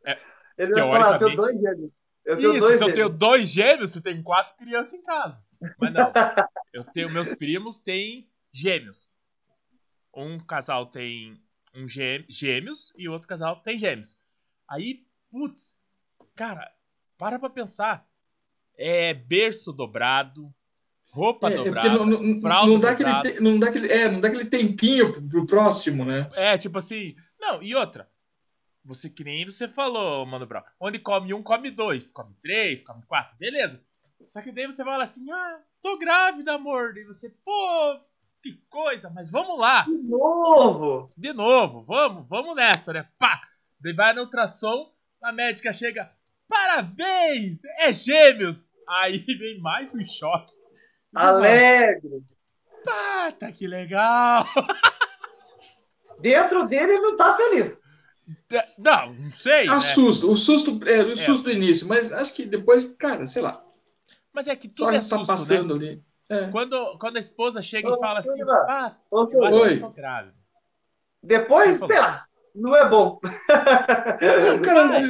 [0.06, 0.18] É,
[0.58, 1.36] ele teoricamente...
[1.36, 1.92] falar, dois gêmeos.
[2.24, 2.82] Eu Isso, dois se gêmeos.
[2.82, 5.46] eu tenho dois gêmeos, você tem quatro crianças em casa.
[5.78, 6.12] Mas não.
[6.72, 9.10] eu tenho meus primos têm gêmeos.
[10.16, 11.38] Um casal tem
[11.76, 14.24] um gêmeos e outro casal tem gêmeos.
[14.70, 15.78] Aí, putz,
[16.34, 16.74] cara,
[17.18, 18.08] para pra pensar.
[18.78, 20.54] É berço dobrado,
[21.12, 23.30] roupa é, é dobrada, é não, fralda não dá dobrada.
[23.30, 26.28] Aquele, não, dá aquele, é, não dá aquele tempinho pro, pro próximo, né?
[26.34, 27.16] É, tipo assim...
[27.39, 28.09] Não, e outra.
[28.84, 30.64] Você que nem você falou, Mano Brown.
[30.80, 32.12] Onde come um, come dois.
[32.12, 33.36] Come três, come quatro.
[33.38, 33.84] Beleza.
[34.26, 36.97] Só que daí você fala assim, ah, tô grávida, amor.
[36.97, 37.99] E você, pô,
[38.41, 39.84] que coisa, mas vamos lá.
[39.84, 41.12] De novo.
[41.18, 43.07] De novo, vamos, vamos nessa, né?
[43.18, 43.39] Pá.
[43.80, 44.91] Daí vai no ultrassom,
[45.22, 46.12] a médica chega,
[46.47, 48.72] parabéns, é gêmeos.
[48.88, 50.53] Aí vem mais um choque.
[51.14, 52.24] Alegre.
[52.84, 54.45] Pá, tá que legal.
[56.20, 57.82] Dentro dele ele não tá feliz.
[58.78, 59.68] Não, não sei.
[59.68, 60.32] Assusta, né?
[60.32, 61.16] o susto, é, o é.
[61.16, 63.64] susto do início, mas acho que depois, cara, sei lá.
[64.32, 65.88] Mas é que tudo Só é tá susto, tá passando né?
[65.89, 66.03] ali.
[66.30, 66.47] É.
[66.49, 70.34] Quando, quando a esposa chega e fala assim, ah, eu acho que eu tô grávida.
[71.22, 73.19] Depois, sei lá, não é bom.
[73.23, 75.02] Não, cara,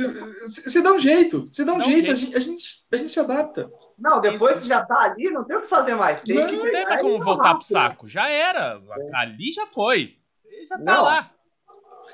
[0.45, 2.37] você dá um jeito, você dá um, dá jeito, um jeito.
[2.37, 3.69] A, gente, a, gente, se adapta.
[3.97, 6.21] Não, depois que já tá ali, não tem o que fazer mais.
[6.21, 8.07] Tem não, que não tem mais como voltar pro saco.
[8.07, 8.81] Já era.
[8.99, 9.15] É.
[9.17, 10.17] Ali já foi.
[10.35, 11.03] Você já tá não.
[11.03, 11.31] lá.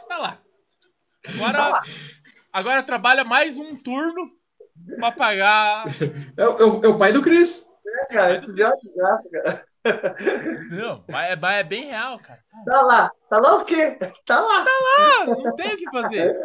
[0.08, 0.38] Tá lá.
[1.28, 1.82] Agora, tá lá.
[2.54, 4.32] agora trabalha mais um turno
[4.98, 5.86] pra pagar.
[6.38, 7.68] É, é, é o pai do Cris.
[7.86, 8.90] É, cara, é graça,
[9.32, 9.66] cara.
[10.72, 12.40] Não, mas é, é, bem real, cara.
[12.66, 13.12] Tá lá.
[13.30, 13.92] Tá lá o quê?
[14.26, 14.66] Tá lá.
[14.66, 16.36] Tá lá, não tem o que fazer.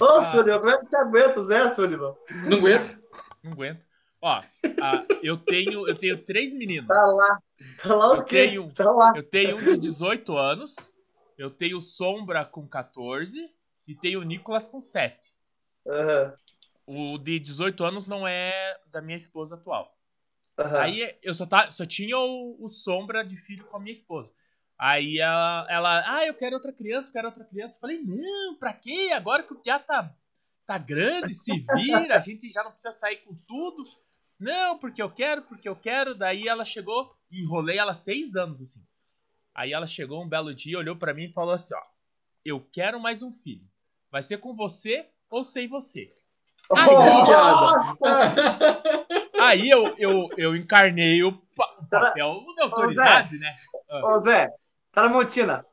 [0.00, 0.32] Ô, ah.
[0.32, 2.14] Sullivan, como é que você aguenta, Zé, Sullivan?
[2.48, 2.98] Não aguento.
[3.42, 3.86] Não aguento.
[4.20, 4.40] Ó,
[4.82, 6.88] ah, eu, tenho, eu tenho três meninos.
[6.88, 7.38] Tá lá.
[7.82, 8.48] Tá lá o eu quê?
[8.48, 9.12] Tenho, tá lá.
[9.14, 10.92] Eu tenho um de 18 anos,
[11.38, 13.44] eu tenho Sombra com 14
[13.86, 15.34] e tenho o Nicolas com 7.
[15.86, 17.14] Uhum.
[17.14, 19.95] O de 18 anos não é da minha esposa atual.
[20.58, 20.76] Uhum.
[20.76, 24.34] Aí eu só, tá, só tinha o, o, Sombra de filho com a minha esposa.
[24.78, 27.76] Aí ela, ela, ah, eu quero outra criança, eu quero outra criança.
[27.76, 29.10] Eu falei, não, pra quê?
[29.14, 30.14] Agora que o Piá tá,
[30.66, 33.82] tá grande, se vira, a gente já não precisa sair com tudo.
[34.38, 36.14] Não, porque eu quero, porque eu quero.
[36.14, 38.84] Daí ela chegou, enrolei ela seis anos assim.
[39.54, 41.82] Aí ela chegou um belo dia, olhou para mim e falou assim: ó,
[42.44, 43.66] eu quero mais um filho.
[44.10, 46.12] Vai ser com você ou sem você.
[46.76, 46.86] Aí,
[49.40, 51.32] aí eu, eu, eu encarnei o,
[51.90, 53.54] papel da autoridade, né?
[54.02, 54.50] Ô, Zé,
[54.92, 55.64] Tramontina,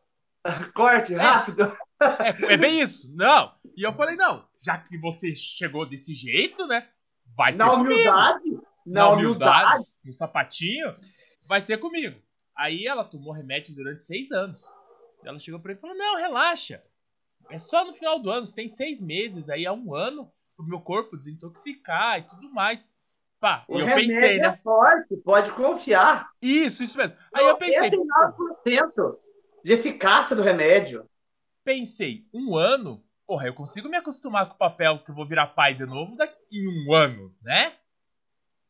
[0.73, 1.75] corte, rápido.
[1.99, 3.09] É, é, bem isso.
[3.15, 3.53] Não.
[3.75, 6.87] E eu falei, não, já que você chegou desse jeito, né?
[7.35, 8.43] Vai ser Na humildade.
[8.43, 8.67] Comigo.
[8.85, 9.65] Na humildade.
[9.65, 9.85] humildade.
[10.03, 10.95] No sapatinho,
[11.45, 12.19] vai ser comigo.
[12.55, 14.71] Aí ela tomou remédio durante seis anos.
[15.23, 16.83] Ela chegou pra mim e falou: Não, relaxa.
[17.49, 18.45] É só no final do ano.
[18.45, 22.89] Você tem seis meses aí, há um ano, pro meu corpo desintoxicar e tudo mais.
[23.43, 24.47] Pá, o eu pensei, né?
[24.47, 26.29] É forte, pode confiar.
[26.41, 27.19] Isso, isso mesmo.
[27.35, 27.89] Aí eu pensei.
[27.89, 29.17] 99%
[29.65, 31.05] de eficácia do remédio.
[31.61, 33.03] Pensei, um ano?
[33.27, 36.15] Porra, eu consigo me acostumar com o papel que eu vou virar pai de novo
[36.15, 37.73] daqui em um ano, né?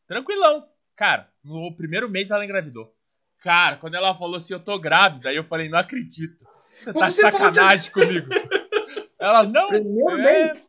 [0.08, 0.68] Tranquilão.
[0.96, 2.92] Cara, no primeiro mês ela engravidou.
[3.38, 6.44] Cara, quando ela falou assim, eu tô grávida, aí eu falei, não acredito.
[6.80, 8.00] Você tá Você de sacanagem que...
[8.00, 8.28] comigo.
[9.20, 9.68] ela, não.
[9.68, 10.22] Primeiro é...
[10.22, 10.68] mês.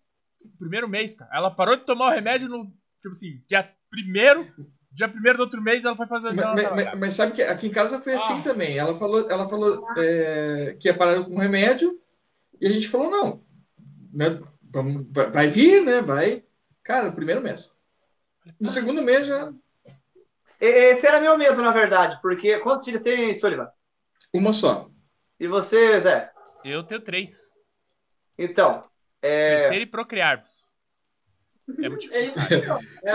[0.59, 1.31] Primeiro mês, cara.
[1.33, 2.65] Ela parou de tomar o remédio no.
[3.01, 3.63] Tipo assim, dia
[4.03, 4.47] primeiro.
[4.91, 6.63] Dia primeiro do outro mês ela foi fazer o exame.
[6.63, 8.43] Mas, mas, mas, sabe que aqui em casa foi assim ah.
[8.43, 8.77] também.
[8.77, 11.99] Ela falou, ela falou é, que ia parar com remédio.
[12.61, 13.41] E a gente falou, não.
[14.13, 16.01] Né, vamos, vai, vai vir, né?
[16.01, 16.43] Vai.
[16.81, 17.77] Cara, primeiro mês.
[18.59, 19.51] No segundo mês já
[20.59, 23.69] esse era meu medo, na verdade, porque quantos filhos tem, Sullivan?
[24.33, 24.89] Uma só.
[25.39, 26.31] E você, Zé?
[26.63, 27.51] Eu tenho três.
[28.37, 28.83] Então.
[29.21, 29.57] É...
[29.57, 30.69] Crescer e procriar-vos.
[31.67, 32.39] É muito difícil.
[33.03, 33.11] é,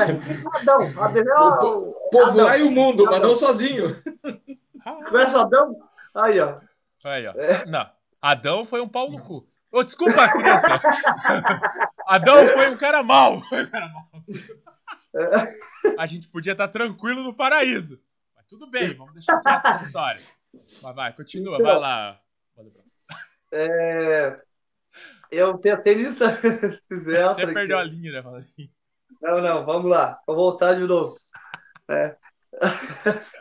[0.54, 3.12] Adão, Adão, Povoar o mundo, Adão.
[3.12, 3.96] mas não sozinho.
[5.08, 5.76] Conhece Adão?
[6.14, 6.58] Aí, ó.
[7.04, 7.32] Aí, ó.
[7.36, 7.64] É.
[7.66, 7.88] Não.
[8.20, 9.46] Adão foi um pau no cu.
[9.72, 10.68] Oh, desculpa, criança.
[12.06, 13.40] Adão foi um cara mau.
[13.48, 14.10] Foi um cara mau
[15.98, 18.00] a gente podia estar tranquilo no paraíso.
[18.36, 20.20] Mas tudo bem, vamos deixar quieto essa história.
[20.82, 22.20] Mas vai, continua, então, vai lá.
[23.52, 24.40] É,
[25.30, 26.18] eu pensei nisso
[26.88, 28.22] Quiser, Até perdeu a linha, né?
[29.22, 30.18] Não, não, vamos lá.
[30.26, 31.18] Vou voltar de novo.
[31.88, 32.16] É.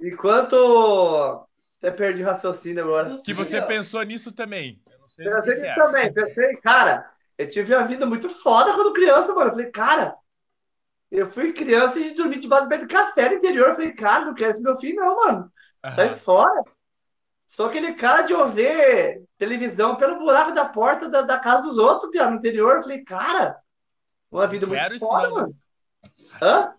[0.00, 1.46] Enquanto.
[1.78, 3.16] Até perdi raciocínio agora.
[3.24, 4.82] Que você pensou nisso também.
[4.86, 5.82] Eu não sei pensei nisso é.
[5.82, 6.12] também.
[6.12, 9.48] Pensei, cara, eu tive uma vida muito foda quando criança, mano.
[9.48, 10.14] Eu falei, cara,
[11.10, 13.68] eu fui criança e dormi debaixo do café no interior.
[13.68, 15.52] Eu falei, cara, não quero esse meu filho, não, mano.
[15.94, 16.64] Sai fora.
[17.50, 22.08] Sou aquele cara de ouvir televisão pelo buraco da porta da, da casa dos outros,
[22.12, 22.76] pior, no interior.
[22.76, 23.58] Eu falei, cara,
[24.30, 25.34] uma vida muito foda, não.
[25.34, 25.56] mano.
[26.40, 26.72] Hã?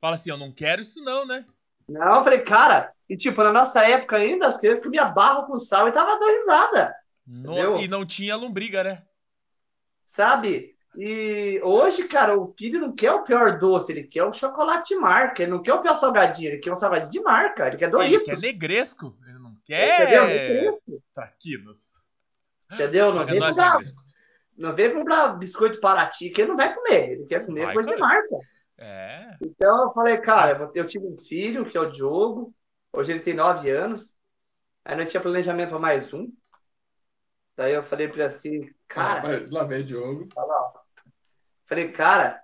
[0.00, 1.46] Fala assim, eu não quero isso não, né?
[1.88, 5.56] Não, eu falei, cara, e tipo, na nossa época ainda, as crianças comiam barro com
[5.56, 6.96] sal e tava dando risada.
[7.24, 7.80] Nossa, entendeu?
[7.80, 9.02] e não tinha lombriga, né?
[10.04, 10.74] sabe?
[10.96, 15.00] E hoje, cara, o filho não quer o pior doce, ele quer o chocolate de
[15.00, 17.88] marca, ele não quer o pior salgadinho, ele quer um salgadinho de marca, ele quer
[17.88, 18.16] Doritos.
[18.16, 19.37] Ele quer negresco, ele
[19.68, 20.78] não quer
[21.12, 22.02] traquinas.
[22.72, 23.14] Entendeu?
[23.14, 23.78] Não vem, comprar,
[24.56, 27.74] não vem comprar biscoito para ti, que ele não vai comer, ele quer comer vai,
[27.74, 27.96] coisa cara.
[27.96, 28.38] de marca.
[28.76, 29.36] É.
[29.42, 32.54] Então eu falei, cara, eu tive um filho, que é o Diogo,
[32.92, 34.14] hoje ele tem nove anos,
[34.84, 36.32] aí não tinha planejamento para mais um.
[37.56, 39.44] Daí eu falei para ele assim, cara.
[39.50, 40.28] Lá vem Diogo.
[41.66, 42.40] Falei, cara,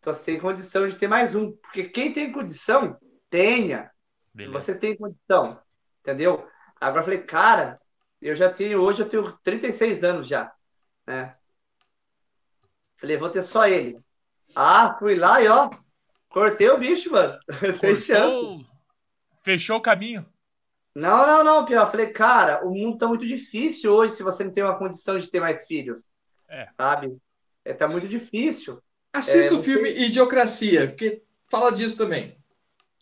[0.00, 1.52] tô sem condição de ter mais um.
[1.52, 2.96] Porque quem tem condição,
[3.28, 3.90] tenha.
[4.32, 4.60] Beleza.
[4.60, 5.60] Você tem condição.
[6.00, 6.46] Entendeu?
[6.80, 7.80] Agora eu falei, cara,
[8.20, 10.52] eu já tenho, hoje eu tenho 36 anos já.
[11.06, 11.34] Né?
[12.96, 13.98] Falei, vou ter só ele.
[14.54, 15.70] Ah, fui lá e ó,
[16.28, 17.38] cortei o bicho, mano.
[17.80, 18.70] Sem chance.
[19.42, 20.26] Fechou o caminho.
[20.94, 21.78] Não, não, não, Pia.
[21.78, 25.18] Eu falei, cara, o mundo tá muito difícil hoje se você não tem uma condição
[25.18, 26.02] de ter mais filhos.
[26.48, 26.68] É.
[26.76, 27.18] Sabe?
[27.64, 28.80] É, tá muito difícil.
[29.12, 30.04] Assista é, o filme tem...
[30.04, 32.38] Idiocracia, porque fala disso também.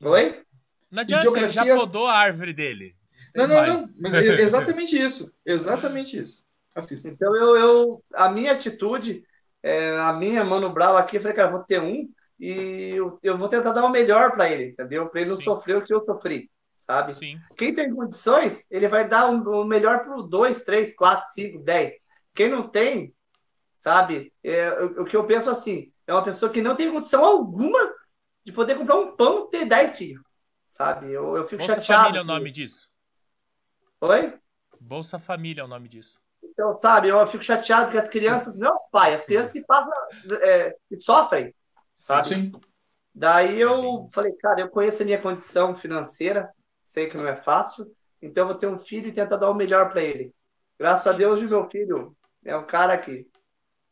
[0.00, 0.42] Oi?
[0.90, 1.62] Não adianta, Idiocracia...
[1.62, 2.96] ele já podou a árvore dele.
[3.34, 3.74] Não, não, não.
[3.74, 5.34] Mas é exatamente isso.
[5.44, 6.44] Exatamente isso.
[6.74, 7.08] Assista.
[7.08, 9.24] Então, eu, eu, a minha atitude,
[9.62, 12.08] é, a minha Mano Brau aqui, eu falei, cara, vou ter um
[12.40, 15.08] e eu, eu vou tentar dar o melhor para ele, entendeu?
[15.08, 15.44] Para ele não Sim.
[15.44, 16.50] sofrer o que eu sofri
[16.86, 17.14] sabe?
[17.14, 17.38] Sim.
[17.56, 21.32] Quem tem condições, ele vai dar o um, um melhor para o 2, 3, 4,
[21.32, 21.92] 5, 10.
[22.34, 23.14] Quem não tem,
[23.80, 24.32] sabe?
[24.42, 27.92] É, o, o, que eu penso assim, é uma pessoa que não tem condição alguma
[28.44, 30.22] de poder comprar um pão e ter 10 filhos,
[30.68, 31.12] sabe?
[31.12, 32.02] Eu, eu fico Bolsa chateado.
[32.02, 32.90] Família é o nome disso.
[34.02, 34.34] Oi?
[34.80, 36.20] Bolsa Família é o nome disso.
[36.42, 39.26] Então, sabe, eu fico chateado porque as crianças, não, pai, as Sim.
[39.26, 39.92] crianças que passam,
[40.42, 41.54] é, que sofrem,
[41.94, 42.28] sabe?
[42.28, 42.52] Sim.
[43.14, 46.50] Daí eu falei, cara, eu conheço a minha condição financeira,
[46.84, 49.54] sei que não é fácil, então eu vou ter um filho e tentar dar o
[49.54, 50.34] melhor para ele.
[50.76, 53.24] Graças a Deus, o meu filho é um cara que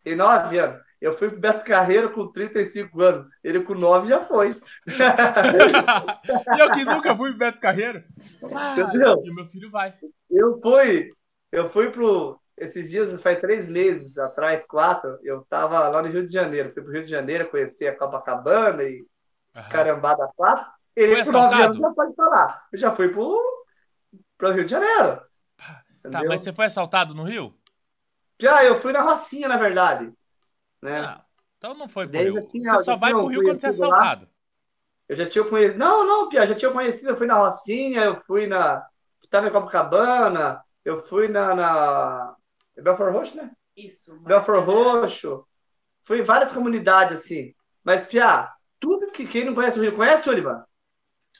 [0.02, 0.82] tem nove anos.
[1.00, 3.26] Eu fui pro Beto Carreiro com 35 anos.
[3.42, 4.54] Ele com 9 já foi.
[6.58, 8.04] eu que nunca fui pro Beto Carreiro.
[8.54, 9.94] Ah, e o meu filho vai.
[10.30, 11.10] Eu fui,
[11.50, 12.38] eu fui pro.
[12.58, 16.72] esses dias, faz três meses atrás, quatro, eu tava lá no Rio de Janeiro.
[16.74, 19.68] Fui pro Rio de Janeiro conhecer a Copacabana e uhum.
[19.70, 20.66] carambada quatro.
[20.94, 21.78] Ele Foi assaltado?
[21.78, 22.66] já pode falar.
[22.70, 23.66] Eu já fui pro,
[24.36, 25.22] pro Rio de Janeiro.
[26.10, 27.54] Tá, mas você foi assaltado no Rio?
[28.38, 30.12] Já, eu fui na Rocinha, na verdade.
[30.82, 31.00] Né?
[31.00, 31.24] Ah,
[31.58, 32.46] então não foi pro Rio.
[32.46, 34.24] Tinha, você só vai pro Rio quando você é assaltado.
[34.24, 34.30] Lá.
[35.08, 35.78] Eu já tinha conhecido.
[35.78, 37.10] Não, não, Pia, já tinha conhecido.
[37.10, 38.86] Eu fui na Rocinha, eu fui na.
[39.28, 41.54] Tava em Copacabana, eu fui na.
[41.54, 42.36] na...
[42.76, 43.50] Belfort Roxo, né?
[43.76, 44.16] Isso.
[44.20, 45.44] Belfort Roxo.
[46.04, 47.54] Fui em várias comunidades, assim.
[47.84, 48.48] Mas, Pia,
[48.78, 50.64] tudo que quem não conhece o Rio, conhece, Olivan?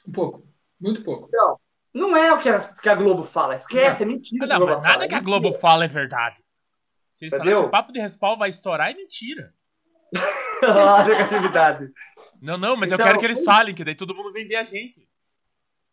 [0.07, 0.47] Um pouco.
[0.79, 1.29] Muito pouco.
[1.31, 1.59] Não,
[1.93, 3.55] não é o que a, que a Globo fala.
[3.55, 4.11] Esquece, não.
[4.11, 4.47] é mentira.
[4.47, 6.43] Não, mas nada que a Globo fala é verdade.
[7.11, 9.53] Vocês sabem que o papo de respaldo vai estourar é mentira.
[10.63, 11.91] ah, negatividade.
[12.41, 14.63] Não, não, mas então, eu quero que eles falem, que daí todo mundo vender a
[14.63, 15.07] gente.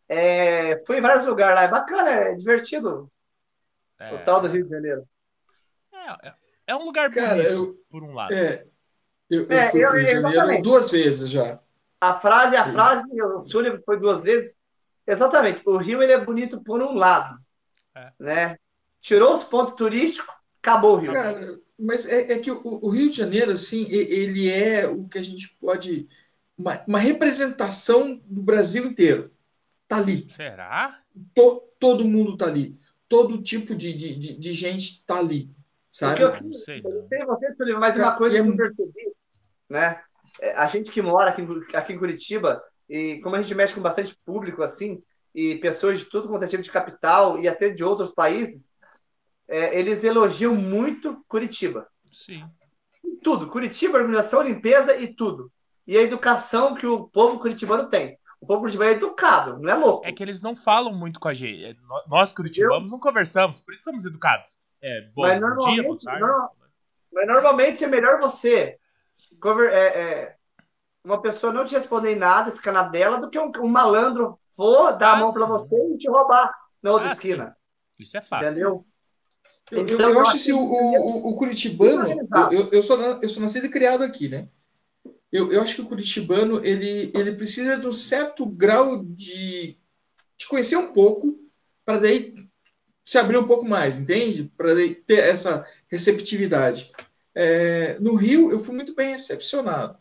[0.07, 3.11] É, fui em vários lugares lá, é bacana, é divertido.
[3.99, 4.15] É...
[4.15, 5.03] O tal do Rio de Janeiro.
[5.93, 6.33] É, é,
[6.67, 8.33] é um lugar Cara, bonito, eu, por um lado.
[8.33, 8.65] É,
[9.29, 11.59] eu, eu é, fui eu, Rio de Janeiro duas vezes já.
[11.99, 14.57] A frase, a frase, o Sullivan foi duas vezes.
[15.05, 17.37] Exatamente, o Rio ele é bonito por um lado.
[17.93, 18.11] É.
[18.17, 18.57] Né?
[19.01, 21.13] Tirou os pontos turísticos, acabou o Rio.
[21.13, 25.17] Cara, mas é, é que o, o, Rio de Janeiro, assim, ele é o que
[25.17, 26.07] a gente pode.
[26.57, 29.31] Uma, uma representação do Brasil inteiro.
[29.87, 30.29] Tá ali.
[30.29, 31.01] Será?
[31.33, 32.77] To, todo mundo tá ali.
[33.07, 35.49] Todo tipo de, de, de, de gente tá ali.
[35.89, 36.21] Sabe?
[36.21, 36.81] Eu, não sei.
[36.83, 39.13] Eu sei você, mas uma coisa que eu percebi,
[39.67, 40.01] né?
[40.41, 41.41] É, a gente que mora aqui,
[41.73, 45.01] aqui em Curitiba, e como a gente mexe com bastante público, assim,
[45.33, 48.69] e pessoas de tudo quanto é tipo de capital e até de outros países,
[49.49, 51.87] é, eles elogiam muito Curitiba.
[52.11, 52.45] Sim.
[53.23, 53.47] Tudo.
[53.47, 55.51] Curitiba, organização, limpeza e tudo.
[55.85, 58.17] E a educação que o povo curitibano tem.
[58.39, 60.07] O povo curitibano é educado, não é louco.
[60.07, 61.65] É que eles não falam muito com a gente.
[61.65, 61.75] É,
[62.07, 62.95] nós, curitibanos, Eu...
[62.95, 64.63] não conversamos, por isso somos educados.
[64.81, 66.51] É, bom, mas normalmente, dia, boa
[67.11, 68.77] mas normalmente é melhor você
[69.71, 70.35] é, é,
[71.03, 74.39] uma pessoa não te responder em nada, ficar na dela, do que um, um malandro
[74.55, 77.47] for dar ah, a mão para você e te roubar na outra ah, esquina.
[77.47, 78.03] Sim.
[78.03, 78.45] Isso é fato.
[78.45, 78.85] Entendeu?
[79.71, 83.41] Eu, então, eu, eu acho assim, o, o, o Curitibano, eu, eu, sou, eu sou
[83.41, 84.47] nascido e criado aqui, né?
[85.31, 89.77] Eu, eu acho que o Curitibano, ele, ele precisa de um certo grau de,
[90.37, 91.39] de conhecer um pouco,
[91.85, 92.33] para daí
[93.05, 94.51] se abrir um pouco mais, entende?
[94.57, 94.75] Para
[95.05, 96.91] ter essa receptividade.
[97.33, 99.97] É, no Rio, eu fui muito bem recepcionado.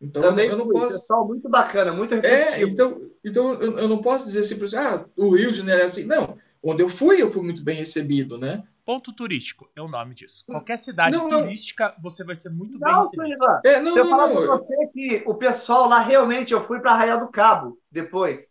[0.00, 1.00] Então, Também eu não fui, posso.
[1.00, 2.68] Pessoal muito bacana, muito é, receptivo.
[2.68, 5.84] É, então, então eu, eu não posso dizer simplesmente, ah, o Rio de Janeiro é
[5.84, 6.04] assim.
[6.04, 8.60] Não, onde eu fui, eu fui muito bem recebido, né?
[8.84, 10.44] Ponto turístico é o nome disso.
[10.46, 11.42] Qualquer cidade não, não.
[11.42, 13.44] turística, você vai ser muito não, bem recebido.
[13.64, 17.20] É, não, eu falar para você que o pessoal lá realmente, eu fui para Arraial
[17.20, 18.50] do Cabo depois.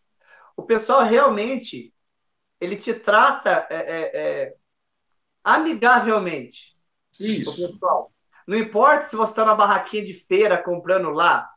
[0.56, 1.94] O pessoal realmente,
[2.60, 4.56] ele te trata é, é, é
[5.44, 6.78] amigavelmente.
[7.20, 7.66] Isso.
[7.66, 8.12] O pessoal.
[8.48, 11.50] Não importa se você está na barraquinha de feira comprando lá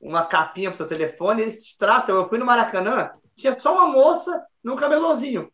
[0.00, 2.16] uma capinha para o telefone, eles te tratam.
[2.16, 5.50] Eu fui no Maracanã, tinha só uma moça num cabelozinho.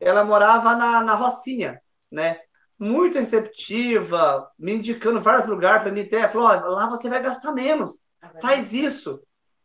[0.00, 2.38] Ela morava na, na Rocinha né?
[2.78, 6.30] Muito receptiva, me indicando vários lugares para mim ter.
[6.30, 7.98] Falou: oh, lá você vai gastar menos.
[8.40, 9.22] Faz isso.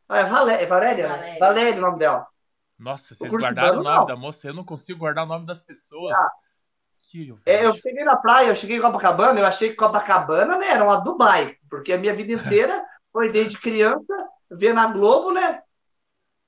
[0.07, 1.39] Ah, é Valéria, Valéria, Valéria.
[1.39, 2.27] Valéria o nome dela.
[2.79, 4.05] Nossa, vocês guardaram o nome não.
[4.05, 4.47] da moça?
[4.47, 6.17] Eu não consigo guardar o nome das pessoas.
[6.17, 6.29] Ah.
[7.09, 10.69] Que é, eu cheguei na praia, eu cheguei em Copacabana, eu achei que Copacabana né,
[10.69, 12.81] era uma Dubai, porque a minha vida inteira
[13.11, 14.13] foi desde criança,
[14.49, 15.61] ver na Globo, né?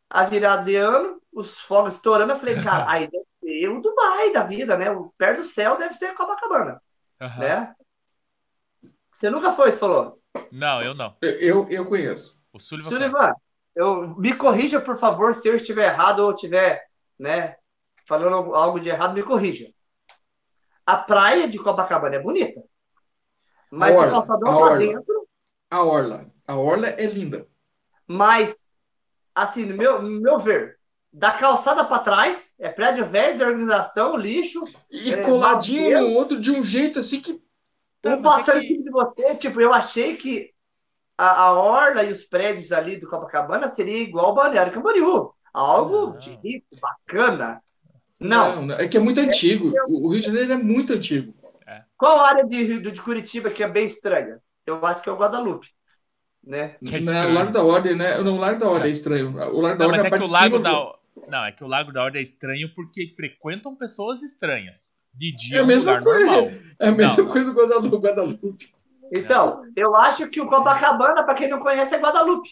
[0.09, 2.31] A virada de ano, os fogos estourando.
[2.31, 2.85] Eu falei, cara,
[3.63, 4.91] ser o Dubai da vida, né?
[4.91, 6.81] O pé do céu deve ser Copacabana,
[7.21, 7.39] uhum.
[7.39, 7.73] né?
[9.13, 10.19] Você nunca foi, você falou?
[10.51, 11.15] Não, eu não.
[11.21, 12.43] Eu, eu conheço.
[12.51, 13.33] O Sullivan, Sullivan
[13.75, 16.85] eu, me corrija, por favor, se eu estiver errado ou estiver,
[17.17, 17.55] né,
[18.05, 19.71] falando algo de errado, me corrija.
[20.85, 22.61] A praia de Copacabana é bonita.
[23.71, 25.27] Mas o calçadão lá dentro.
[25.71, 26.31] A orla.
[26.45, 27.47] A orla é linda.
[28.05, 28.67] Mas,
[29.33, 30.77] assim, no meu, no meu ver,
[31.13, 34.63] da calçada para trás, é prédio velho de organização, lixo.
[34.89, 37.39] E é, coladinho no outro de um jeito assim que.
[38.05, 40.51] Um passando aqui de você, tipo, eu achei que
[41.17, 45.31] a, a, orla e os prédios ali do Copacabana seria igual ao Balneário Camboriú.
[45.53, 46.17] Algo não.
[46.17, 47.61] de rico, bacana.
[48.19, 48.63] Não.
[48.65, 48.75] não.
[48.75, 49.71] É que é muito antigo.
[49.77, 51.33] É, o Rio de Janeiro é muito antigo.
[51.65, 51.83] É.
[51.95, 54.39] Qual área de, de Curitiba que é bem estranha?
[54.65, 55.67] Eu acho que é o Guadalupe
[56.45, 56.75] né?
[56.85, 58.17] Que é não, o Largo da Ordem, né?
[58.17, 59.29] Não, o Largo da Ordem é, é estranho.
[59.53, 60.95] O Largo da não, Ordem é, que o Largo da
[61.27, 64.97] Não, é que o Largo da Ordem é estranho porque frequentam pessoas estranhas.
[65.13, 66.25] De dia é a mesma coisa.
[66.25, 66.51] Normal.
[66.79, 67.31] É a mesma não.
[67.31, 67.97] coisa do Guadalupe.
[67.97, 68.73] Guadalupe.
[69.11, 72.49] Então, eu acho que o Copacabana, para quem não conhece, é Guadalupe.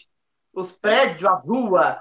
[0.54, 1.98] Os prédios, a rua,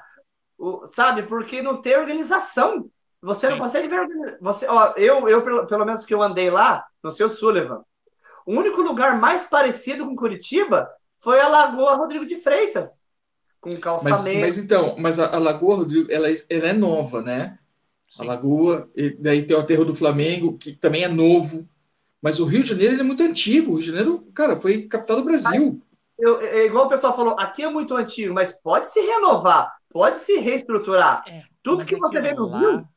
[0.57, 1.23] o, sabe?
[1.23, 2.89] Porque não tem organização.
[3.21, 3.53] Você Sim.
[3.53, 4.37] não consegue ver.
[4.39, 7.83] Você, ó, eu, eu, pelo, pelo menos que eu andei lá, no seu Sullivan,
[8.45, 10.89] o único lugar mais parecido com Curitiba
[11.21, 13.03] foi a Lagoa Rodrigo de Freitas.
[13.61, 14.23] Com calçamento.
[14.23, 17.59] Mas, mas então, mas a, a, Lagoa Rodrigo, ela, ela é nova, né?
[18.09, 18.23] Sim.
[18.23, 21.69] A Lagoa, e daí tem o Aterro do Flamengo, que também é novo.
[22.21, 23.71] Mas o Rio de Janeiro ele é muito antigo.
[23.71, 25.81] O Rio de Janeiro, cara, foi capital do Brasil.
[26.21, 30.19] Eu, é, igual o pessoal falou, aqui é muito antigo, mas pode se renovar, pode
[30.19, 31.23] se reestruturar.
[31.27, 32.87] É, Tudo que você vê no lá, Rio,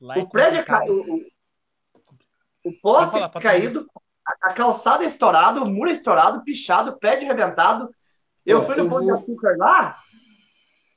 [0.00, 3.88] lá é o prédio é caído, o, o poste é caído,
[4.26, 7.88] a, a, calçada é estourada, o muro é estourado, pichado, o prédio arrebentado.
[8.46, 9.04] Eu fui no Pão vou...
[9.04, 9.96] de Açúcar lá,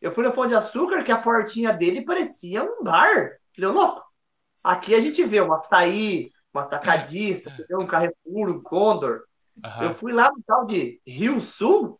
[0.01, 3.37] eu fui no Pão de Açúcar, que a portinha dele parecia um bar.
[3.55, 4.01] Falei, louco,
[4.63, 9.23] aqui a gente vê um açaí, um atacadista, um Carrefour, um Condor.
[9.63, 9.83] Uhum.
[9.83, 11.99] Eu fui lá no tal de Rio Sul,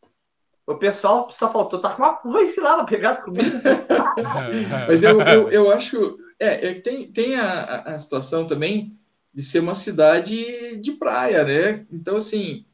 [0.66, 3.52] o pessoal só faltou estar tá com uma foice lá para pegar as comidas.
[4.88, 6.18] Mas eu, eu, eu acho.
[6.40, 8.98] É, é tem, tem a, a situação também
[9.34, 11.86] de ser uma cidade de praia, né?
[11.92, 12.66] Então, assim,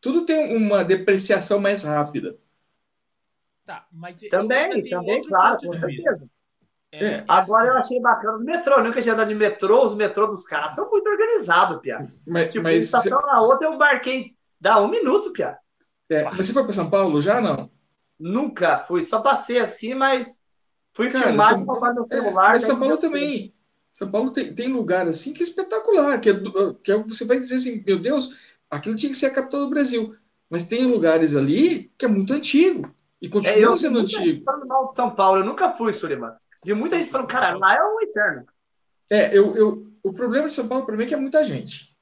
[0.00, 2.36] tudo tem uma depreciação mais rápida.
[3.66, 6.28] Tá, mas também, também, claro, com certeza.
[6.90, 7.68] É, é, Agora assim.
[7.68, 8.76] eu achei bacana o metrô.
[8.76, 9.86] Eu nunca tinha andado de metrô.
[9.86, 12.10] Os metrô dos caras são muito organizados, Pia.
[12.26, 14.34] Mas, tipo, mas estação na outra eu embarquei.
[14.60, 15.58] Dá um minuto, Pia.
[16.08, 17.70] É, mas você foi para São Paulo já, não?
[18.18, 19.04] Nunca fui.
[19.04, 20.40] Só passei assim, mas
[20.94, 21.62] fui cara, filmar São...
[21.62, 22.48] e no celular.
[22.48, 23.54] É, mas São Paulo também.
[23.92, 26.18] São Paulo tem, tem lugar assim que é espetacular.
[26.20, 26.34] Que, é,
[26.82, 28.30] que é, você vai dizer assim, meu Deus,
[28.70, 30.16] aquilo tinha que ser a capital do Brasil.
[30.48, 32.94] Mas tem lugares ali que é muito antigo.
[33.20, 34.44] E continua é, sendo antigo.
[34.44, 36.32] Falando mal de São Paulo, eu nunca fui, Suleiman.
[36.64, 38.46] Vi muita gente falando, cara, lá é um eterno.
[39.10, 41.96] É, eu, eu, o problema de São Paulo para mim é que é muita gente.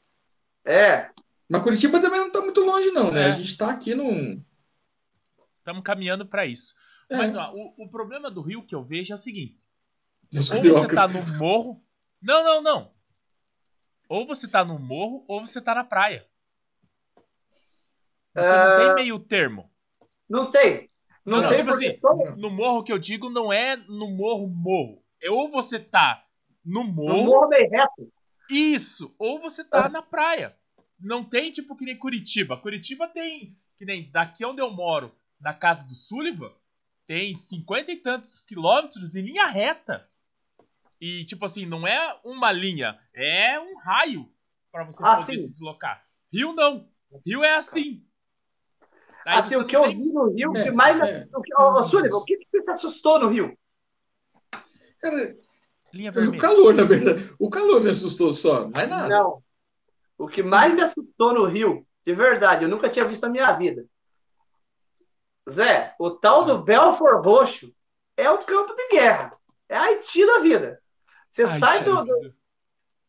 [0.64, 1.10] É.
[1.48, 3.22] Mas Curitiba também não está muito longe, não, né?
[3.22, 3.24] É.
[3.26, 4.42] A gente está aqui num.
[5.56, 6.74] Estamos caminhando para isso.
[7.08, 7.16] É.
[7.16, 9.68] Mas ó, o, o problema do Rio que eu vejo é o seguinte:
[10.32, 11.82] Os ou você está no morro.
[12.20, 12.92] Não, não, não.
[14.08, 16.26] Ou você está no morro ou você está na praia.
[18.36, 18.94] Você não tem ah.
[18.94, 19.70] meio termo.
[20.28, 20.90] Não tem.
[21.24, 21.98] Não, não, tipo assim,
[22.36, 25.02] no morro que eu digo não é no morro morro.
[25.20, 26.24] É ou você tá
[26.64, 27.16] no morro.
[27.16, 28.12] No morro bem reto.
[28.48, 29.88] Isso, ou você tá ah.
[29.88, 30.56] na praia.
[31.00, 32.56] Não tem tipo que nem Curitiba.
[32.56, 36.52] Curitiba tem, que nem daqui onde eu moro, na casa do Sullivan,
[37.06, 40.08] tem cinquenta e tantos quilômetros em linha reta.
[41.00, 44.30] E tipo assim, não é uma linha, é um raio
[44.70, 45.44] para você ah, poder sim.
[45.44, 46.04] se deslocar.
[46.32, 46.88] Rio não.
[47.26, 48.04] Rio é assim.
[49.26, 51.00] Aí assim, o que eu vi no Rio, é, que mais.
[51.00, 51.26] É.
[51.34, 53.58] O, que, oh, Sullivan, o que, que você se assustou no Rio?
[55.00, 55.36] Cara,
[55.92, 57.34] Linha o calor, na verdade.
[57.38, 59.08] O calor me assustou só, não é nada.
[59.08, 59.42] Não.
[60.18, 63.52] O que mais me assustou no Rio, de verdade, eu nunca tinha visto na minha
[63.52, 63.84] vida.
[65.48, 67.74] Zé, o tal do Belfort Roxo
[68.16, 69.36] é o campo de guerra.
[69.68, 70.80] É a Haiti da vida.
[71.30, 72.34] Você Ai, sai do, do,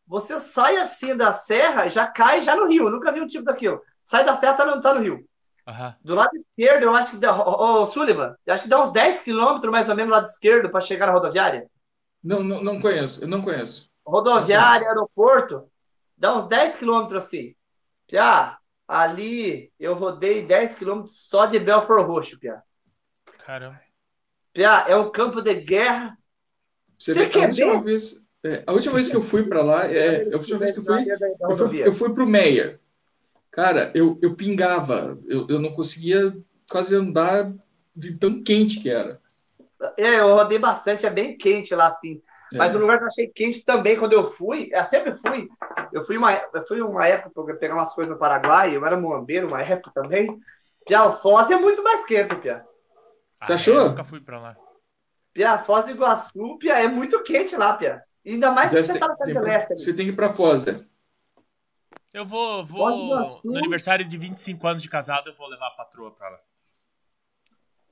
[0.08, 2.86] Você sai assim da serra e já cai já no rio.
[2.86, 3.82] Eu nunca vi um tipo daquilo.
[4.04, 5.28] Sai da serra, tá no, tá no rio.
[5.68, 5.94] Uhum.
[6.02, 7.36] Do lado esquerdo, eu acho que dá.
[7.36, 10.28] Ô, oh, Sullivan, eu acho que dá uns 10 quilômetros mais ou menos do lado
[10.28, 11.70] esquerdo para chegar na rodoviária.
[12.24, 13.90] Não, não, não conheço, eu não conheço.
[14.06, 15.70] Rodoviária, não aeroporto,
[16.18, 17.54] dá uns 10 quilômetros assim.
[18.08, 18.58] Piá,
[18.88, 22.64] ali eu rodei 10 quilômetros só de Belfort Roxo, Piá.
[23.46, 23.82] Caramba.
[24.54, 26.18] Piá, é um campo de guerra.
[26.98, 29.86] Você, Você quer a última vez, é, a última vez que eu fui para lá,
[29.86, 31.06] é, a última vez que eu fui,
[31.42, 32.80] eu fui, eu fui pro Meyer.
[33.58, 36.32] Cara, eu, eu pingava, eu, eu não conseguia
[36.70, 37.52] quase andar
[37.96, 39.20] de tão quente que era.
[39.98, 42.22] É, eu rodei bastante, é bem quente lá, assim.
[42.54, 42.58] É.
[42.58, 45.50] Mas o lugar que eu achei quente também, quando eu fui, eu sempre fui.
[45.92, 48.96] Eu fui uma, eu fui uma época para pegar umas coisas no Paraguai, eu era
[48.96, 50.40] moambeiro uma época também.
[50.86, 52.64] Pia, Foz é muito mais quente, Pia.
[53.42, 53.74] Você ah, achou?
[53.74, 54.56] Eu nunca fui para lá.
[55.34, 58.04] Pia, Foz do Iguaçu, Pia, é muito quente lá, Pia.
[58.24, 59.80] Ainda mais se você tá na Celeste.
[59.80, 60.86] Você tem que ir para Foz, né?
[62.18, 66.10] Eu vou, vou no aniversário de 25 anos de casado, eu vou levar a patroa
[66.10, 66.40] pra lá.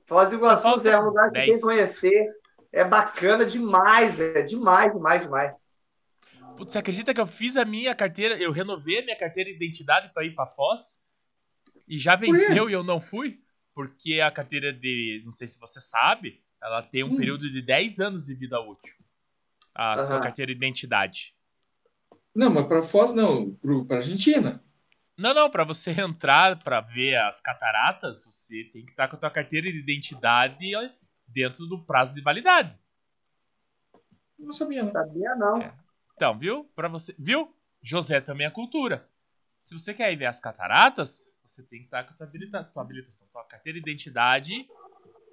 [0.04, 1.46] Foz do Iguaçu é um lugar que 10.
[1.46, 2.36] tem que conhecer.
[2.72, 5.56] É bacana demais, é demais, demais, demais.
[6.56, 9.54] Putz, você acredita que eu fiz a minha carteira, eu renovei a minha carteira de
[9.54, 11.06] identidade para ir para Foz?
[11.86, 13.40] E já venceu e eu não fui?
[13.72, 17.16] Porque a carteira de, não sei se você sabe, ela tem um hum.
[17.16, 18.96] período de 10 anos de vida útil.
[19.72, 20.20] A uhum.
[20.20, 21.35] carteira de identidade.
[22.36, 23.54] Não, mas para Foz não,
[23.86, 24.62] para Argentina.
[25.16, 29.18] Não, não, para você entrar para ver as cataratas, você tem que estar com a
[29.18, 30.58] tua carteira de identidade
[31.26, 32.78] dentro do prazo de validade.
[34.38, 34.92] Não sabia, não.
[34.92, 35.62] Sabia não.
[35.62, 35.74] É.
[36.14, 36.64] Então, viu?
[36.74, 37.50] Para você, viu?
[37.82, 39.08] José também é cultura.
[39.58, 42.64] Se você quer ir ver as cataratas, você tem que estar com a tua, habilita,
[42.64, 44.68] tua habilitação, tua carteira de identidade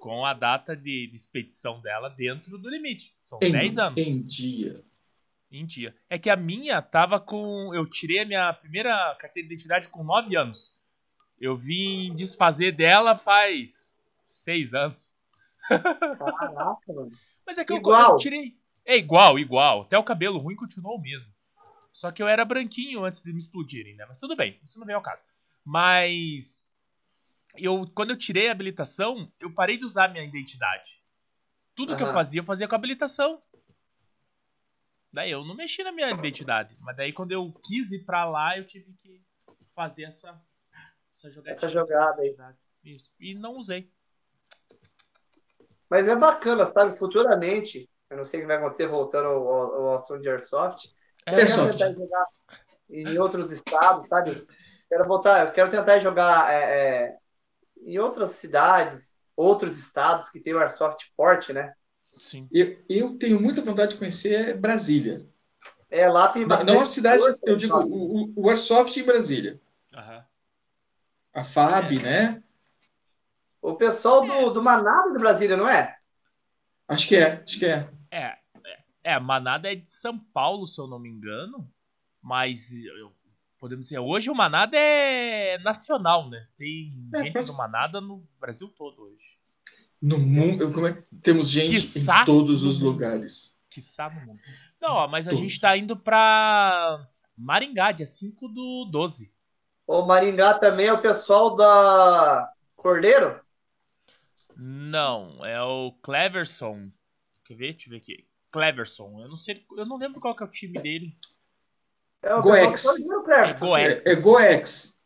[0.00, 3.14] com a data de, de expedição dela dentro do limite.
[3.18, 4.06] São em, 10 anos.
[4.06, 4.82] Em dia.
[5.54, 5.94] Em dia.
[6.10, 7.72] É que a minha tava com.
[7.72, 10.80] Eu tirei a minha primeira carteira de identidade com 9 anos.
[11.40, 15.16] Eu vim desfazer dela faz 6 anos.
[15.68, 17.10] Caraca, mano.
[17.46, 18.02] Mas é que igual.
[18.02, 18.58] Eu, eu tirei.
[18.84, 19.82] É igual, igual.
[19.82, 21.32] Até o cabelo ruim continuou o mesmo.
[21.92, 24.04] Só que eu era branquinho antes de me explodirem, né?
[24.08, 25.24] Mas tudo bem, isso não vem ao caso.
[25.64, 26.68] Mas
[27.56, 31.00] eu, quando eu tirei a habilitação, eu parei de usar minha identidade.
[31.76, 31.96] Tudo uhum.
[31.96, 33.40] que eu fazia, eu fazia com a habilitação.
[35.14, 36.76] Daí eu não mexi na minha identidade.
[36.80, 39.22] Mas daí quando eu quis ir pra lá, eu tive que
[39.72, 40.38] fazer essa,
[41.16, 41.56] essa jogada.
[41.56, 42.36] Essa jogada aí.
[42.82, 43.14] Isso.
[43.20, 43.88] E não usei.
[45.88, 46.98] Mas é bacana, sabe?
[46.98, 50.88] Futuramente, eu não sei o que vai acontecer voltando ao, ao assunto de Airsoft.
[51.26, 51.78] É, Airsoft.
[51.78, 52.26] tentar jogar
[52.90, 54.46] em outros estados, sabe?
[54.88, 57.18] Quero voltar, quero tentar jogar é, é,
[57.86, 61.72] em outras cidades, outros estados que tem o Airsoft forte, né?
[62.16, 62.48] Sim.
[62.52, 65.26] Eu, eu tenho muita vontade de conhecer Brasília.
[65.90, 66.72] É, lá tem bastante.
[66.72, 69.60] Não a cidade, eu digo o, o, Airsoft em Brasília.
[69.92, 70.22] Uhum.
[71.34, 72.02] A FAB, é.
[72.02, 72.42] né?
[73.62, 75.96] O pessoal do, do Manada de Brasília, não é?
[76.88, 77.88] Acho que é, acho que é.
[78.10, 78.36] É,
[79.04, 81.70] é, Manada é de São Paulo, se eu não me engano.
[82.20, 83.12] Mas eu,
[83.58, 86.46] podemos dizer, hoje o Manada é nacional, né?
[86.56, 89.38] Tem é, gente do Manada no Brasil todo hoje.
[90.04, 91.02] No mundo, como é?
[91.22, 92.90] temos gente Quiçá em todos os mundo.
[92.92, 93.58] lugares.
[93.70, 94.40] Quiçá no mundo.
[94.78, 95.40] Não, ó, mas a Todo.
[95.40, 99.32] gente tá indo pra Maringá, dia 5 do 12.
[99.86, 103.40] O Maringá também é o pessoal da Cordeiro?
[104.54, 106.90] Não, é o Cleverson.
[107.46, 107.70] Quer ver?
[107.72, 108.26] Deixa eu ver aqui.
[108.52, 109.22] Cleverson.
[109.22, 111.16] Eu não sei, eu não lembro qual que é o time dele.
[112.22, 112.84] É o Goex.
[112.84, 114.06] É Goex.
[114.06, 115.02] É Goex.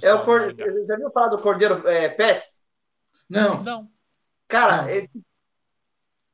[0.00, 0.86] É o Cordeiro.
[0.86, 2.57] Já viu falar do Cordeiro é, Pets?
[3.28, 3.62] Não.
[3.62, 3.90] Não.
[4.46, 4.86] Cara,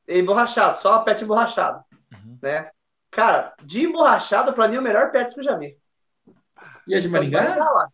[0.08, 1.84] emborrachado, só pet emborrachado.
[2.12, 2.38] Uhum.
[2.40, 2.70] Né?
[3.10, 5.78] Cara, de emborrachado, pra mim, é o melhor pet que eu já vi.
[6.86, 7.90] E é de Maringá?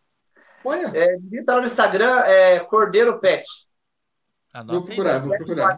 [0.63, 0.91] Olha.
[0.95, 3.45] É, tá no Instagram, é Cordeiro Pet.
[4.65, 5.77] vou procurar, vou procurar.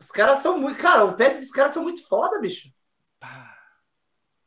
[0.00, 0.80] Os caras são muito.
[0.80, 2.72] Cara, o pet dos caras são muito foda, bicho.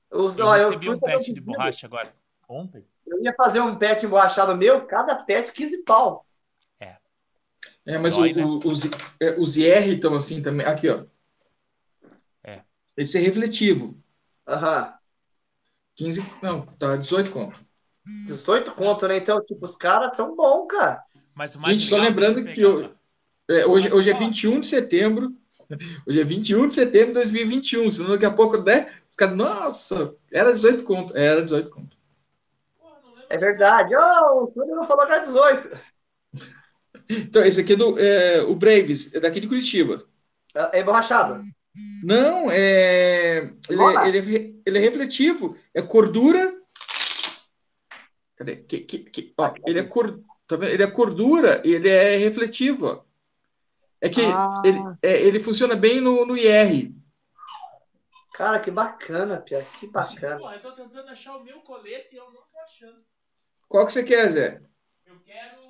[0.10, 2.10] Os, eu ó, recebi eu um pet de borracha agora,
[2.48, 2.86] ontem.
[3.06, 6.26] Eu ia fazer um pet emborrachado meu, cada pet 15 pau.
[7.91, 7.95] É.
[7.95, 8.59] É, mas Dói, o, né?
[8.63, 8.81] os,
[9.19, 10.65] é, os IR estão assim também.
[10.65, 11.03] Aqui, ó.
[12.43, 12.61] É.
[12.95, 13.97] Esse é refletivo.
[14.47, 14.84] Aham.
[14.84, 14.93] Uhum.
[15.95, 16.26] 15.
[16.41, 17.59] Não, tá 18 conto.
[18.27, 19.18] 18 conto, né?
[19.18, 21.03] Então, tipo, os caras são bons, cara.
[21.35, 22.91] Mas o mais Gente, só lembrando que eu,
[23.49, 25.35] é, hoje, hoje é 21 de setembro.
[26.07, 27.91] Hoje é 21 de setembro de 2021.
[27.91, 28.91] Senão daqui a pouco, né?
[29.09, 31.15] Os caras, nossa, era 18 conto.
[31.15, 31.97] Era 18 conto.
[33.30, 33.95] É verdade.
[33.95, 35.69] Oh, o Túlio não falou já 18.
[37.12, 40.06] Então, esse aqui é do é, o Braves, é daqui de Curitiba.
[40.56, 41.44] É, é emborrachado.
[42.04, 45.58] Não, é ele, é, ele, é, ele é refletivo.
[45.74, 46.54] É cordura.
[48.36, 48.58] Cadê?
[48.58, 50.72] Que, que, que, ó, ele, é cor, tá vendo?
[50.72, 52.88] ele é cordura e ele é refletivo.
[52.88, 53.04] Ó.
[54.02, 54.62] É que ah.
[54.66, 56.92] ele, é, ele funciona bem no, no IR.
[58.34, 59.66] Cara, que bacana, Pia.
[59.80, 60.38] Que bacana.
[60.40, 63.04] Pô, eu tô tentando achar o meu colete e eu não tô achando.
[63.68, 64.62] Qual que você quer, Zé?
[65.06, 65.61] Eu quero.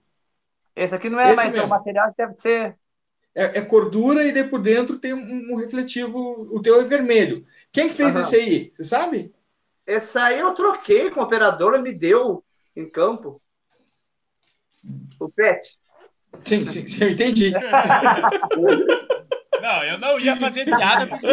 [0.75, 1.65] Esse aqui não é, Esse mas mesmo.
[1.65, 2.77] o material deve ser.
[3.33, 6.47] É, é, cordura e daí por dentro tem um, um, refletivo.
[6.51, 7.45] O teu é vermelho.
[7.71, 8.71] Quem que fez esse aí?
[8.73, 9.33] Você sabe?
[9.85, 12.43] Esse aí eu troquei com o operador, me deu
[12.75, 13.41] em campo.
[15.19, 15.77] O PET.
[16.41, 17.53] Sim, sim, sim, eu entendi.
[19.67, 21.27] Não, eu não ia fazer piada porque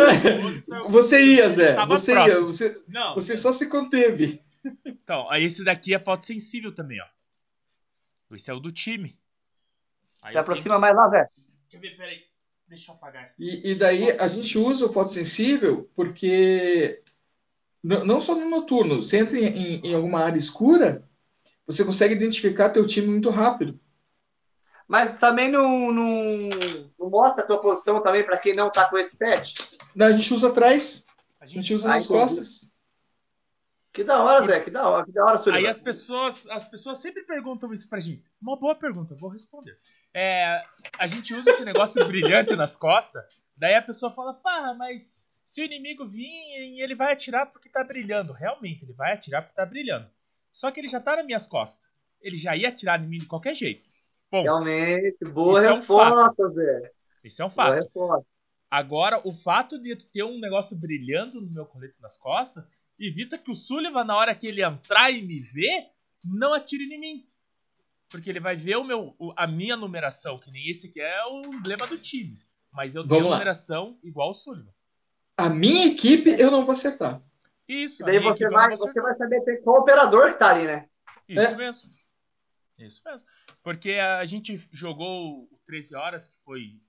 [0.89, 1.77] você ia, Zé.
[1.86, 2.36] Você próximo.
[2.36, 2.40] ia.
[2.40, 3.15] Você, não.
[3.15, 4.43] você só se conteve.
[4.85, 8.35] Então, aí esse daqui é foto sensível também, ó.
[8.35, 9.16] Esse é o do time.
[10.20, 11.28] Aí se aproxima mais lá, Zé.
[11.70, 12.24] Deixa eu ver, peraí.
[12.66, 13.40] Deixa eu apagar isso.
[13.40, 17.02] E, e daí a gente usa o fotossensível porque
[17.85, 21.06] não só no noturno, você entra em, em, alguma área escura,
[21.66, 23.78] você consegue identificar teu time muito rápido.
[24.89, 26.48] Mas também não, não
[27.10, 29.55] mostra a tua posição também para quem não tá com esse pet?
[29.94, 31.05] Não, a gente usa atrás.
[31.40, 32.72] A gente, a gente usa nas costas.
[33.93, 36.98] Que da hora, Zé, que da hora, que da hora, Aí as pessoas, as pessoas
[36.98, 38.24] sempre perguntam isso pra gente.
[38.43, 39.76] Uma boa pergunta, vou responder.
[40.12, 40.64] É,
[40.98, 43.24] a gente usa esse negócio brilhante nas costas,
[43.56, 47.85] daí a pessoa fala, pá, mas se o inimigo vir, ele vai atirar porque tá
[47.85, 48.32] brilhando.
[48.32, 50.10] Realmente, ele vai atirar porque tá brilhando.
[50.51, 51.89] Só que ele já tá nas minhas costas.
[52.20, 53.82] Ele já ia atirar em mim de qualquer jeito.
[54.28, 56.93] Bom, Realmente, boa resposta, é um Zé.
[57.24, 57.90] Esse é um fato.
[58.70, 62.68] Agora, o fato de ter um negócio brilhando no meu colete nas costas
[62.98, 65.88] evita que o Sullivan, na hora que ele entrar e me ver,
[66.24, 67.28] não atire em mim.
[68.09, 71.40] Porque ele vai ver o meu, a minha numeração, que nem esse aqui é o
[71.46, 72.38] emblema do time.
[72.70, 74.72] Mas eu tenho a numeração igual o Sullivan.
[75.36, 77.22] A minha equipe eu não vou acertar.
[77.66, 78.02] Isso.
[78.02, 80.88] E daí você vai, você vai saber qual operador que tá ali, né?
[81.28, 81.56] Isso é.
[81.56, 81.90] mesmo.
[82.78, 83.28] Isso mesmo.
[83.62, 86.80] Porque a gente jogou 13 horas, que foi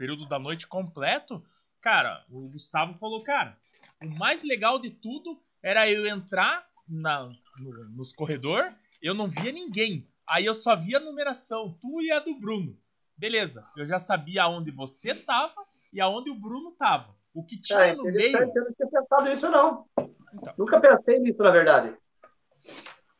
[0.00, 1.44] período da noite completo.
[1.78, 3.54] Cara, o Gustavo falou, cara,
[4.02, 9.52] o mais legal de tudo era eu entrar na, no, nos corredor, eu não via
[9.52, 10.08] ninguém.
[10.26, 12.78] Aí eu só via a numeração, tu e a do Bruno.
[13.14, 15.54] Beleza, eu já sabia aonde você tava
[15.92, 17.14] e aonde o Bruno tava.
[17.34, 18.38] O que tinha é, no meio.
[18.38, 19.86] Eu não tinha pensado nisso, não.
[20.32, 20.54] Então.
[20.56, 21.94] Nunca pensei nisso, na verdade.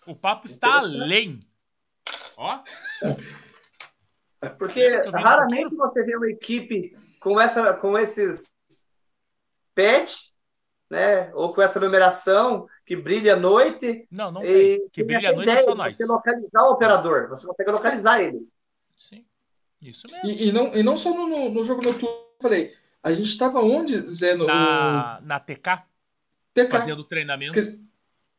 [0.07, 1.47] O papo está além.
[2.39, 2.63] Ó.
[4.59, 8.51] Porque raramente você vê uma equipe com, essa, com esses
[9.75, 10.31] patch,
[10.89, 11.31] né?
[11.35, 14.07] Ou com essa numeração que brilha à noite.
[14.11, 14.89] Não, não tem.
[14.91, 15.97] Que brilha à noite é só nós.
[15.97, 18.49] Você localizar o operador, você consegue localizar ele.
[18.99, 19.25] Sim.
[19.81, 20.29] Isso mesmo.
[20.29, 22.75] E, e não, e não só no, no jogo noturno, eu falei.
[23.03, 24.35] A gente estava onde, Zé?
[24.35, 25.83] No, na, na TK,
[26.53, 26.71] TK.
[26.71, 27.59] Fazendo treinamento.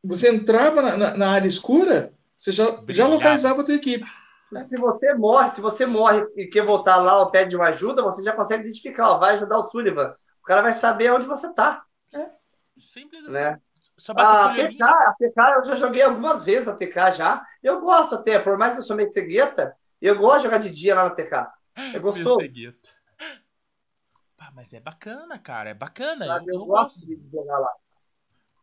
[0.04, 4.04] Você entrava na, na, na área escura, você já, já localizava a tua equipe.
[4.68, 8.22] Se você morre, se você morre e quer voltar lá ou pede uma ajuda, você
[8.22, 10.14] já consegue identificar, ó, vai ajudar o Sullivan.
[10.42, 11.84] O cara vai saber onde você tá.
[12.14, 12.28] É.
[12.78, 13.38] Simples assim.
[13.38, 13.60] Né?
[14.16, 17.46] A TK, a TK, eu já joguei algumas vezes a TK já.
[17.62, 20.70] Eu gosto até, por mais que eu sou meio cegueta, eu gosto de jogar de
[20.70, 21.50] dia lá na TK.
[21.94, 22.40] É gostoso.
[24.38, 25.70] Ah, mas é bacana, cara.
[25.70, 26.26] É bacana.
[26.26, 27.70] eu, eu, eu gosto de jogar lá.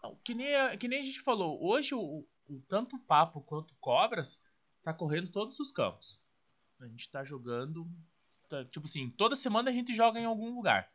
[0.04, 4.44] Não, que, nem, que nem a gente falou, hoje o, o tanto papo quanto cobras
[4.82, 6.22] tá correndo todos os campos.
[6.80, 7.88] A gente tá jogando.
[8.48, 10.90] Tá, tipo assim, toda semana a gente joga em algum lugar.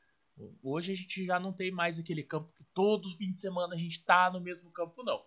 [0.62, 3.74] Hoje a gente já não tem mais aquele campo que todos os fins de semana
[3.74, 5.22] a gente tá no mesmo campo, não.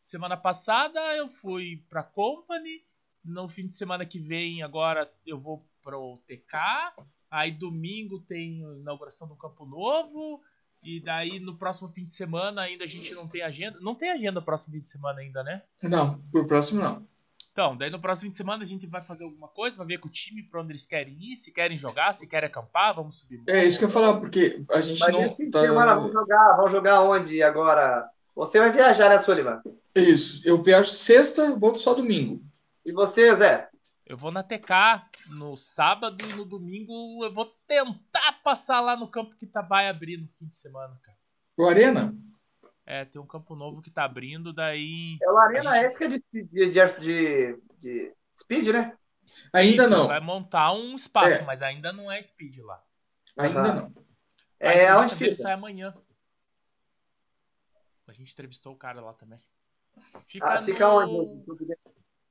[0.00, 2.84] Semana passada eu fui pra Company.
[3.24, 7.04] No fim de semana que vem, agora eu vou pro TK.
[7.30, 10.42] Aí domingo tem inauguração do Campo Novo.
[10.82, 13.78] E daí no próximo fim de semana ainda a gente não tem agenda.
[13.80, 15.62] Não tem agenda no próximo fim de semana ainda, né?
[15.82, 17.06] Não, pro próximo não.
[17.58, 19.98] Então, daí no próximo fim de semana a gente vai fazer alguma coisa, vai ver
[19.98, 23.18] com o time pra onde eles querem ir, se querem jogar, se querem acampar, vamos
[23.18, 23.42] subir.
[23.48, 25.36] É isso que eu ia falar, porque a gente Mas não.
[25.50, 25.62] Tá...
[25.62, 28.08] Semana, vamos jogar, vamos jogar onde agora?
[28.36, 29.60] Você vai viajar, né, Sullivan?
[29.92, 32.40] Isso, eu viajo sexta, volto só domingo.
[32.86, 33.68] E você, Zé?
[34.06, 39.10] Eu vou na TK no sábado e no domingo eu vou tentar passar lá no
[39.10, 41.18] campo que tá, vai abrir no fim de semana, cara.
[41.56, 42.14] O Arena?
[42.90, 45.18] É, tem um campo novo que tá abrindo, daí.
[45.22, 45.98] É o Arena gente...
[45.98, 48.96] que é de, de, de, de, speed, né?
[49.52, 50.08] Ainda Isso, não.
[50.08, 51.44] Vai montar um espaço, é.
[51.44, 52.82] mas ainda não é speed lá.
[53.36, 53.74] Ainda uhum.
[53.74, 53.94] não.
[54.58, 55.34] É, onde fica?
[55.34, 55.94] sai amanhã.
[58.06, 59.38] A gente entrevistou o cara lá também.
[60.26, 61.44] Fica, ah, fica onde?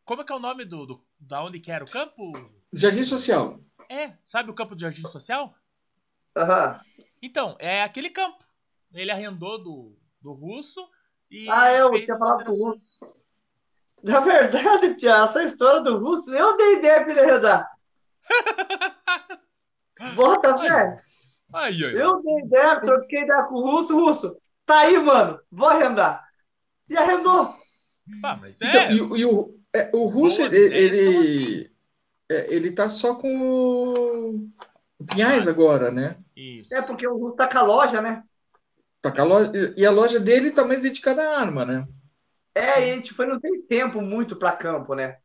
[0.04, 2.32] Como é que é o nome do, do da onde que era o campo?
[2.74, 3.60] Jardim Social.
[3.88, 5.54] É, sabe o campo do Jardim Social?
[6.36, 6.72] Aham.
[6.72, 7.04] Uhum.
[7.22, 8.44] Então, é aquele campo.
[8.92, 10.88] Ele arrendou do, do russo
[11.30, 13.06] e ah, eu fez tinha falado do russo.
[14.04, 17.72] Na verdade, Pia, essa história do russo, eu dei ideia para ele arrendar.
[20.16, 21.00] Bota, velho.
[21.98, 24.38] Eu dei ideia, troquei ideia com o russo, russo.
[24.66, 26.28] Tá aí, mano, vou arrendar.
[26.90, 27.54] E arrendou.
[28.24, 28.94] Ah, mas então, é.
[28.94, 31.70] Então, e, e o, é, o Russo, ele, ele, assim.
[32.30, 34.50] é, ele tá só com
[35.00, 36.18] o Pinhais agora, né?
[36.36, 36.74] Isso.
[36.76, 38.24] É porque o Russo tá com a loja, né?
[39.02, 41.88] Tá a loja, e a loja dele tá mais dedicada à arma, né?
[42.54, 45.18] É, e tipo, não tem tempo muito para campo, né?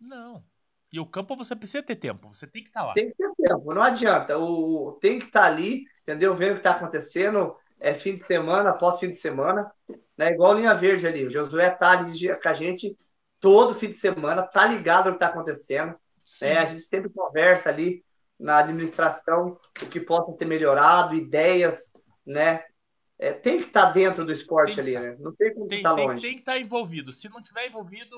[0.00, 0.44] Não.
[0.92, 2.94] E o campo você precisa ter tempo, você tem que estar tá lá.
[2.94, 4.38] Tem que ter tempo, não adianta.
[4.38, 6.36] O, tem que estar tá ali, entendeu?
[6.36, 9.72] Vendo o que está acontecendo, é fim de semana, após fim de semana.
[10.16, 10.30] Né?
[10.32, 11.26] Igual linha verde ali.
[11.26, 12.96] O Josué tá ali com a gente
[13.40, 15.94] todo fim de semana, tá ligado no que está acontecendo.
[16.42, 16.58] Né?
[16.58, 18.04] A gente sempre conversa ali
[18.38, 21.92] na administração o que possa ter melhorado, ideias,
[22.26, 22.64] né?
[23.18, 25.16] É, tem que estar tá dentro do esporte ali, né?
[25.20, 26.20] Não tem como estar longe.
[26.20, 27.12] Tem que estar tá envolvido.
[27.12, 28.16] Se não tiver envolvido,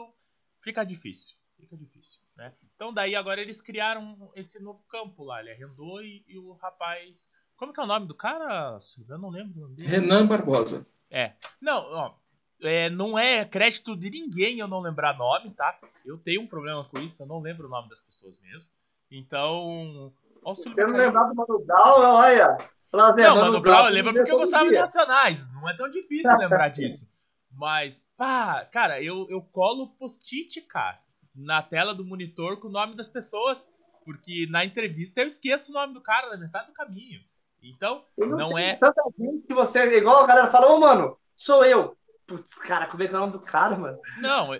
[0.60, 1.36] fica difícil.
[1.58, 2.52] Fica difícil, né?
[2.74, 5.40] Então daí agora eles criaram esse novo campo lá.
[5.40, 7.30] Ele arrendou e, e o rapaz...
[7.56, 8.76] Como que é o nome do cara?
[9.08, 9.88] Eu não lembro o nome dele.
[9.88, 10.86] Renan Barbosa.
[11.10, 11.32] É.
[11.60, 12.14] Não, ó,
[12.60, 15.78] é, não é crédito de ninguém eu não lembrar nome, tá?
[16.04, 18.70] Eu tenho um problema com isso, eu não lembro o nome das pessoas mesmo.
[19.10, 20.12] Então.
[20.42, 22.56] Ó, o eu não lembrar do Mano Brown, olha.
[22.92, 25.46] Não, Mano Brown, eu lembro porque eu gostava de Nacionais.
[25.52, 27.12] Não é tão difícil lembrar disso.
[27.52, 31.00] Mas, pá, cara, eu, eu colo post-it, cara,
[31.34, 33.74] na tela do monitor com o nome das pessoas.
[34.04, 37.20] Porque na entrevista eu esqueço o nome do cara na metade do caminho.
[37.60, 38.76] Então, não, não é.
[38.76, 41.96] Tanta gente que você, igual a galera falou, oh, mano, sou eu.
[42.24, 43.98] Putz, cara, como é que é o nome do cara, mano?
[44.20, 44.50] Não,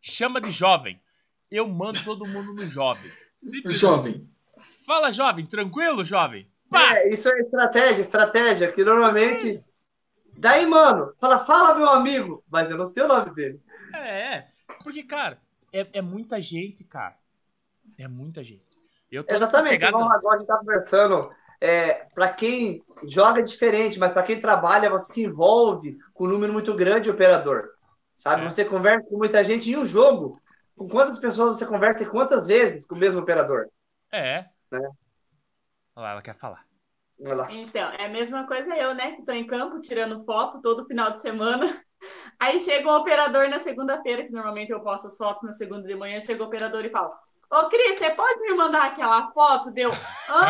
[0.00, 1.00] chama de jovem.
[1.50, 3.10] Eu mando todo mundo no jovem.
[3.34, 4.12] Simples jovem.
[4.12, 4.84] Assim.
[4.86, 5.46] Fala, jovem.
[5.46, 6.48] Tranquilo, jovem?
[6.72, 6.96] Pá!
[6.96, 9.64] É, isso é estratégia, estratégia, que normalmente...
[10.36, 12.42] Daí, mano, fala, fala, meu amigo.
[12.50, 13.60] Mas eu não sei o nome dele.
[13.94, 14.46] É,
[14.82, 15.38] porque, cara,
[15.72, 17.16] é, é muita gente, cara.
[17.98, 18.64] É muita gente.
[19.10, 19.96] Eu tô Exatamente, pegada...
[19.98, 21.30] agora a gente tá conversando
[21.60, 26.28] é, para quem joga é diferente, mas para quem trabalha, você se envolve com um
[26.28, 27.68] número muito grande de operador.
[28.16, 28.44] Sabe?
[28.44, 28.50] É.
[28.50, 30.40] Você conversa com muita gente em um jogo.
[30.74, 33.68] Com quantas pessoas você conversa e quantas vezes com o mesmo operador?
[34.10, 34.46] É.
[34.70, 34.90] Né?
[35.94, 36.64] Olha lá, ela quer falar.
[37.50, 39.12] Então, é a mesma coisa eu, né?
[39.12, 41.66] Que estou em campo tirando foto todo final de semana.
[42.40, 45.94] Aí chega um operador na segunda-feira, que normalmente eu posto as fotos na segunda de
[45.94, 47.12] manhã, chega o operador e fala:
[47.50, 49.70] Ô, Cris, você pode me mandar aquela foto?
[49.70, 49.90] Deu.
[50.28, 50.42] Hã?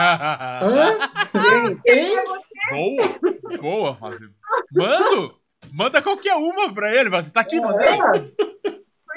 [0.62, 1.80] Hã?
[1.86, 2.24] É?
[2.70, 4.30] Boa, boa, Fábio.
[4.72, 5.42] Mando!
[5.72, 8.32] Manda qualquer uma pra ele, você tá aqui, mandando.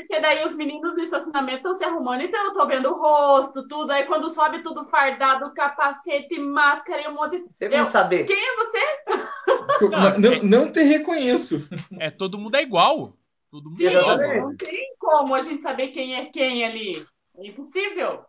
[0.08, 3.68] Porque daí os meninos do estacionamento estão se arrumando, então eu tô vendo o rosto,
[3.68, 3.92] tudo.
[3.92, 7.70] Aí quando sobe tudo fardado, capacete, máscara e um monte de.
[7.70, 8.26] Como saber.
[8.26, 9.66] Quem é você?
[9.68, 11.68] Desculpa, não, não, não te reconheço.
[12.00, 13.18] É, todo mundo é igual.
[13.50, 14.18] Todo mundo Sim, é igual.
[14.18, 17.06] Não tem como a gente saber quem é quem ali.
[17.38, 18.24] É impossível.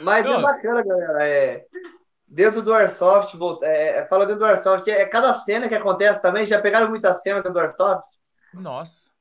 [0.00, 1.22] Mas é bacana, galera.
[1.22, 1.64] É,
[2.26, 6.44] dentro do Airsoft, é, é, falando dentro do Airsoft, é cada cena que acontece também.
[6.44, 8.04] Já pegaram muita cena dentro do Airsoft?
[8.52, 9.11] Nossa.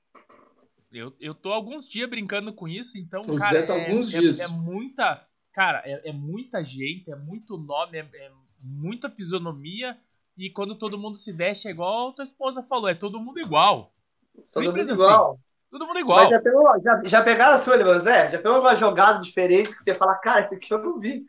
[0.92, 4.14] Eu, eu tô alguns dias brincando com isso, então, o cara, Zé tá é, alguns
[4.14, 4.40] é, dias.
[4.40, 5.22] é muita.
[5.54, 8.32] Cara, é, é, muita gente, é muito nome, é, é,
[8.64, 9.98] muita fisionomia.
[10.38, 13.40] E quando todo mundo se veste é igual a tua esposa falou, é todo mundo
[13.40, 13.94] igual.
[14.34, 15.04] Todo Simples mundo assim.
[15.04, 15.40] Igual.
[15.70, 16.20] Todo mundo igual.
[16.20, 18.30] Mas já, pegou, já, já pegaram a sua, Zé?
[18.30, 21.26] Já pegou uma jogada diferente que você fala, cara, isso aqui eu não vi.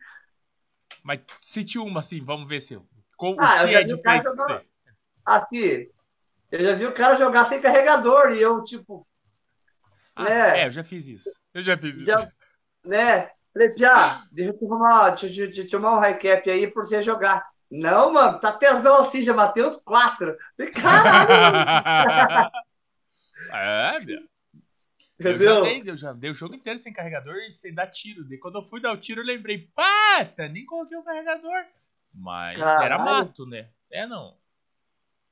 [1.05, 2.81] Mas cite uma, assim, vamos ver se.
[3.17, 4.67] Qual, ah, o que é diferente pra você?
[5.25, 5.89] Assim,
[6.51, 9.07] eu já vi o cara jogar sem carregador e eu, tipo.
[10.15, 10.61] Ah, né?
[10.61, 11.31] É, eu já fiz isso.
[11.55, 12.33] Eu já fiz já, isso.
[12.85, 13.31] Né?
[13.53, 17.51] Falei, Pia, deixa eu tomar, deixa, deixa, tomar um high cap aí por você jogar.
[17.71, 20.37] Não, mano, tá tesão assim, já matei uns quatro.
[20.57, 22.51] Falei, caralho!
[23.53, 24.33] é, meu.
[25.19, 25.49] Entendeu?
[25.49, 28.27] Eu já, dei, eu já dei o jogo inteiro sem carregador e sem dar tiro.
[28.33, 31.65] E quando eu fui dar o tiro, eu lembrei, pata, nem coloquei o carregador.
[32.13, 32.85] Mas Caralho.
[32.85, 33.69] era mato, né?
[33.91, 34.37] É, não.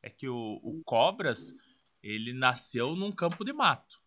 [0.02, 1.55] É que o, o Cobras,
[2.02, 3.99] ele nasceu num campo de mato.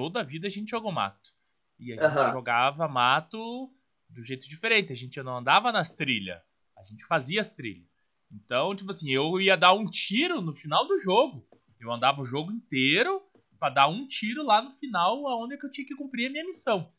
[0.00, 1.30] Toda a vida a gente jogou mato.
[1.78, 2.30] E a gente uhum.
[2.30, 3.70] jogava mato
[4.08, 4.94] do jeito diferente.
[4.94, 6.40] A gente não andava nas trilhas.
[6.74, 7.86] A gente fazia as trilhas.
[8.32, 11.46] Então, tipo assim, eu ia dar um tiro no final do jogo.
[11.78, 13.20] Eu andava o jogo inteiro
[13.58, 16.30] para dar um tiro lá no final, aonde é que eu tinha que cumprir a
[16.30, 16.90] minha missão.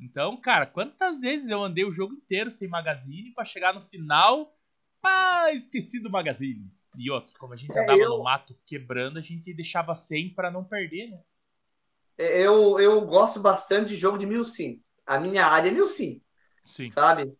[0.00, 4.52] Então, cara, quantas vezes eu andei o jogo inteiro sem magazine para chegar no final,
[5.00, 6.68] pá, esqueci do magazine.
[6.98, 8.08] E outro, como a gente é, andava eu...
[8.08, 11.22] no mato quebrando, a gente deixava sem para não perder, né?
[12.22, 14.80] Eu, eu gosto bastante de jogo de mil sim.
[15.06, 16.20] A minha área é mil sim.
[16.64, 16.90] Sim.
[16.90, 17.32] Sabe?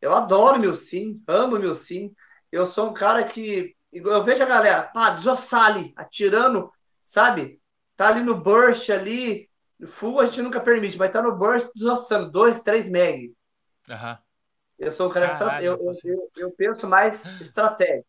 [0.00, 2.14] Eu adoro mil sim, amo mil sim.
[2.52, 6.70] Eu sou um cara que eu vejo a galera, pá, desossar ali, atirando,
[7.04, 7.60] sabe?
[7.96, 9.48] tá ali no burst ali,
[9.88, 13.34] full a gente nunca permite, mas tá no burst desossando, 2, 3 meg.
[13.88, 14.16] Uhum.
[14.78, 18.06] Eu sou um cara Caralho, eu, eu, eu, eu, penso mais estratégico.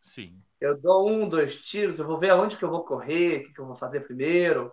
[0.00, 0.40] Sim.
[0.60, 3.52] Eu dou um, dois tiros, eu vou ver aonde que eu vou correr, o que,
[3.54, 4.72] que eu vou fazer primeiro.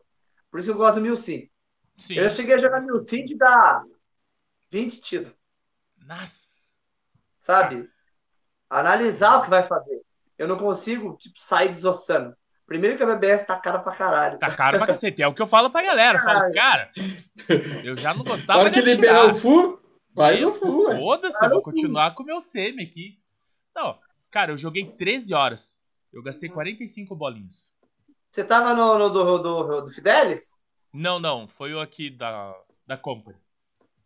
[0.56, 1.50] Por isso que eu gosto do mil sim.
[1.98, 2.16] sim.
[2.16, 3.84] Eu cheguei a jogar mil sim de dar
[4.72, 5.34] 20 tiros.
[6.08, 6.78] Nossa.
[7.38, 7.90] Sabe?
[8.70, 10.02] Analisar o que vai fazer.
[10.38, 12.34] Eu não consigo tipo, sair desossando.
[12.66, 14.40] Primeiro que a BBS tá cara pra caralho.
[14.40, 15.22] Tá caro pra cacete.
[15.22, 16.20] É o que eu falo pra galera.
[16.20, 16.90] Eu falo, cara,
[17.84, 19.78] eu já não gostava Para que de liberar o FU,
[20.14, 20.86] vai no FU.
[20.86, 23.20] Foda-se, eu vou continuar com o meu semi aqui.
[23.76, 24.00] Não,
[24.32, 25.78] cara, eu joguei 13 horas.
[26.14, 27.75] Eu gastei 45 bolinhas.
[28.36, 30.56] Você tava no, no do, do, do Fidelis?
[30.92, 32.54] Não, não, foi o aqui da,
[32.86, 33.38] da Company.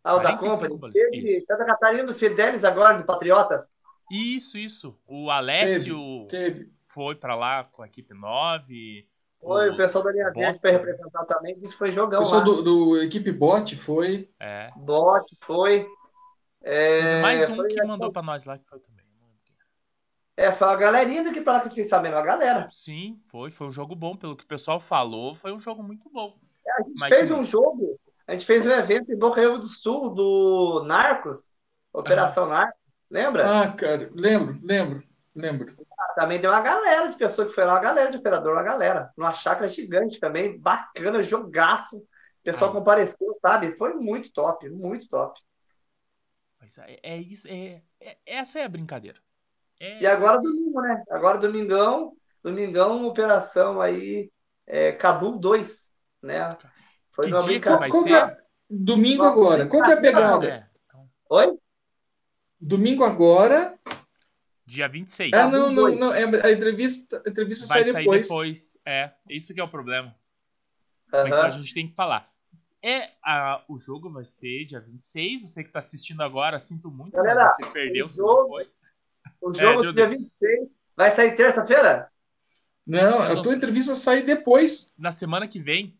[0.04, 0.92] Ah, o da 45 Company.
[0.92, 1.40] Teve.
[1.40, 3.68] Santa Catarina do Fidelis agora, do Patriotas.
[4.08, 4.96] Isso, isso.
[5.04, 6.70] O Alessio Teve.
[6.86, 9.04] foi pra lá com a equipe 9.
[9.40, 10.38] Foi o pessoal da linha Bota.
[10.38, 11.58] verde foi representar também.
[11.60, 12.44] Isso foi O jogão pessoal lá.
[12.44, 14.30] do, do equipe bot foi.
[14.38, 14.70] É.
[14.76, 15.88] Bot, foi.
[16.62, 18.99] É, Mais um foi, que mandou pra nós lá que foi também.
[20.40, 22.66] É, foi a galerinha daqui pra lá que eu fiquei sabendo, a galera.
[22.70, 23.50] Sim, foi.
[23.50, 24.16] Foi um jogo bom.
[24.16, 26.34] Pelo que o pessoal falou, foi um jogo muito bom.
[26.78, 29.58] A gente Mas fez que- um jogo, a gente fez um evento em Boca Rio
[29.58, 31.36] do Sul do Narcos,
[31.92, 32.80] Operação Narcos,
[33.10, 33.44] lembra?
[33.64, 35.02] Ah, cara, lembro, lembro,
[35.34, 35.76] lembro.
[36.16, 39.12] Também deu uma galera de pessoa que foi lá, uma galera de operador, uma galera.
[39.18, 41.98] Numa chácara gigante também, bacana, jogaço.
[41.98, 42.76] O pessoal Aí.
[42.78, 43.76] compareceu, sabe?
[43.76, 45.38] Foi muito top, muito top.
[46.58, 47.46] Mas é, é isso.
[47.46, 49.20] É, é- essa é a brincadeira.
[49.80, 51.02] É- E agora domingo, né?
[51.10, 54.30] Agora domingão, domingão, operação aí,
[54.66, 55.90] é, Cabul 2,
[56.22, 56.50] né?
[57.10, 58.38] Foi Que uma brincadeira.
[58.38, 59.66] é- Domingo agora.
[59.66, 60.46] Qual que é a pegada?
[60.48, 61.58] É, então, Oi?
[62.60, 63.76] Domingo agora.
[64.66, 65.32] dia 26.
[65.34, 65.98] Ah, não, não, dois.
[65.98, 66.12] não.
[66.14, 68.28] é- a entrevista, a entrevista Vai sai sair depois.
[68.28, 68.78] depois.
[68.86, 70.14] É, isso que é o problema.
[71.08, 71.46] Então Aham.
[71.46, 72.24] a gente tem que falar.
[72.80, 75.40] É, a, o jogo vai ser dia 26.
[75.42, 78.48] Você que tá assistindo agora, sinto muito, Galera, mas você perdeu, o se não jogo-
[78.50, 78.70] foi.
[79.40, 82.08] O jogo É, do dia 26 vai sair terça-feira?
[82.86, 84.94] Não, a tua entrevista sai depois.
[84.98, 85.96] Na semana que vem,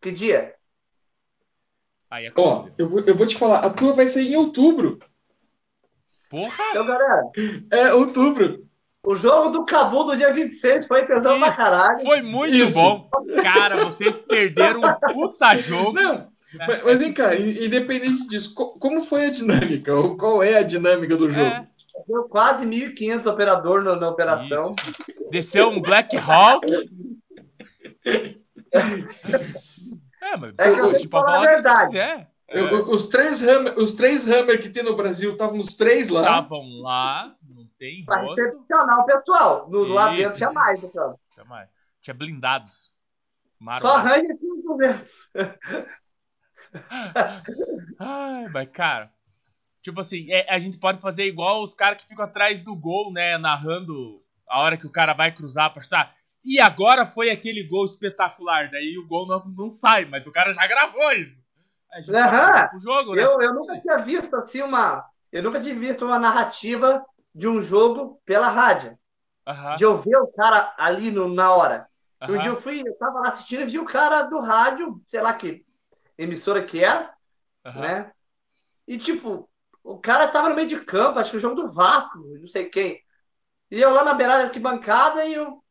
[0.00, 0.54] Que dia?
[2.10, 4.98] aí é Ó, eu vou, eu vou te falar, a tua vai sair em outubro.
[6.30, 6.64] Porra!
[6.70, 7.22] Então, galera,
[7.70, 8.66] É, outubro.
[9.06, 12.00] o jogo do Cabul do dia 26 foi pesão pra caralho.
[12.00, 12.74] Foi muito Isso.
[12.74, 13.08] bom.
[13.42, 15.92] Cara, vocês perderam um puta jogo.
[15.92, 16.28] Não, É,
[16.58, 19.94] mas, mas é vem cá, in- independente disso, co- como foi a dinâmica?
[19.94, 21.46] Ou Qual é a dinâmica do jogo?
[21.46, 21.66] É,
[22.08, 24.72] Deu quase 1.500 operador na, na operação.
[24.72, 25.30] isso.
[25.30, 26.66] Desceu um Black Hawk.
[30.20, 31.96] É, mas É que eu pode falar a verdade.
[31.96, 36.08] Eu- É, os, três hammer, os três Hammer que tem no Brasil, estavam os três
[36.08, 36.20] lá.
[36.22, 38.36] Estavam lá, não tem Pra rosto.
[38.40, 39.68] recepcionar o pessoal.
[39.70, 41.18] No, do lado Isso, dentro tinha mais, pessoal.
[41.32, 41.68] Tinha mais.
[42.00, 42.72] Tinha blindados.
[42.90, 42.94] Só
[43.60, 44.10] Maroados.
[44.12, 45.28] arranha 500.
[47.98, 49.12] Ai, mas cara,
[49.82, 53.12] tipo assim, é- a gente pode fazer igual os caras que ficam atrás do gol,
[53.12, 53.38] né?
[53.38, 56.14] Narrando a hora que o cara vai cruzar pra chutar.
[56.44, 58.70] E agora foi aquele gol espetacular.
[58.70, 61.42] Daí o gol não, não sai, mas o cara já gravou isso.
[61.92, 63.22] A gente fazer pro jogo, né?
[63.22, 65.04] Eu, eu nunca tinha visto assim uma.
[65.32, 68.98] Eu nunca tinha visto uma narrativa de um jogo pela rádio.
[69.46, 71.88] Aham, De eu ver o cara ali no, na hora.
[72.28, 72.42] Um aham.
[72.42, 75.34] dia eu fui, eu tava lá assistindo e vi o cara do rádio, sei lá
[75.34, 75.63] que
[76.18, 77.12] emissora que era,
[77.64, 77.80] aham.
[77.80, 78.12] né?
[78.86, 79.48] E tipo,
[79.82, 82.66] o cara tava no meio de campo, acho que o jogo do Vasco, não sei
[82.66, 83.00] quem.
[83.70, 85.62] E eu lá na beirada da arquibancada e eu,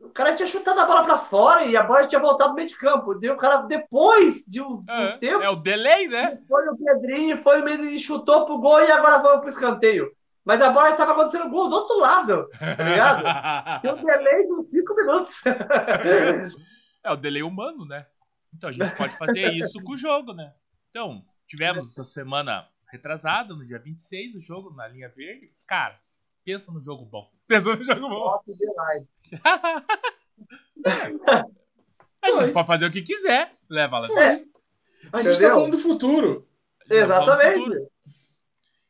[0.00, 2.68] o cara tinha chutado a bola pra fora e a bola tinha voltado no meio
[2.68, 3.14] de campo.
[3.14, 6.38] Deu o cara depois de um, uns tempos, É, é o delay, né?
[6.48, 10.10] foi o Pedrinho, foi o meio e chutou pro gol e agora foi pro escanteio.
[10.44, 13.22] Mas a bola estava acontecendo gol do outro lado, tá ligado?
[13.80, 15.42] Tinha um delay de uns 5 minutos.
[17.02, 18.06] É o delay humano, né?
[18.56, 20.52] Então a gente pode fazer isso com o jogo, né?
[20.90, 25.48] Então, tivemos essa semana retrasada, no dia 26, o jogo na linha verde.
[25.66, 25.98] Cara,
[26.44, 27.30] pensa no jogo bom.
[27.46, 28.40] Pensa no jogo bom.
[32.22, 33.52] A gente pode fazer o que quiser.
[33.70, 34.08] Leva lá.
[34.08, 34.16] Foi.
[34.24, 34.48] A gente
[35.12, 35.50] tá Entendeu?
[35.54, 36.48] falando do futuro.
[36.90, 37.88] Exatamente.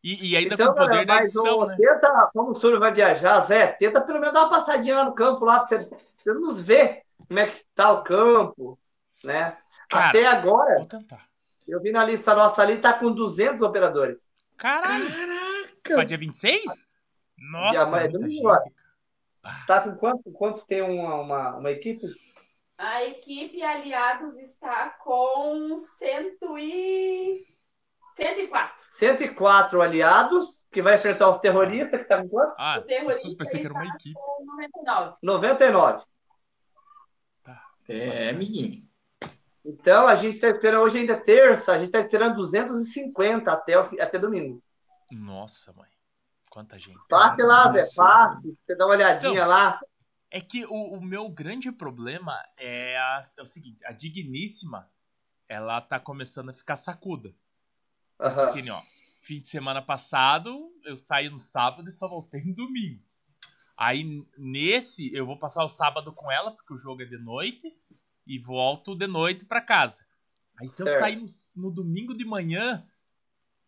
[0.02, 1.76] E, e ainda Então, com o poder galera, da edição, ô, né?
[1.76, 5.14] tenta, como o Súlio vai viajar, Zé, tenta pelo menos dar uma passadinha lá no
[5.14, 8.78] campo, lá, pra você, pra você nos ver como é que tá o campo,
[9.24, 9.56] né?
[9.88, 11.26] Cara, Até agora, Vou tentar.
[11.66, 14.28] eu vi na lista nossa ali, tá com 200 operadores.
[14.56, 15.16] Caralho, pra
[15.82, 16.06] Caraca!
[16.06, 16.88] dia 26?
[17.38, 18.62] Nossa, Dia agora.
[19.66, 22.06] Tá com quantos, quantos tem uma, uma, uma equipe?
[22.78, 27.44] A equipe Aliados está com cento e...
[28.16, 28.74] 104.
[28.90, 32.54] 104 aliados, que vai enfrentar os terroristas, que tá com quanto?
[32.58, 34.14] Ah, O pensei que era uma equipe.
[34.14, 35.16] com 99.
[35.22, 36.04] 99.
[37.88, 38.85] É, amiguinho.
[39.66, 43.78] Então, a gente tá esperando, hoje ainda é terça, a gente tá esperando 250 até,
[43.78, 44.62] o até domingo.
[45.10, 45.88] Nossa, mãe.
[46.50, 46.98] Quanta gente.
[47.08, 48.02] Passe lá, Zé, Nossa.
[48.02, 49.80] passe, você dá uma olhadinha Então, lá.
[50.30, 54.88] É que o, o meu grande problema é, a- é o seguinte, a digníssima,
[55.48, 57.34] ela tá começando a ficar sacuda.
[58.20, 58.46] Aham.
[58.52, 58.80] Porque, ó,
[59.20, 63.02] fim de semana passado, eu saí no sábado e só voltei no domingo.
[63.76, 67.76] Aí nesse eu vou passar o sábado com ela, porque o jogo é de noite,
[68.26, 70.04] e volto de noite para casa.
[70.58, 71.26] Aí se eu sair no,
[71.56, 72.84] no, domingo de manhã,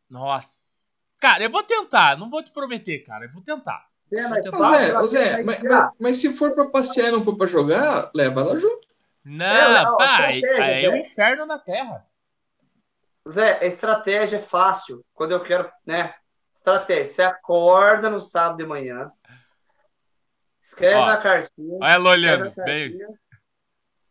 [0.09, 0.85] nossa.
[1.21, 3.87] Cara, eu vou tentar, não vou te prometer, cara, eu vou tentar.
[4.13, 5.03] É, mas, vou tentar.
[5.03, 8.41] Ô Zé, mas, mas, mas, se for para passear e não for para jogar, leva
[8.41, 8.89] ela junto.
[9.25, 12.07] Não, é, não pai, é, é o inferno na Terra.
[13.29, 15.05] Zé, a estratégia é fácil.
[15.13, 16.15] Quando eu quero, né?
[16.55, 17.05] Estratégia.
[17.05, 19.11] Você acorda no sábado de manhã,
[20.63, 21.79] escreve Ó, na cartinha.
[21.81, 22.99] Olha ela olhando, bem.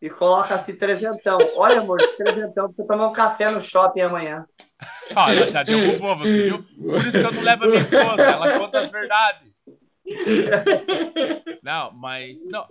[0.02, 1.38] E coloca assim, trezentão.
[1.56, 4.45] Olha, amor, trezentão pra você tomar um café no shopping amanhã.
[5.15, 6.64] Ó, ela já derrubou você, viu?
[6.64, 9.52] Por isso que eu não levo a minha esposa, ela conta as verdades.
[11.64, 12.45] Não, mas.
[12.45, 12.65] Não.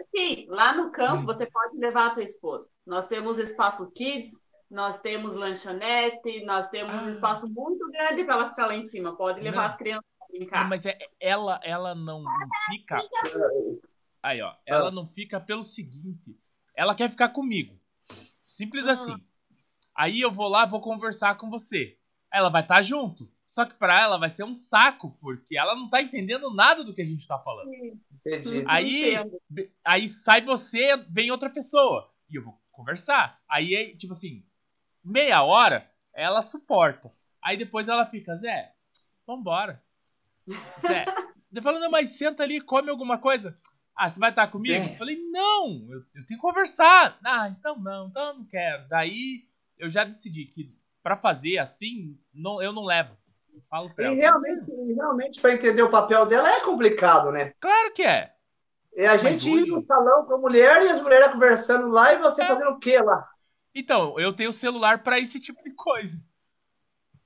[0.00, 2.70] Assim, lá no campo você pode levar a tua esposa.
[2.86, 4.32] Nós temos espaço kids,
[4.70, 7.02] nós temos lanchonete, nós temos ah.
[7.02, 9.16] um espaço muito grande para ela ficar lá em cima.
[9.16, 9.66] Pode levar não.
[9.66, 10.60] as crianças para brincar.
[10.60, 12.22] Não, mas é, ela, ela não
[12.68, 13.00] fica.
[14.26, 14.52] Aí, ó.
[14.66, 16.36] Ela não fica pelo seguinte.
[16.74, 17.78] Ela quer ficar comigo.
[18.44, 18.92] Simples ah.
[18.92, 19.14] assim.
[19.94, 21.96] Aí eu vou lá, vou conversar com você.
[22.32, 23.30] Ela vai estar tá junto.
[23.46, 26.92] Só que para ela vai ser um saco, porque ela não tá entendendo nada do
[26.92, 27.70] que a gente tá falando.
[27.72, 28.64] Entendi.
[28.66, 29.14] Aí,
[29.84, 32.12] aí sai você, vem outra pessoa.
[32.28, 33.40] E eu vou conversar.
[33.48, 34.44] Aí, tipo assim,
[35.04, 37.12] meia hora, ela suporta.
[37.40, 38.74] Aí depois ela fica, Zé,
[39.24, 39.80] vambora.
[40.84, 41.04] Zé,
[41.78, 43.56] não, mas senta ali, come alguma coisa.
[43.96, 44.84] Ah, você vai estar comigo?
[44.84, 44.92] Zé.
[44.92, 47.18] Eu falei, não, eu, eu, tenho que conversar.
[47.24, 48.86] Ah, então não, então eu não quero.
[48.88, 49.44] Daí
[49.78, 53.16] eu já decidi que para fazer assim, não, eu não levo.
[53.54, 54.16] Eu falo pra e ela.
[54.16, 57.54] Realmente, realmente, para entender o papel dela é complicado, né?
[57.58, 58.32] Claro que é.
[58.94, 59.70] É a gente hoje...
[59.70, 62.46] ir no salão com a mulher e as mulheres conversando lá e você é.
[62.46, 63.28] fazendo o quê lá?
[63.74, 66.16] Então, eu tenho celular para esse tipo de coisa.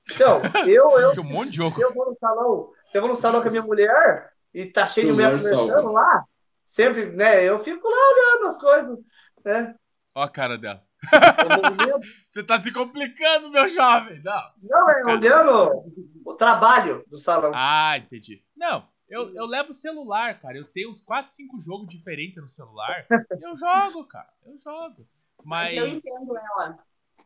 [0.09, 0.99] Então, eu.
[0.99, 1.75] eu um monte de jogo.
[1.75, 4.85] Se eu vou no salão, eu vou no salão com a minha mulher e tá
[4.85, 5.91] cheio de mulher conversando salvo.
[5.91, 6.25] lá,
[6.71, 7.43] sempre, né?
[7.43, 8.99] Eu fico lá olhando as coisas,
[9.43, 9.75] né?
[10.15, 10.83] Ó a cara dela.
[12.29, 14.21] Você tá se complicando, meu jovem.
[14.23, 15.83] Não, não é olhando
[16.25, 17.51] o trabalho do salão.
[17.53, 18.43] Ah, entendi.
[18.55, 20.57] Não, eu, eu levo o celular, cara.
[20.57, 23.05] Eu tenho uns 4, 5 jogos diferentes no celular.
[23.09, 24.31] Eu jogo, cara.
[24.45, 25.07] Eu jogo.
[25.43, 25.75] Mas...
[25.75, 26.79] Eu entendo ela.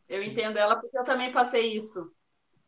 [0.07, 0.31] Eu Sim.
[0.31, 2.11] entendo ela porque eu também passei isso.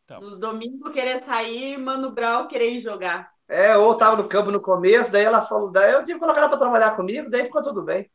[0.04, 0.20] Então.
[0.20, 3.32] Nos domingos querer sair, Mano Brau querer jogar.
[3.48, 6.40] É, ou tava no campo no começo, daí ela falou, daí eu tive que colocar
[6.40, 8.10] ela pra trabalhar comigo, daí ficou tudo bem.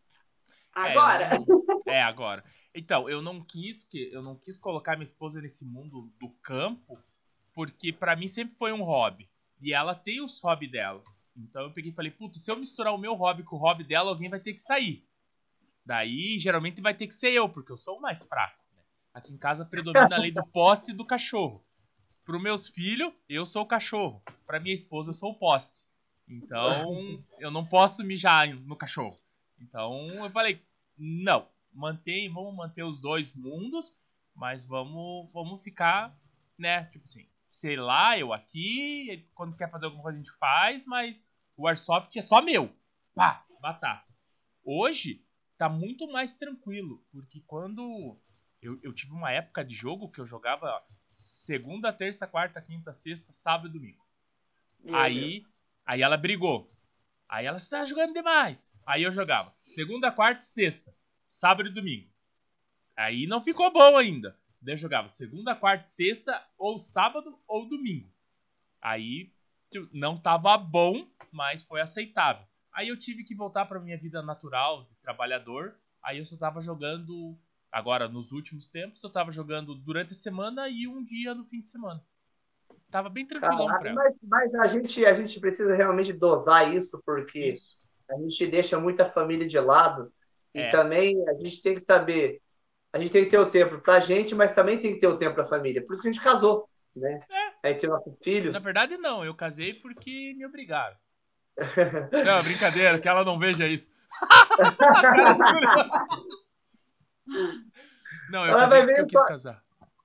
[0.72, 1.32] Agora.
[1.88, 2.44] É, é, agora.
[2.74, 6.98] Então, eu não quis que eu não quis colocar minha esposa nesse mundo do campo,
[7.54, 9.30] porque para mim sempre foi um hobby.
[9.62, 11.04] E ela tem os hobbies dela.
[11.36, 13.84] Então eu peguei e falei, puta, se eu misturar o meu hobby com o hobby
[13.84, 15.04] dela, alguém vai ter que sair.
[15.86, 18.64] Daí, geralmente, vai ter que ser eu, porque eu sou o mais fraco.
[18.76, 18.82] Né?
[19.14, 21.64] Aqui em casa predomina a lei do poste e do cachorro.
[22.26, 24.22] Para os meus filhos, eu sou o cachorro.
[24.46, 25.86] Para minha esposa, eu sou o poste.
[26.28, 29.20] Então, eu não posso mijar no cachorro.
[29.60, 30.62] Então, eu falei,
[30.98, 33.94] não, mantém, vamos manter os dois mundos,
[34.34, 36.18] mas vamos, vamos ficar,
[36.58, 40.86] né, tipo assim, sei lá, eu aqui, quando quer fazer alguma coisa a gente faz,
[40.86, 41.26] mas
[41.56, 42.74] o Airsoft é só meu.
[43.14, 44.14] Pá, batata.
[44.64, 45.24] Hoje,
[45.58, 48.18] tá muito mais tranquilo, porque quando
[48.64, 53.34] eu, eu tive uma época de jogo que eu jogava segunda, terça, quarta, quinta, sexta,
[53.34, 54.04] sábado e domingo.
[54.84, 55.54] Meu aí, Deus.
[55.86, 56.68] aí ela brigou.
[57.28, 58.68] Aí ela está jogando demais.
[58.86, 60.96] Aí eu jogava segunda, quarta e sexta,
[61.30, 62.10] sábado e domingo.
[62.96, 64.38] Aí não ficou bom ainda.
[64.62, 68.10] Daí eu jogava segunda, quarta e sexta, ou sábado ou domingo.
[68.82, 69.34] Aí
[69.72, 72.46] tipo, não tava bom, mas foi aceitável.
[72.72, 75.76] Aí eu tive que voltar para minha vida natural de trabalhador.
[76.02, 77.38] Aí eu só tava jogando
[77.74, 81.60] agora nos últimos tempos, eu tava jogando durante a semana e um dia no fim
[81.60, 82.02] de semana.
[82.92, 84.04] Tava bem tranquilão Caraca, pra ela.
[84.04, 87.76] Mas, mas, a, gente, a gente precisa realmente dosar isso, porque isso.
[88.08, 90.14] a gente deixa muita família de lado.
[90.54, 90.70] É.
[90.70, 92.40] E também a gente tem que saber.
[92.94, 95.18] A gente tem que ter o tempo pra gente, mas também tem que ter o
[95.18, 95.84] tempo pra família.
[95.84, 97.26] Por isso que a gente casou, né?
[97.28, 97.68] É.
[97.68, 98.54] Aí tem nossos filhos.
[98.54, 99.26] Na verdade, não.
[99.26, 100.96] Eu casei porque me obrigaram.
[102.26, 103.92] Não, brincadeira, que ela não veja isso.
[108.30, 109.64] não, eu casei porque eu quis casar.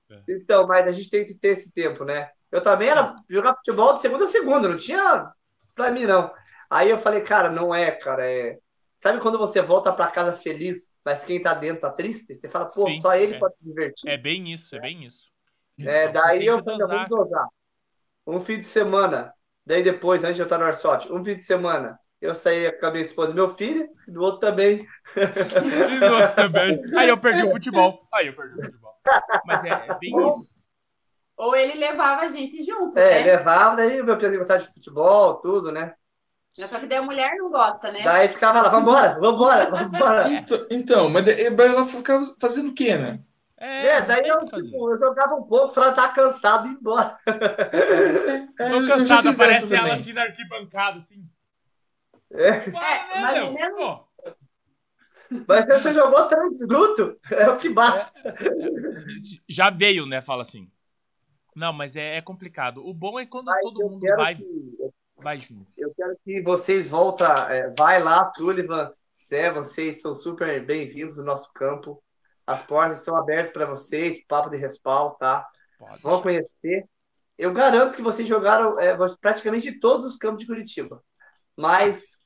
[0.09, 0.21] É.
[0.29, 2.29] Então, mas a gente tem que ter esse tempo, né?
[2.51, 5.31] Eu também era jogar futebol de segunda a segunda, não tinha
[5.75, 6.33] pra mim, não.
[6.69, 8.57] Aí eu falei, cara, não é, cara, é.
[9.01, 12.35] Sabe quando você volta para casa feliz, mas quem tá dentro tá triste?
[12.35, 13.39] Você fala, pô, Sim, só ele é.
[13.39, 14.09] pode se divertir.
[14.09, 15.31] É bem isso, é bem isso.
[15.79, 17.47] É, então, daí eu falei, vamos dosar.
[18.27, 19.33] Um fim de semana,
[19.69, 22.85] Daí depois, antes de eu estar no Airsoft, um fim de semana, eu saí com
[22.85, 24.85] a minha esposa e meu filho, e do outro também.
[25.15, 26.81] e do outro também.
[26.97, 28.07] Aí eu perdi o futebol.
[28.13, 28.93] Aí eu perdi o futebol.
[29.45, 30.53] Mas é, é bem isso.
[31.37, 32.97] Ou ele levava a gente junto.
[32.99, 33.37] É, né?
[33.37, 35.93] levava, daí meu filho gostava de futebol, tudo, né?
[36.53, 38.01] Só que daí a mulher não gosta, né?
[38.03, 40.29] Daí ficava lá, vambora, vambora, vambora.
[40.29, 43.21] Então, então mas ela ficava fazendo o quê, né?
[43.57, 47.17] É, é daí eu, tipo, eu, jogava um pouco, falava, tá cansado e ir embora.
[48.59, 51.25] É, Tô cansado, aparece ela assim na arquibancada, assim.
[52.31, 52.49] É.
[52.49, 54.09] é mais ou menos.
[55.47, 58.19] Mas se você jogou três minutos, é o que basta.
[58.19, 58.91] É, é,
[59.47, 60.21] já veio, né?
[60.21, 60.69] Fala assim.
[61.55, 62.85] Não, mas é, é complicado.
[62.85, 64.45] O bom é quando mas todo mundo vai, que,
[65.17, 65.69] vai junto.
[65.77, 67.27] Eu quero que vocês voltem.
[67.49, 68.91] É, vai lá, Sullivan,
[69.27, 72.01] Zé, vocês são super bem-vindos no nosso campo.
[72.47, 75.47] As portas estão abertas para vocês, papo de respaldo, tá?
[75.77, 76.01] Pode.
[76.01, 76.89] Vão conhecer.
[77.37, 81.03] Eu garanto que vocês jogaram é, praticamente todos os campos de Curitiba.
[81.55, 82.17] Mas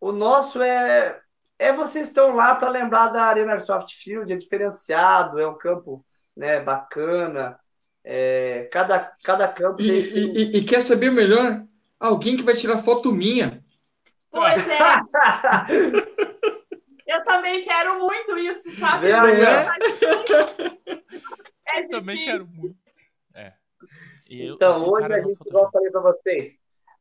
[0.00, 1.20] o nosso é.
[1.60, 6.06] É vocês estão lá para lembrar da Arena Airsoft Field, é diferenciado, é um campo
[6.36, 7.58] né, bacana.
[8.04, 9.82] É, cada, cada campo.
[9.82, 10.20] E, esse...
[10.20, 11.64] e, e, quer saber melhor?
[11.98, 13.60] Alguém que vai tirar foto minha.
[14.30, 14.78] Pois é.
[17.06, 19.10] eu também quero muito isso, sabe?
[19.10, 19.68] Não é?
[21.66, 22.78] é eu também quero muito.
[23.34, 23.52] É.
[24.30, 26.58] Eu, então, hoje a gente, igual eu falei para vocês,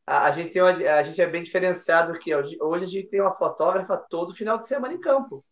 [0.08, 2.34] a, a, gente tem uma, a gente é bem diferenciado aqui.
[2.34, 5.44] Hoje, hoje a gente tem uma fotógrafa todo final de semana em campo.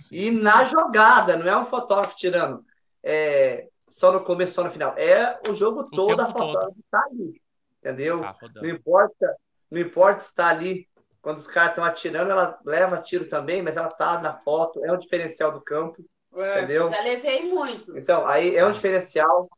[0.00, 0.16] Sim.
[0.16, 2.64] E na jogada, não é um fotógrafo tirando
[3.02, 4.94] é, só no começo, só no final.
[4.96, 7.40] É o jogo o todo, a fotógrafa está ali.
[7.80, 8.20] Entendeu?
[8.20, 9.36] Tá não importa,
[9.70, 10.88] não importa se está ali
[11.20, 14.92] quando os caras estão atirando, ela leva tiro também, mas ela tá na foto, é
[14.92, 15.96] um diferencial do campo.
[16.34, 16.88] É, entendeu?
[16.88, 17.98] Já levei muitos.
[17.98, 19.48] Então, aí é um diferencial.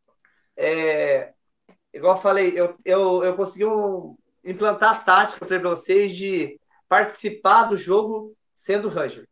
[0.56, 1.32] É,
[1.93, 6.59] igual eu falei, eu, eu, eu consegui um, implantar a tática para vocês de
[6.89, 9.29] participar do jogo sendo Ranger.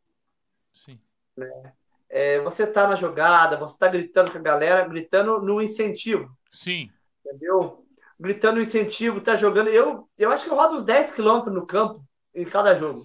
[0.73, 1.01] Sim.
[1.37, 1.73] Né?
[2.09, 6.35] É, você tá na jogada, você tá gritando com a galera, gritando no incentivo.
[6.51, 6.91] Sim.
[7.25, 7.85] Entendeu?
[8.19, 9.69] Gritando no incentivo, tá jogando.
[9.69, 12.03] Eu, eu acho que eu rodo uns 10 quilômetros no campo
[12.35, 12.99] em cada jogo.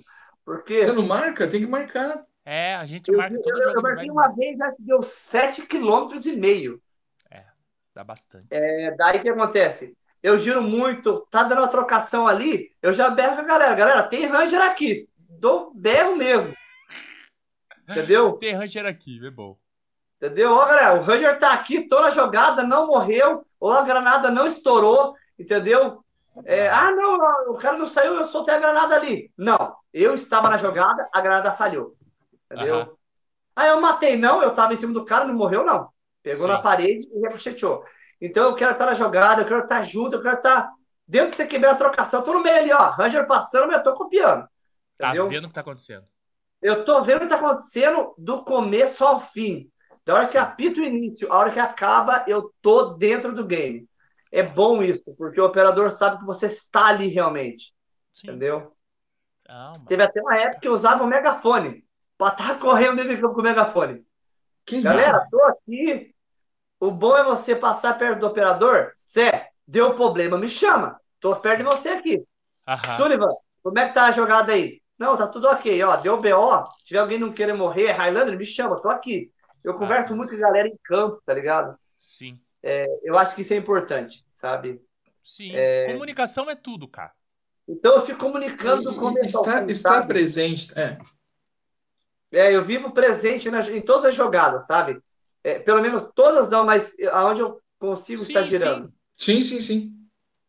[0.46, 0.82] Porque...
[0.82, 1.48] Você não marca?
[1.48, 2.26] Tem que marcar.
[2.46, 3.78] É, a gente eu, marca todo eu, jogo.
[3.80, 6.82] Eu marquei uma vez, acho que deu 7 quilômetros e meio.
[7.30, 7.46] É,
[7.94, 8.48] dá bastante.
[8.50, 9.96] É, daí o que acontece?
[10.24, 13.76] Eu giro muito, tá dando uma trocação ali, eu já berro com a galera.
[13.76, 15.10] Galera, tem Ranger aqui.
[15.18, 16.56] Dou berro mesmo.
[17.90, 18.34] Entendeu?
[18.38, 19.58] Tem Ranger aqui, é bom.
[20.16, 20.54] Entendeu?
[20.54, 24.48] Ó, galera, o Ranger tá aqui, tô na jogada, não morreu, ou a granada não
[24.48, 26.02] estourou, entendeu?
[26.46, 29.30] É, ah, não, o cara não saiu, eu soltei a granada ali.
[29.38, 31.98] Não, eu estava na jogada, a granada falhou.
[32.50, 32.78] Entendeu?
[32.78, 32.96] Uhum.
[33.54, 35.90] Ah, eu matei, não, eu tava em cima do cara, não morreu, não.
[36.24, 36.48] Pegou Sim.
[36.48, 37.84] na parede e repuxeteou.
[38.24, 40.72] Então eu quero estar na jogada, eu quero estar junto, eu quero estar
[41.06, 42.22] dentro de você quebrar a trocação.
[42.22, 42.92] Eu tô no meio ali, ó.
[42.92, 44.48] Ranger passando, mas eu tô copiando.
[44.98, 45.28] Tá entendeu?
[45.28, 46.06] vendo o que tá acontecendo?
[46.62, 49.70] Eu tô vendo o que tá acontecendo do começo ao fim.
[50.06, 50.32] Da hora Sim.
[50.32, 53.86] que apita o início, a hora que acaba, eu tô dentro do game.
[54.32, 57.74] É bom isso, porque o operador sabe que você está ali realmente.
[58.14, 58.28] Sim.
[58.28, 58.74] Entendeu?
[59.50, 61.86] Ah, Teve até uma época que eu usava o megafone.
[62.18, 64.02] Pra estar tá correndo dentro do campo com o megafone.
[64.66, 65.28] Que Galera, isso?
[65.30, 66.16] tô aqui,
[66.84, 68.92] o bom é você passar perto do operador.
[69.10, 71.00] Zé, deu problema, me chama.
[71.18, 72.22] Tô perto de você aqui.
[72.68, 72.98] Aham.
[72.98, 73.30] Sullivan,
[73.62, 74.82] como é que tá a jogada aí?
[75.00, 75.82] Não, tá tudo ok.
[75.82, 76.66] Ó, deu BO.
[76.78, 79.32] Se tiver alguém não querendo morrer, Highlander, me chama, tô aqui.
[79.64, 81.78] Eu converso ah, muito com a galera em campo, tá ligado?
[81.96, 82.34] Sim.
[82.62, 84.82] É, eu acho que isso é importante, sabe?
[85.22, 85.56] Sim.
[85.56, 85.86] É...
[85.94, 87.14] Comunicação é tudo, cara.
[87.66, 90.98] Então eu fico comunicando e, com Está, está presente, é.
[92.30, 95.02] É, eu vivo presente nas, em todas as jogadas, sabe?
[95.44, 98.94] É, pelo menos todas não, mas aonde eu consigo sim, estar girando.
[99.14, 99.42] Sim.
[99.42, 99.94] sim, sim, sim.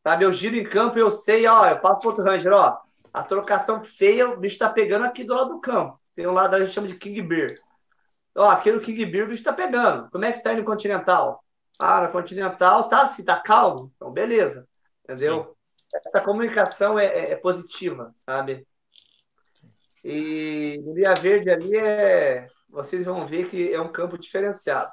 [0.02, 2.78] Sabe, eu giro em campo e eu sei, ó, eu passo pro outro Ranger, ó,
[3.12, 5.98] a trocação feia, o bicho tá pegando aqui do lado do campo.
[6.14, 7.54] Tem um lado a gente chama de King Beer.
[8.36, 10.10] Ó, aqui no King Beer o bicho tá pegando.
[10.10, 11.42] Como é que tá aí no Continental?
[11.80, 13.92] Ah, no Continental tá assim, tá calmo.
[13.96, 14.66] Então, beleza.
[15.04, 15.56] Entendeu?
[15.90, 16.00] Sim.
[16.06, 18.66] Essa comunicação é, é, é positiva, sabe?
[20.04, 24.92] E no Via Verde ali é vocês vão ver que é um campo diferenciado.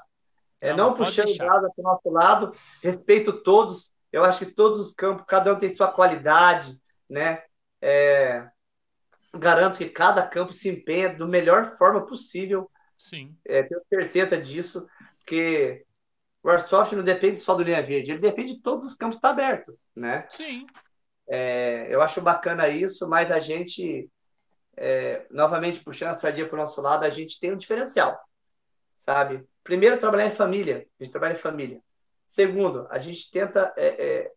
[0.61, 2.51] É não, não puxando nada para o nosso lado,
[2.81, 3.91] respeito todos.
[4.11, 6.79] Eu acho que todos os campos, cada um tem sua qualidade,
[7.09, 7.43] né?
[7.81, 8.47] É,
[9.33, 12.69] garanto que cada campo se empenha da melhor forma possível.
[12.97, 13.35] Sim.
[13.43, 14.85] É, tenho certeza disso,
[15.17, 15.83] porque
[16.43, 19.29] o Airsoft não depende só do linha verde, ele depende de todos os campos estar
[19.29, 20.25] tá aberto, né?
[20.29, 20.67] Sim.
[21.27, 24.07] É, eu acho bacana isso, mas a gente
[24.83, 28.19] é, novamente puxando a sardinha para o nosso lado, a gente tem um diferencial,
[28.97, 29.47] sabe?
[29.63, 30.87] Primeiro, trabalhar em família.
[30.99, 31.79] A gente trabalha em família.
[32.25, 34.31] Segundo, a gente tenta é, é,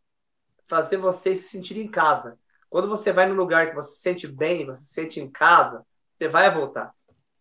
[0.69, 2.39] fazer vocês se sentirem em casa.
[2.69, 5.83] Quando você vai no lugar que você se sente bem, você se sente em casa,
[6.13, 6.93] você vai voltar.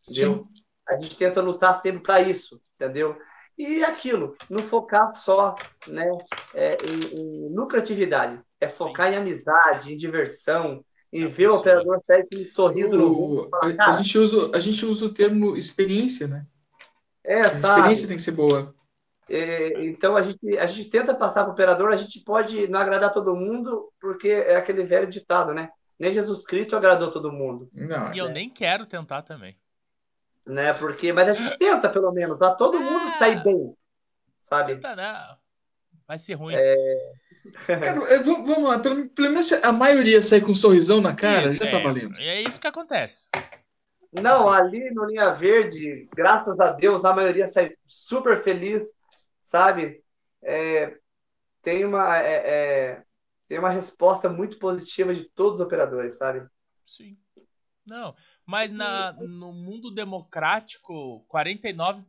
[0.08, 0.48] Entendeu?
[0.54, 0.64] Sim.
[0.88, 3.18] A gente tenta lutar sempre para isso, entendeu?
[3.58, 5.56] E aquilo, não focar só
[5.88, 6.10] né,
[6.56, 9.14] é, em, em lucratividade, é focar Sim.
[9.14, 13.56] em amizade, em diversão, em ver o operador sair com um sorriso no rosto.
[13.56, 16.46] A, a, gente usa, a gente usa o termo experiência, né?
[17.24, 17.76] É, a sabe?
[17.78, 18.74] experiência tem que ser boa.
[19.30, 22.80] É, então a gente, a gente tenta passar para o operador, a gente pode não
[22.80, 25.70] agradar todo mundo, porque é aquele velho ditado, né?
[26.00, 27.70] Nem Jesus Cristo agradou todo mundo.
[27.72, 29.56] Não, e eu nem quero tentar também.
[30.46, 30.74] Né?
[30.74, 33.74] Porque, mas a gente tenta, pelo menos, para todo mundo sair bem.
[34.44, 34.74] Sabe?
[34.74, 35.38] Tenta, não.
[36.06, 36.56] Vai ser ruim.
[36.58, 37.14] É...
[37.68, 41.56] Cara, vamos lá, pelo, pelo, menos a maioria sair com um sorrisão na cara, isso,
[41.56, 42.20] já tá é, tá valendo.
[42.20, 43.30] E é isso que acontece.
[44.22, 48.94] Não, ali no Linha Verde, graças a Deus, a maioria sai super feliz,
[49.42, 50.04] sabe?
[50.42, 50.98] É,
[51.62, 53.04] tem, uma, é, é,
[53.48, 56.48] tem uma resposta muito positiva de todos os operadores, sabe?
[56.84, 57.18] Sim.
[57.86, 58.16] Não,
[58.46, 62.06] mas na, no mundo democrático, 49%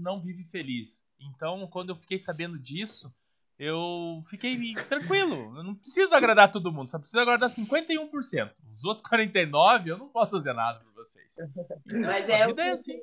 [0.00, 1.10] não vive feliz.
[1.18, 3.12] Então, quando eu fiquei sabendo disso,
[3.58, 5.56] eu fiquei tranquilo.
[5.56, 8.50] Eu não preciso agradar todo mundo, só preciso agradar 51%.
[8.72, 11.38] Os outros 49% eu não posso fazer nada por vocês.
[11.86, 13.00] Então, Mas é o, que, é, assim.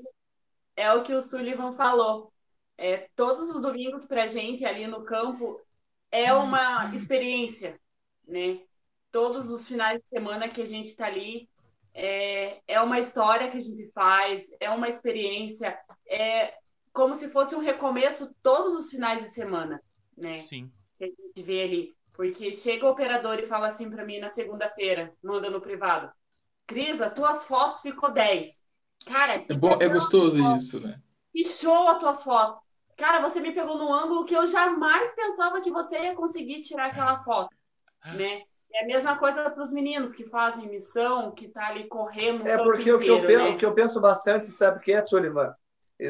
[0.75, 2.33] é o que o Sullivan falou.
[2.77, 5.61] É, todos os domingos pra gente ali no campo
[6.11, 7.79] é uma experiência,
[8.27, 8.61] né?
[9.11, 11.49] Todos os finais de semana que a gente tá ali
[11.93, 15.77] é, é uma história que a gente faz, é uma experiência,
[16.07, 16.53] é
[16.93, 19.81] como se fosse um recomeço todos os finais de semana
[20.19, 20.37] né?
[20.39, 20.71] Sim.
[20.97, 21.95] Que a gente vê ali.
[22.15, 26.11] Porque chega o operador e fala assim para mim na segunda-feira, manda no privado.
[26.67, 28.61] Cris, as tuas fotos ficou 10.
[29.05, 30.99] Cara, é, bom, é gostoso isso, né?
[31.31, 32.59] Que show as tuas fotos.
[32.97, 36.87] Cara, você me pegou num ângulo que eu jamais pensava que você ia conseguir tirar
[36.87, 37.55] aquela foto,
[38.13, 38.43] né?
[38.71, 42.47] É a mesma coisa para os meninos que fazem missão, que tá ali correndo.
[42.47, 43.49] É porque inteiro, o, que eu penso, né?
[43.49, 45.55] o que eu penso bastante, sabe o que é, Sullivan?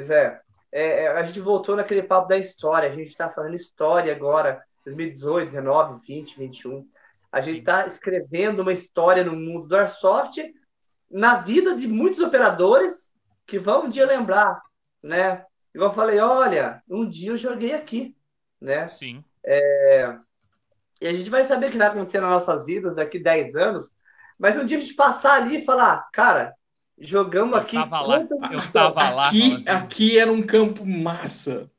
[0.02, 2.90] Zé, é, é, a gente voltou naquele papo da história.
[2.90, 6.88] A gente está fazendo história agora, 2018, 19, 20, 21.
[7.32, 10.38] A gente está escrevendo uma história no mundo do Airsoft,
[11.10, 13.12] na vida de muitos operadores
[13.46, 14.62] que vão um dia lembrar,
[15.02, 15.44] né?
[15.74, 18.16] Igual eu falei, olha, um dia eu joguei aqui,
[18.60, 18.88] né?
[18.88, 19.24] Sim.
[19.44, 20.18] É...
[21.02, 23.92] E a gente vai saber o que vai acontecer nas nossas vidas daqui 10 anos,
[24.38, 26.54] mas um dia a gente passar ali e falar, cara,
[27.00, 27.76] Jogamos eu aqui.
[27.76, 28.20] Tava lá,
[28.52, 29.28] eu tava lá.
[29.28, 29.70] Aqui, assim.
[29.70, 31.70] aqui era um campo massa.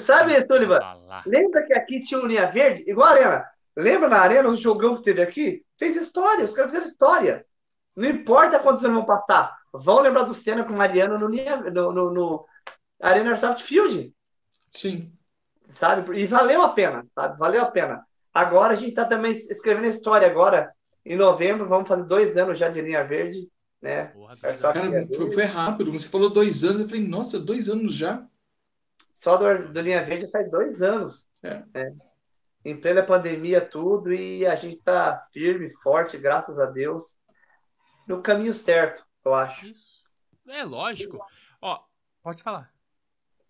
[0.00, 0.80] Sabe, Sullivan?
[1.26, 2.84] Lembra que aqui tinha um linha verde?
[2.86, 3.44] Igual a Arena.
[3.76, 5.64] Lembra na Arena, o jogão que teve aqui?
[5.78, 7.46] Fez história, os caras fizeram história.
[7.96, 9.54] Não importa quantos anos vão passar.
[9.72, 12.46] Vão lembrar do Senna com o Mariano no, no, no, no
[13.00, 14.12] Arena Airsoft Field.
[14.70, 15.10] Sim.
[15.70, 16.18] Sabe?
[16.20, 17.38] E valeu a pena, sabe?
[17.38, 18.04] Valeu a pena.
[18.32, 20.72] Agora a gente está também escrevendo a história agora.
[21.04, 23.48] Em novembro, vamos fazer dois anos já de linha verde
[23.82, 24.04] né?
[24.06, 25.90] Porra, cara, foi, foi, rápido.
[25.90, 28.24] Você falou dois anos, eu falei, nossa, dois anos já?
[29.16, 31.26] Só do, do Linha Verde faz dois anos.
[31.42, 31.64] É.
[31.74, 31.96] Né?
[32.64, 37.16] Em plena pandemia, tudo, e a gente tá firme, forte, graças a Deus,
[38.06, 39.66] no caminho certo, eu acho.
[39.66, 40.04] Isso.
[40.48, 41.18] É lógico.
[41.60, 41.82] Ó,
[42.22, 42.72] pode falar.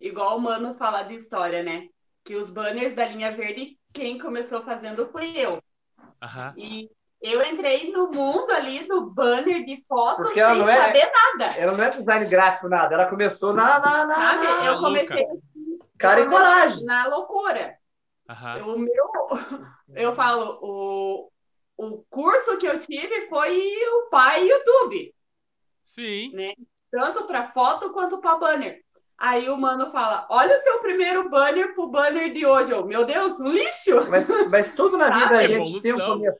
[0.01, 1.89] Igual o Mano fala de história, né?
[2.25, 5.61] Que os banners da linha verde, quem começou fazendo foi eu.
[6.21, 6.53] Aham.
[6.57, 6.89] E
[7.23, 11.57] eu entrei no mundo ali do banner de fotos Porque sem é, saber nada.
[11.57, 12.93] Ela não é design gráfico, nada.
[12.93, 13.79] Ela começou na.
[13.79, 14.43] na, na Sabe?
[14.43, 14.65] Na...
[14.65, 15.27] Eu comecei.
[15.97, 16.83] Cara e coragem.
[16.83, 17.77] Na loucura.
[18.29, 18.73] Uhum.
[18.73, 19.63] O meu.
[19.95, 21.31] Eu falo, o,
[21.77, 25.13] o curso que eu tive foi o pai YouTube.
[25.83, 26.31] Sim.
[26.33, 26.53] Né?
[26.89, 28.81] Tanto para foto quanto para banner.
[29.19, 32.71] Aí o mano fala: Olha o teu primeiro banner pro banner de hoje.
[32.71, 34.09] Eu, meu Deus, um lixo!
[34.09, 36.39] Mas, mas tudo na vida a gente tem um começo.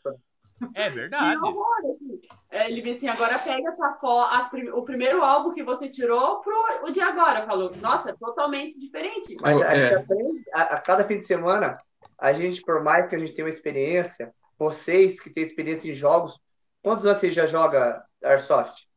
[0.74, 1.38] É verdade.
[1.38, 2.22] Assim.
[2.50, 6.54] É, ele disse assim, agora pega tua foto, o primeiro álbum que você tirou pro
[6.84, 7.46] o de agora.
[7.46, 9.36] Falou, nossa, é totalmente diferente.
[9.42, 9.96] Mas a, é.
[9.96, 11.80] aprende, a, a, cada fim de semana,
[12.18, 15.96] a gente, por mais que a gente tenha uma experiência, vocês que têm experiência em
[15.96, 16.40] jogos,
[16.82, 18.88] quantos anos você já joga Airsoft?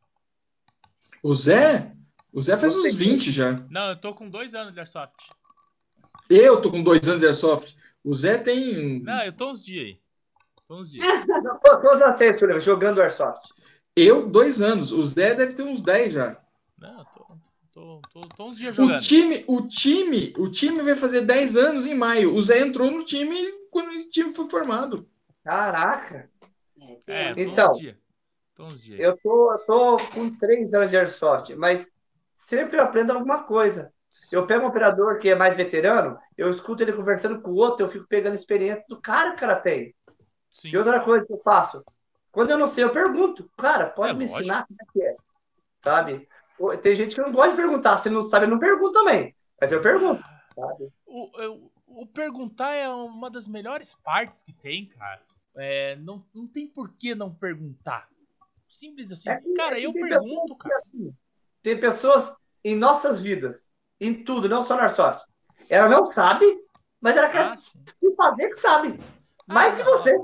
[1.23, 1.91] O Zé?
[2.31, 3.53] O Zé faz você uns 20 já.
[3.69, 5.31] Não, eu tô com dois anos de Airsoft.
[6.29, 7.75] Eu tô com dois anos de Airsoft.
[8.03, 9.01] O Zé tem.
[9.01, 10.06] Não, eu tô uns dias aí.
[10.67, 11.07] Quantos dias?
[11.81, 13.41] Quantos anos tem, Julião, jogando Airsoft?
[13.95, 14.91] Eu, dois anos.
[14.91, 16.39] O Zé deve ter uns dez já.
[16.77, 17.25] Não, tô,
[17.71, 18.97] tô, tô, tô uns dias jogando.
[18.97, 22.35] O time, o time, o time vai fazer 10 anos em maio.
[22.35, 23.35] O Zé entrou no time
[23.71, 25.09] quando o time foi formado.
[25.43, 26.29] Caraca!
[27.07, 27.95] É, tô então, uns dias.
[28.53, 28.99] Tô uns dias.
[28.99, 31.91] Eu tô, eu tô com três anos de Airsoft, mas
[32.37, 33.91] sempre eu aprendo alguma coisa.
[34.31, 37.85] Eu pego um operador que é mais veterano, eu escuto ele conversando com o outro,
[37.85, 39.93] eu fico pegando experiência do cara que o cara tem.
[40.49, 40.69] Sim.
[40.69, 41.83] E outra coisa que eu faço,
[42.31, 43.49] quando eu não sei, eu pergunto.
[43.57, 44.39] Cara, pode é me lógico.
[44.39, 45.15] ensinar como é que é?
[45.83, 46.29] Sabe?
[46.81, 47.97] Tem gente que não gosta de perguntar.
[47.97, 49.35] Se não sabe, não pergunta também.
[49.59, 50.23] Mas eu pergunto,
[50.55, 50.91] sabe?
[51.05, 55.21] O, eu, o perguntar é uma das melhores partes que tem, cara.
[55.55, 58.07] é, não, não tem por que não perguntar.
[58.67, 59.29] Simples assim.
[59.29, 60.77] É, cara, eu pergunto, cara.
[60.77, 61.13] Assim,
[61.63, 63.67] tem pessoas em nossas vidas,
[63.99, 65.25] em tudo, não só na Airsoft.
[65.69, 66.45] Ela não sabe,
[66.99, 67.77] mas ela quer ah, se
[68.15, 68.99] fazer que sabe.
[69.47, 70.17] Mais ah, que você.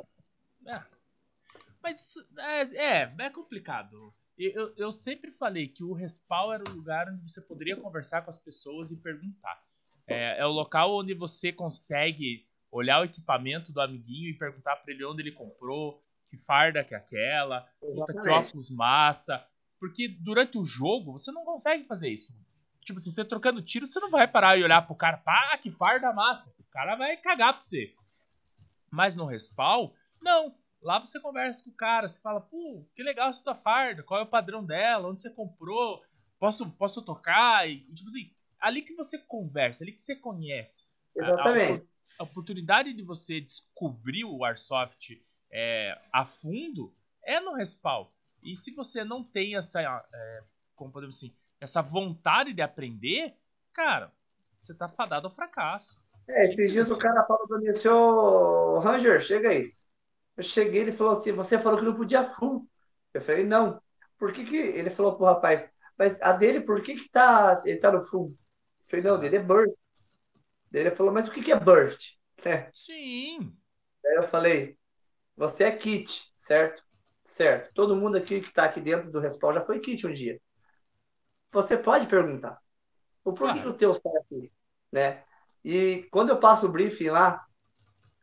[1.83, 2.61] Mas é,
[3.01, 4.13] é, é complicado.
[4.37, 8.29] Eu, eu sempre falei que o respawn era o lugar onde você poderia conversar com
[8.29, 9.61] as pessoas e perguntar.
[10.07, 14.91] É, é o local onde você consegue olhar o equipamento do amiguinho e perguntar para
[14.91, 19.45] ele onde ele comprou, que farda que é aquela, puta, que óculos massa.
[19.79, 22.35] Porque durante o jogo você não consegue fazer isso.
[22.83, 25.69] Tipo, se você trocando tiro, você não vai parar e olhar pro cara, pá, que
[25.69, 26.53] farda massa.
[26.59, 27.93] O cara vai cagar pra você.
[28.89, 29.91] Mas no respawn,
[30.21, 30.55] não.
[30.83, 34.19] Lá você conversa com o cara, você fala, pô, que legal essa tua farda, qual
[34.19, 36.01] é o padrão dela, onde você comprou,
[36.37, 37.69] posso, posso tocar?
[37.69, 38.29] E, tipo assim,
[38.59, 40.91] ali que você conversa, ali que você conhece.
[41.15, 41.87] Exatamente.
[42.19, 46.93] A, a, oportunidade de você descobrir o Airsoft é, a fundo
[47.23, 48.07] é no respawn.
[48.43, 50.43] E se você não tem essa, é,
[50.75, 53.37] como podemos assim, essa vontade de aprender,
[53.71, 54.11] cara,
[54.61, 56.03] você tá fadado ao fracasso.
[56.27, 59.73] É, esses dias o cara falou pra mim, senhor Ranger, chega aí.
[60.35, 62.67] Eu cheguei, ele falou assim, você falou que não podia full.
[63.13, 63.81] Eu falei, não.
[64.17, 64.57] Por que que...
[64.57, 67.61] Ele falou pro rapaz, mas a dele, por que que tá...
[67.65, 68.25] Ele tá no full?
[68.25, 68.35] Eu
[68.87, 69.73] falei, não, dele é burst.
[70.71, 72.13] Ele falou, mas o que que é burst?
[72.45, 72.69] É.
[72.73, 73.55] Sim.
[74.05, 74.77] Aí eu falei,
[75.33, 76.83] você é kit, certo?
[77.23, 77.73] Certo.
[77.73, 80.41] Todo mundo aqui que está aqui dentro do Respawn já foi kit um dia.
[81.53, 82.59] Você pode perguntar.
[83.23, 83.61] O porquê claro.
[83.61, 84.51] que o teu está aqui?
[84.91, 85.23] Né?
[85.63, 87.41] E quando eu passo o briefing lá,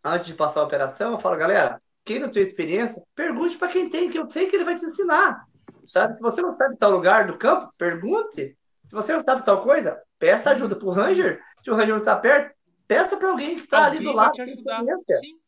[0.04, 3.88] antes de passar a operação, eu falo, galera, quem não tem experiência, pergunte para quem
[3.88, 5.44] tem, que eu sei que ele vai te ensinar.
[5.84, 6.16] Sabe?
[6.16, 8.56] Se você não sabe tal lugar do campo, pergunte.
[8.86, 11.40] Se você não sabe tal coisa, peça ajuda para o Ranger.
[11.62, 12.54] Se o Ranger não está perto,
[12.86, 14.36] peça para alguém que está ali do lado.
[14.36, 14.84] Vai te ajudar.
[15.10, 15.40] Sim.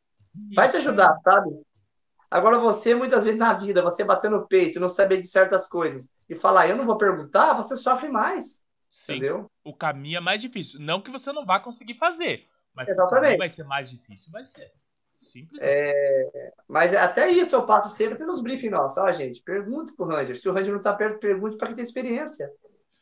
[0.54, 1.50] Vai te ajudar, sabe?
[2.30, 6.08] Agora você, muitas vezes na vida, você bater no peito, não saber de certas coisas
[6.28, 8.62] e falar, eu não vou perguntar, você sofre mais.
[8.88, 9.16] Sim.
[9.16, 9.50] Entendeu?
[9.62, 10.80] O caminho é mais difícil.
[10.80, 12.42] Não que você não vá conseguir fazer,
[12.74, 13.36] mas Exatamente.
[13.36, 14.70] vai ser mais difícil, vai ser.
[15.22, 15.68] Simples é...
[15.68, 16.52] assim.
[16.68, 18.98] Mas até isso eu passo sempre pelos briefings nossos.
[18.98, 20.38] Ó, gente, pergunte pro Ranger.
[20.38, 22.50] Se o Ranger não tá perto, pergunte para quem tem experiência.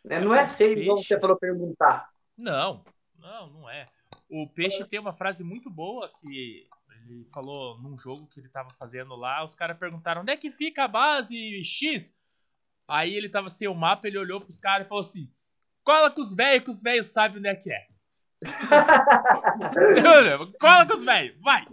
[0.04, 0.20] Né?
[0.20, 2.10] Não é feio igual você falou perguntar.
[2.36, 2.84] Não,
[3.18, 3.86] não, não é.
[4.28, 6.68] O Peixe tem uma frase muito boa que
[7.08, 10.50] ele falou num jogo que ele tava fazendo lá, os caras perguntaram onde é que
[10.50, 12.18] fica a base X?
[12.86, 15.32] Aí ele tava sem o mapa, ele olhou pros caras e falou assim:
[15.82, 17.86] cola com os velhos, que os velhos sabem onde é que é.
[20.60, 21.66] cola com os velhos, vai!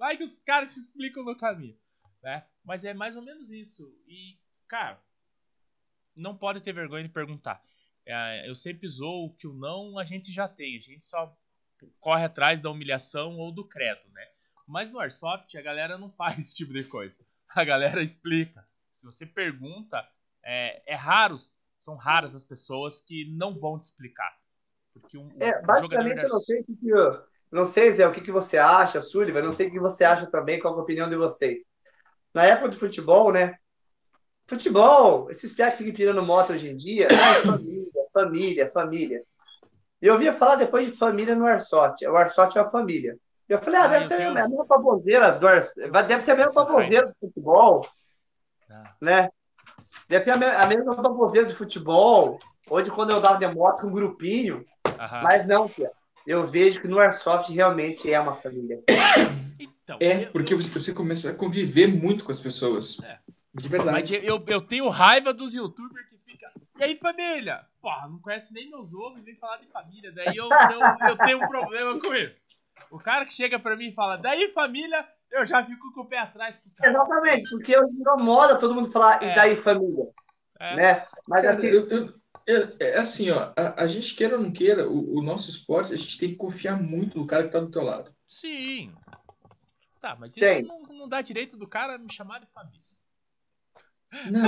[0.00, 1.78] Vai que os caras te explicam no caminho.
[2.22, 2.42] Né?
[2.64, 3.94] Mas é mais ou menos isso.
[4.08, 4.98] E, cara,
[6.16, 7.62] não pode ter vergonha de perguntar.
[8.06, 10.74] É, eu sempre zoo que o não a gente já tem.
[10.74, 11.38] A gente só
[11.98, 14.26] corre atrás da humilhação ou do credo, né?
[14.66, 17.22] Mas no Airsoft a galera não faz esse tipo de coisa.
[17.50, 18.66] A galera explica.
[18.90, 20.02] Se você pergunta,
[20.42, 24.34] é, é raros, são raras as pessoas que não vão te explicar.
[24.94, 28.30] Porque um, é, basicamente, eu não sei que, eu, não sei, Zé, o que, que
[28.30, 31.16] você acha, Sullivan, não sei o que você acha também, qual é a opinião de
[31.16, 31.62] vocês.
[32.32, 33.56] Na época de futebol, né?
[34.46, 37.08] Futebol, esses piados que ficam pirando moto hoje em dia,
[37.44, 39.20] família, família, família.
[40.00, 42.04] E eu via falar depois de família no Airsoft.
[42.06, 43.18] O Airsoft é uma família.
[43.48, 44.30] Eu falei, ah, deve ser tenho...
[44.30, 45.46] a mesma baboseira do
[46.02, 47.86] deve ser a mesma baboseira do futebol,
[48.70, 48.94] ah.
[49.00, 49.28] né?
[50.08, 53.52] Deve ser a, me a mesma baboseira de futebol, ou de quando eu dava de
[53.52, 54.64] moto com um grupinho,
[55.22, 55.90] mas não, tia.
[56.30, 58.80] Eu vejo que no Airsoft realmente é uma família.
[59.58, 62.98] Então, é, porque você, você começa a conviver muito com as pessoas.
[63.02, 63.18] É.
[63.52, 63.90] De verdade.
[63.90, 66.52] Mas eu, eu tenho raiva dos youtubers que fica.
[66.78, 67.66] E aí, família?
[67.82, 70.12] Porra, não conhece nem meus ovos, vem falar de família.
[70.12, 72.44] Daí eu, eu, eu tenho um problema com isso.
[72.92, 76.06] O cara que chega pra mim e fala, daí família, eu já fico com o
[76.06, 76.60] pé atrás.
[76.60, 79.32] Com o Exatamente, porque hoje virou moda todo mundo falar, é.
[79.32, 80.06] e daí família?
[80.60, 80.76] É.
[80.76, 81.06] Né?
[81.26, 81.66] Mas assim.
[81.66, 82.19] Eu, eu,
[82.50, 85.92] eu, é assim, ó, a, a, gente queira ou não queira, o, o, nosso esporte,
[85.92, 88.12] a gente tem que confiar muito no cara que tá do teu lado.
[88.26, 88.92] Sim.
[90.00, 92.80] Tá, mas isso não, não, dá direito do cara me chamar de família.
[94.30, 94.40] Não,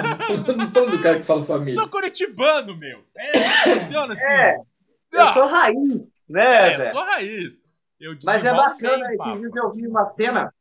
[0.57, 1.75] não tô falando do cara que fala família.
[1.75, 3.05] Sou curitibano, meu.
[3.17, 3.39] É,
[3.79, 4.23] funciona assim.
[5.15, 6.73] É, eu sou raiz, né?
[6.73, 7.61] É, eu sou raiz.
[8.25, 10.55] Mas é bacana, esses dias eu vi uma cena.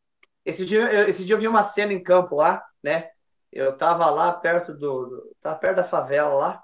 [0.46, 3.10] Esse dia, esse dia eu vi uma cena em campo lá, né?
[3.50, 5.06] Eu tava lá perto do.
[5.06, 6.64] do tava perto da favela lá.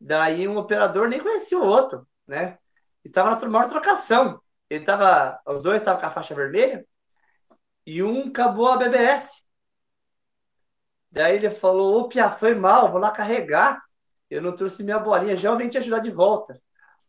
[0.00, 2.58] Daí um operador nem conhecia o outro, né?
[3.04, 4.40] E tava na maior trocação.
[4.68, 5.40] Ele tava.
[5.46, 6.84] Os dois estavam com a faixa vermelha
[7.86, 9.42] e um acabou a BBS.
[11.10, 13.80] Daí ele falou: Ô, Pia, foi mal, vou lá carregar.
[14.28, 16.60] Eu não trouxe minha bolinha, já eu vim te ajudar de volta.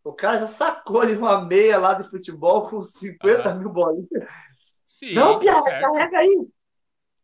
[0.03, 4.07] O cara já sacou ali uma meia lá de futebol com 50 mil bolinhas.
[4.85, 6.47] Sim, não, Pia, carrega aí.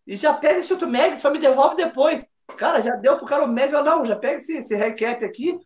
[0.06, 2.28] e já pega esse outro mag, só me devolve depois.
[2.58, 5.60] Cara, já deu pro cara o mag, eu não, já pega esse, esse recap aqui,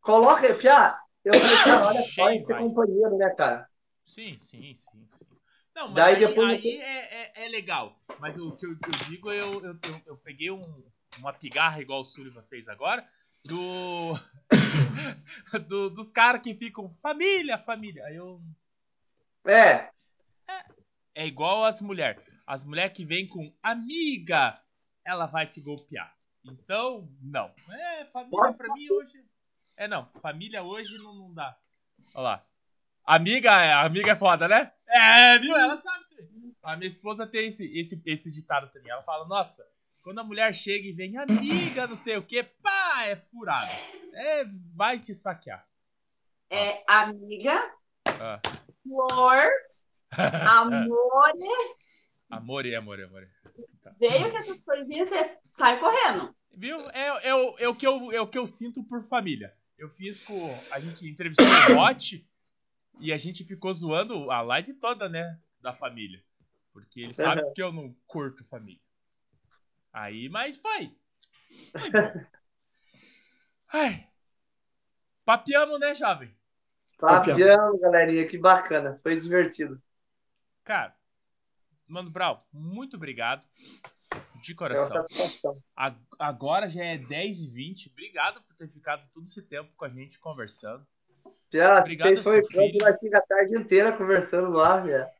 [0.00, 3.68] coloca, Pia, eu falei, cara, olha só, é companheiro, né, cara?
[4.04, 5.26] Sim, sim, sim, sim.
[5.74, 7.96] Não, mas Daí aí, depois aí é, é, é, legal.
[8.18, 10.82] Mas o que eu, eu digo, eu, eu, eu, eu peguei um,
[11.18, 13.06] uma pigarra igual o Sullivan fez agora,
[13.44, 14.12] do,
[15.68, 18.04] do dos caras que ficam família, família.
[18.06, 18.40] Aí eu.
[19.46, 19.90] É.
[20.48, 20.64] É,
[21.14, 22.22] é igual as mulheres.
[22.46, 24.60] As mulheres que vêm com amiga,
[25.04, 26.14] ela vai te golpear.
[26.44, 27.52] Então, não.
[27.70, 29.24] É, família pra mim hoje.
[29.76, 30.06] É, não.
[30.20, 31.56] Família hoje não, não dá.
[32.14, 32.46] Olha lá.
[33.04, 34.72] Amiga, é, amiga é foda, né?
[34.86, 35.56] É, viu?
[35.56, 36.04] Ela sabe.
[36.62, 38.92] A minha esposa tem esse, esse, esse ditado também.
[38.92, 39.66] Ela fala, nossa,
[40.02, 43.72] quando a mulher chega e vem, amiga, não sei o que, pá, é furada.
[44.12, 44.44] É,
[44.74, 45.66] vai te esfaquear.
[46.50, 47.72] É amiga,
[48.06, 48.40] ah.
[48.82, 49.48] flor,
[50.48, 51.76] amore.
[52.28, 53.28] Amore, amore, amore.
[53.80, 53.94] Tá.
[53.98, 56.34] Veio com essas coisinhas, você sai correndo.
[56.52, 56.78] Viu?
[56.90, 59.54] É, é, o, é, o que eu, é o que eu sinto por família.
[59.78, 60.50] Eu fiz com.
[60.70, 62.28] A gente entrevistou o Bot
[63.00, 65.38] e a gente ficou zoando a live toda, né?
[65.60, 66.22] Da família.
[66.72, 67.52] Porque ele sabe uhum.
[67.54, 68.80] que eu não curto família.
[69.92, 70.94] Aí, mas foi.
[73.72, 74.06] Ai.
[75.24, 76.34] Papiamos, né, jovem?
[76.98, 78.26] Papiamos, galerinha.
[78.26, 79.00] Que bacana.
[79.02, 79.80] Foi divertido.
[80.62, 80.94] Cara,
[81.90, 83.46] Mano Brau, muito obrigado.
[84.42, 85.04] De coração.
[86.18, 87.90] Agora já é 10h20.
[87.92, 90.84] Obrigado por ter ficado todo esse tempo com a gente conversando.
[91.52, 92.44] Já, obrigado, vocês foi
[92.98, 95.10] fica a tarde inteira conversando lá, já.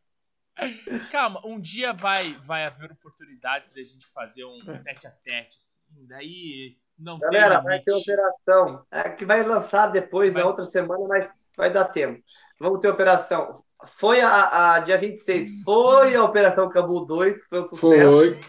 [1.11, 4.79] Calma, um dia vai, vai haver oportunidades de a gente fazer um é.
[4.79, 6.07] tete a tete, assim.
[6.07, 8.87] Daí não Galera, tem vai ter operação.
[8.91, 10.43] É, que vai lançar depois, vai.
[10.43, 12.23] na outra semana, mas vai dar tempo.
[12.59, 13.65] Vamos ter operação.
[13.87, 18.11] Foi a, a dia 26, foi a Operação Cabu 2, que foi um sucesso.
[18.11, 18.41] Foi.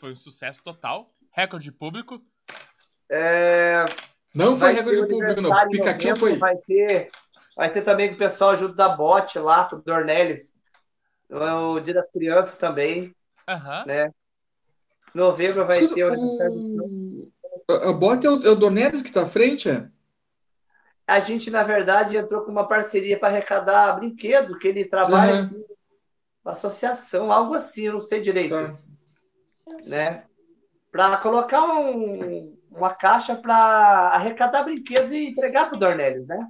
[0.00, 1.06] Foi um sucesso total.
[1.32, 2.20] Recorde público.
[3.10, 3.84] É...
[4.34, 5.68] Não foi recorde público, não.
[5.68, 6.36] Pikachu foi.
[6.36, 7.06] Vai ter,
[7.56, 10.54] vai ter também com o pessoal junto da bot lá, com o Dornelles.
[11.30, 13.14] O Dia das Crianças também.
[13.48, 13.86] Uhum.
[13.86, 14.10] Né?
[15.14, 17.32] Novembro vai Escuta, ter o.
[17.68, 19.88] A bot é o, é o Dornelles que está à frente, é?
[21.06, 25.48] A gente, na verdade, entrou com uma parceria para arrecadar brinquedo, que ele trabalha uhum.
[25.48, 25.74] com
[26.44, 28.54] uma associação, algo assim, não sei direito.
[28.54, 28.74] Tá.
[29.86, 30.24] Né?
[30.90, 33.56] Para colocar um, uma caixa para
[34.08, 36.48] arrecadar brinquedos e entregar para o Dornelles, né?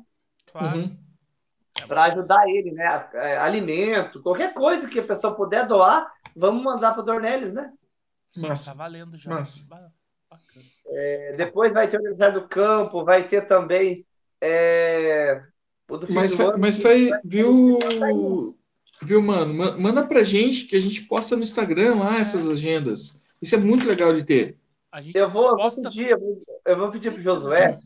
[0.53, 0.79] Claro.
[0.79, 0.99] Uhum.
[1.89, 3.09] Para ajudar ele, né?
[3.15, 7.73] É, alimento, qualquer coisa que a pessoa puder doar, vamos mandar para o Dornelles, né?
[8.37, 9.31] Mas Tá valendo já.
[10.87, 14.07] É, depois vai ter o aniversário do campo, vai ter também
[14.47, 15.43] é,
[16.11, 17.79] mas, foi, mas foi, viu,
[19.03, 19.55] viu, mano?
[19.81, 23.19] Manda pra gente que a gente posta no Instagram lá essas agendas.
[23.41, 24.57] Isso é muito legal de ter.
[25.15, 25.81] eu vou, posta...
[25.81, 26.11] vou pedir,
[26.67, 27.79] eu vou pedir pro Josué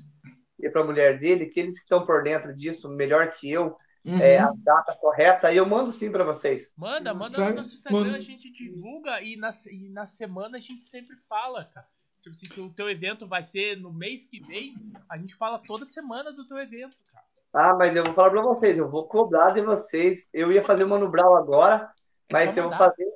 [0.58, 4.18] e pra mulher dele, que eles que estão por dentro disso, melhor que eu, uhum.
[4.18, 6.72] é, a data correta, e eu mando sim para vocês.
[6.76, 7.52] Manda, manda claro.
[7.52, 8.16] no nosso Instagram, manda.
[8.16, 11.86] a gente divulga e na, e na semana a gente sempre fala, cara.
[12.28, 14.74] Tipo assim, se o teu evento vai ser no mês que vem,
[15.08, 17.24] a gente fala toda semana do teu evento, cara.
[17.52, 20.28] Ah, mas eu vou falar pra vocês, eu vou cobrar de vocês.
[20.32, 21.92] Eu ia fazer o Mano Brown agora,
[22.28, 23.08] é mas eu vou fazer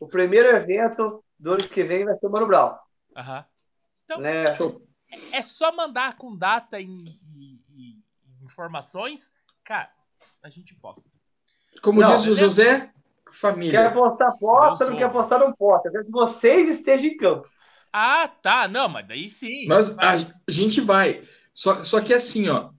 [0.00, 2.76] o primeiro evento do ano que vem vai ser o Mano Brown.
[3.16, 3.44] Aham.
[4.04, 4.44] Então, né?
[5.32, 8.02] é só mandar com data e, e, e,
[8.42, 9.32] informações,
[9.62, 9.90] cara,
[10.42, 11.08] a gente posta.
[11.82, 12.92] Como não, diz o José,
[13.30, 13.82] família.
[13.82, 15.90] Quer postar foto, não quer postar, não posta.
[15.90, 17.48] Quero que vocês estejam em campo.
[17.92, 18.68] Ah, tá.
[18.68, 19.66] Não, mas daí sim.
[19.66, 20.16] Mas a
[20.48, 21.22] gente vai.
[21.52, 22.70] Só, só que assim, ó.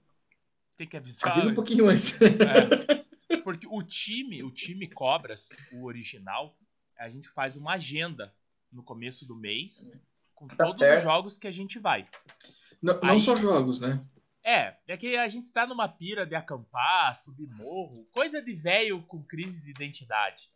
[0.77, 1.31] Tem que avisar.
[1.31, 2.19] Avisa um pouquinho antes.
[2.21, 6.55] É, porque o time, o time Cobras, o original,
[6.97, 8.33] a gente faz uma agenda
[8.71, 9.91] no começo do mês
[10.35, 12.07] com tá todos os jogos que a gente vai.
[12.81, 13.99] Não, Aí, não só jogos, né?
[14.41, 19.03] É, é que a gente tá numa pira de acampar, subir morro, coisa de velho
[19.03, 20.49] com crise de identidade.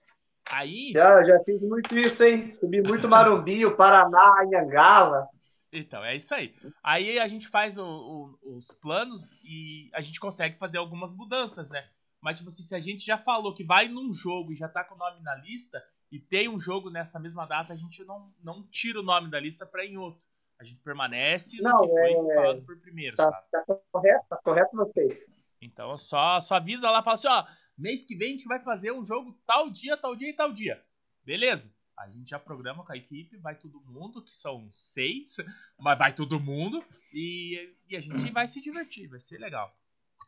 [0.53, 0.91] Aí.
[0.91, 2.55] Já, já fiz muito isso, hein?
[2.59, 5.27] Subi muito Marumbi, o Paraná, Anhangala.
[5.71, 6.53] Então, é isso aí.
[6.83, 11.71] Aí a gente faz o, o, os planos e a gente consegue fazer algumas mudanças,
[11.71, 11.83] né?
[12.21, 14.83] Mas, tipo assim, se a gente já falou que vai num jogo e já tá
[14.83, 18.31] com o nome na lista, e tem um jogo nessa mesma data, a gente não,
[18.41, 20.21] não tira o nome da lista para em outro.
[20.59, 22.35] A gente permanece no não, que foi é...
[22.35, 23.37] falado por primeiro, tá, sabe?
[23.51, 25.25] Tá correto, tá correto vocês.
[25.59, 27.43] Então, só, só avisa lá, fala assim, ó,
[27.77, 30.51] mês que vem a gente vai fazer um jogo tal dia, tal dia e tal
[30.51, 30.83] dia.
[31.23, 31.73] Beleza?
[31.97, 35.37] A gente já programa com a equipe, vai todo mundo, que são seis,
[35.79, 36.83] mas vai todo mundo,
[37.13, 39.75] e, e a gente vai se divertir, vai ser legal.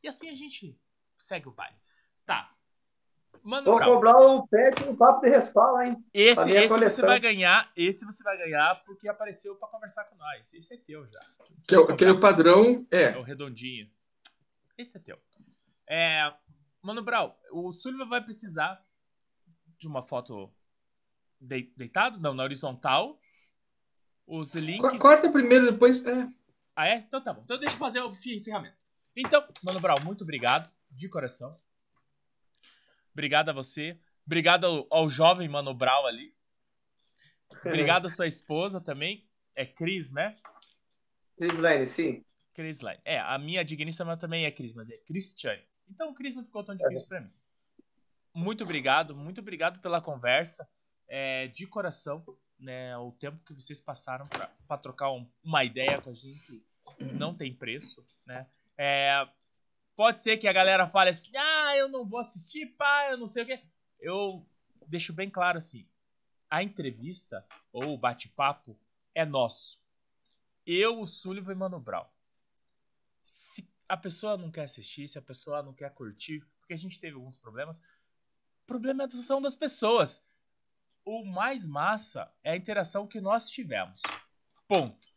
[0.03, 0.79] E assim a gente
[1.17, 1.77] segue o baile.
[2.25, 2.51] Tá.
[3.43, 3.93] Mano Vou Brown.
[3.93, 6.03] cobrar o pet no papo de respaldo, hein?
[6.13, 10.53] Esse, esse você vai ganhar, esse você vai ganhar porque apareceu para conversar com nós.
[10.53, 11.19] Esse é teu já.
[11.67, 13.03] Que é, aquele é padrão é.
[13.03, 13.89] É o redondinho.
[14.77, 15.19] Esse é teu.
[15.87, 16.33] É,
[16.85, 18.79] Mano Brau, o Sullivan vai precisar
[19.79, 20.53] de uma foto
[21.39, 22.19] deitado?
[22.19, 23.19] Não, na horizontal.
[24.27, 25.01] Os links.
[25.01, 26.05] Corta primeiro, depois.
[26.05, 26.27] É.
[26.75, 26.97] Ah, é?
[26.97, 27.41] Então tá bom.
[27.43, 28.85] Então deixa eu fazer o encerramento.
[29.15, 31.59] Então, Mano Brau, muito obrigado, de coração.
[33.13, 33.99] Obrigado a você.
[34.23, 36.35] Obrigado ao, ao jovem Mano Brau ali.
[37.65, 39.27] Obrigado à sua esposa também.
[39.55, 40.35] É Cris, né?
[41.35, 42.23] Cris Lane, sim.
[42.53, 42.99] Cris Lane.
[43.03, 45.63] É, a minha digníssima também é Cris, mas é Cristiane.
[45.89, 47.31] Então, Cris não ficou tão difícil para mim.
[48.33, 50.69] Muito obrigado, muito obrigado pela conversa.
[51.07, 52.25] É, de coração,
[52.59, 52.97] né?
[52.97, 54.27] O tempo que vocês passaram
[54.67, 56.65] para trocar um, uma ideia com a gente
[57.13, 58.47] não tem preço, né?
[58.77, 59.27] É,
[59.95, 63.27] Pode ser que a galera fale assim: ah, eu não vou assistir, pá, eu não
[63.27, 63.61] sei o quê.
[63.99, 64.45] Eu
[64.87, 65.87] deixo bem claro assim:
[66.49, 68.77] a entrevista ou o bate-papo
[69.13, 69.79] é nosso.
[70.65, 72.05] Eu, o Sullivan e Mano Brown.
[73.23, 76.99] Se a pessoa não quer assistir, se a pessoa não quer curtir, porque a gente
[76.99, 77.81] teve alguns problemas,
[78.65, 80.25] problema é são das pessoas.
[81.05, 84.01] O mais massa é a interação que nós tivemos.
[84.67, 85.07] Ponto.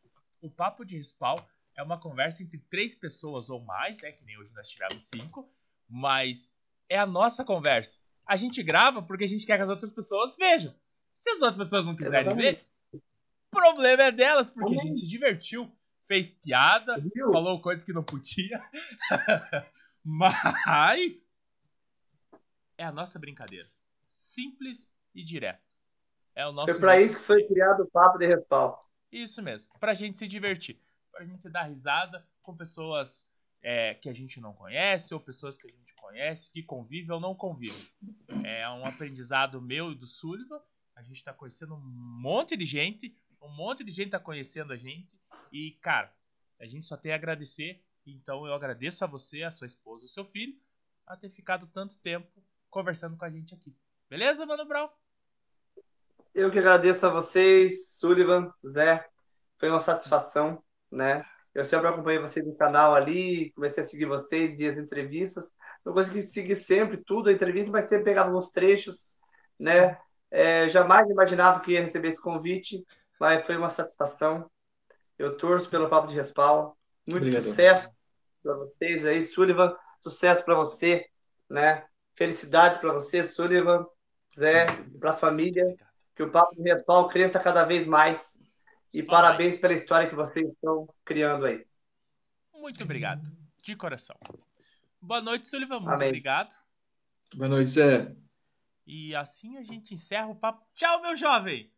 [0.43, 1.39] O papo de respawn
[1.75, 4.13] é uma conversa entre três pessoas ou mais, né?
[4.13, 5.49] Que nem hoje nós tivemos cinco,
[5.89, 6.55] mas
[6.89, 8.03] é a nossa conversa.
[8.27, 10.75] A gente grava porque a gente quer que as outras pessoas vejam.
[11.15, 12.67] Se as outras pessoas não quiserem Exatamente.
[12.93, 13.01] ver,
[13.51, 15.73] problema é delas, porque a gente se divertiu,
[16.09, 17.31] fez piada, Viu?
[17.31, 18.61] falou coisa que não podia.
[20.03, 21.31] mas
[22.77, 23.71] é a nossa brincadeira.
[24.09, 25.77] Simples e direto.
[26.35, 26.73] É o nosso.
[26.73, 28.79] Foi pra isso que foi criado o papo de respaldo.
[29.13, 30.77] Isso mesmo, pra gente se divertir
[31.19, 33.29] pra gente dar risada com pessoas
[33.61, 37.21] é, que a gente não conhece ou pessoas que a gente conhece, que convivem ou
[37.21, 37.85] não convivem.
[38.45, 40.61] É um aprendizado meu e do Sullivan.
[40.95, 44.77] A gente tá conhecendo um monte de gente, um monte de gente tá conhecendo a
[44.77, 45.19] gente.
[45.53, 46.13] E, cara,
[46.61, 47.83] a gente só tem a agradecer.
[48.07, 50.55] Então eu agradeço a você, a sua esposa, o seu filho,
[51.07, 53.77] a ter ficado tanto tempo conversando com a gente aqui.
[54.09, 54.89] Beleza, Mano Brown?
[56.35, 59.07] Eu que agradeço a vocês, Sullivan, Zé.
[59.59, 61.23] Foi uma satisfação né?
[61.55, 65.53] Eu sempre acompanhei vocês no canal ali, comecei a seguir vocês, vi as entrevistas.
[65.85, 69.07] Não consegui seguir sempre tudo a entrevista, mas sempre pegava alguns trechos,
[69.61, 69.99] né?
[70.31, 72.85] É, jamais imaginava que ia receber esse convite,
[73.19, 74.49] mas foi uma satisfação.
[75.19, 76.75] Eu torço pelo Papo de Respaldo.
[77.07, 77.43] Muito Obrigado.
[77.43, 77.97] sucesso
[78.43, 79.77] para vocês aí, Sullivan.
[80.03, 81.09] Sucesso para você,
[81.49, 81.85] né?
[82.15, 83.87] Felicidades para você, Sullivan,
[84.37, 84.67] Zé,
[84.99, 85.77] para a família.
[86.15, 88.39] Que o Papo de Respaldo cresça cada vez mais
[88.93, 89.61] e Só parabéns aí.
[89.61, 91.65] pela história que vocês estão criando aí.
[92.53, 93.23] Muito obrigado,
[93.63, 94.17] de coração.
[95.01, 95.81] Boa noite, Sullivan.
[95.81, 96.09] Muito Amém.
[96.09, 96.55] obrigado.
[97.35, 98.17] Boa noite, Zé.
[98.87, 100.67] E assim a gente encerra o papo.
[100.75, 101.71] Tchau, meu jovem!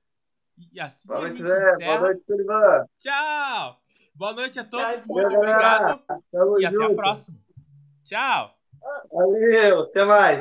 [0.73, 1.57] E assim Boa noite, Zé.
[1.57, 1.77] Encerra...
[1.79, 2.87] Boa noite, Sullivan.
[2.99, 3.81] Tchau!
[4.15, 5.05] Boa noite a todos.
[5.05, 6.01] Tchau, Muito obrigado.
[6.31, 6.83] Tamo e junto.
[6.83, 7.39] até a próxima.
[8.05, 8.55] Tchau.
[9.13, 10.39] Valeu, até mais.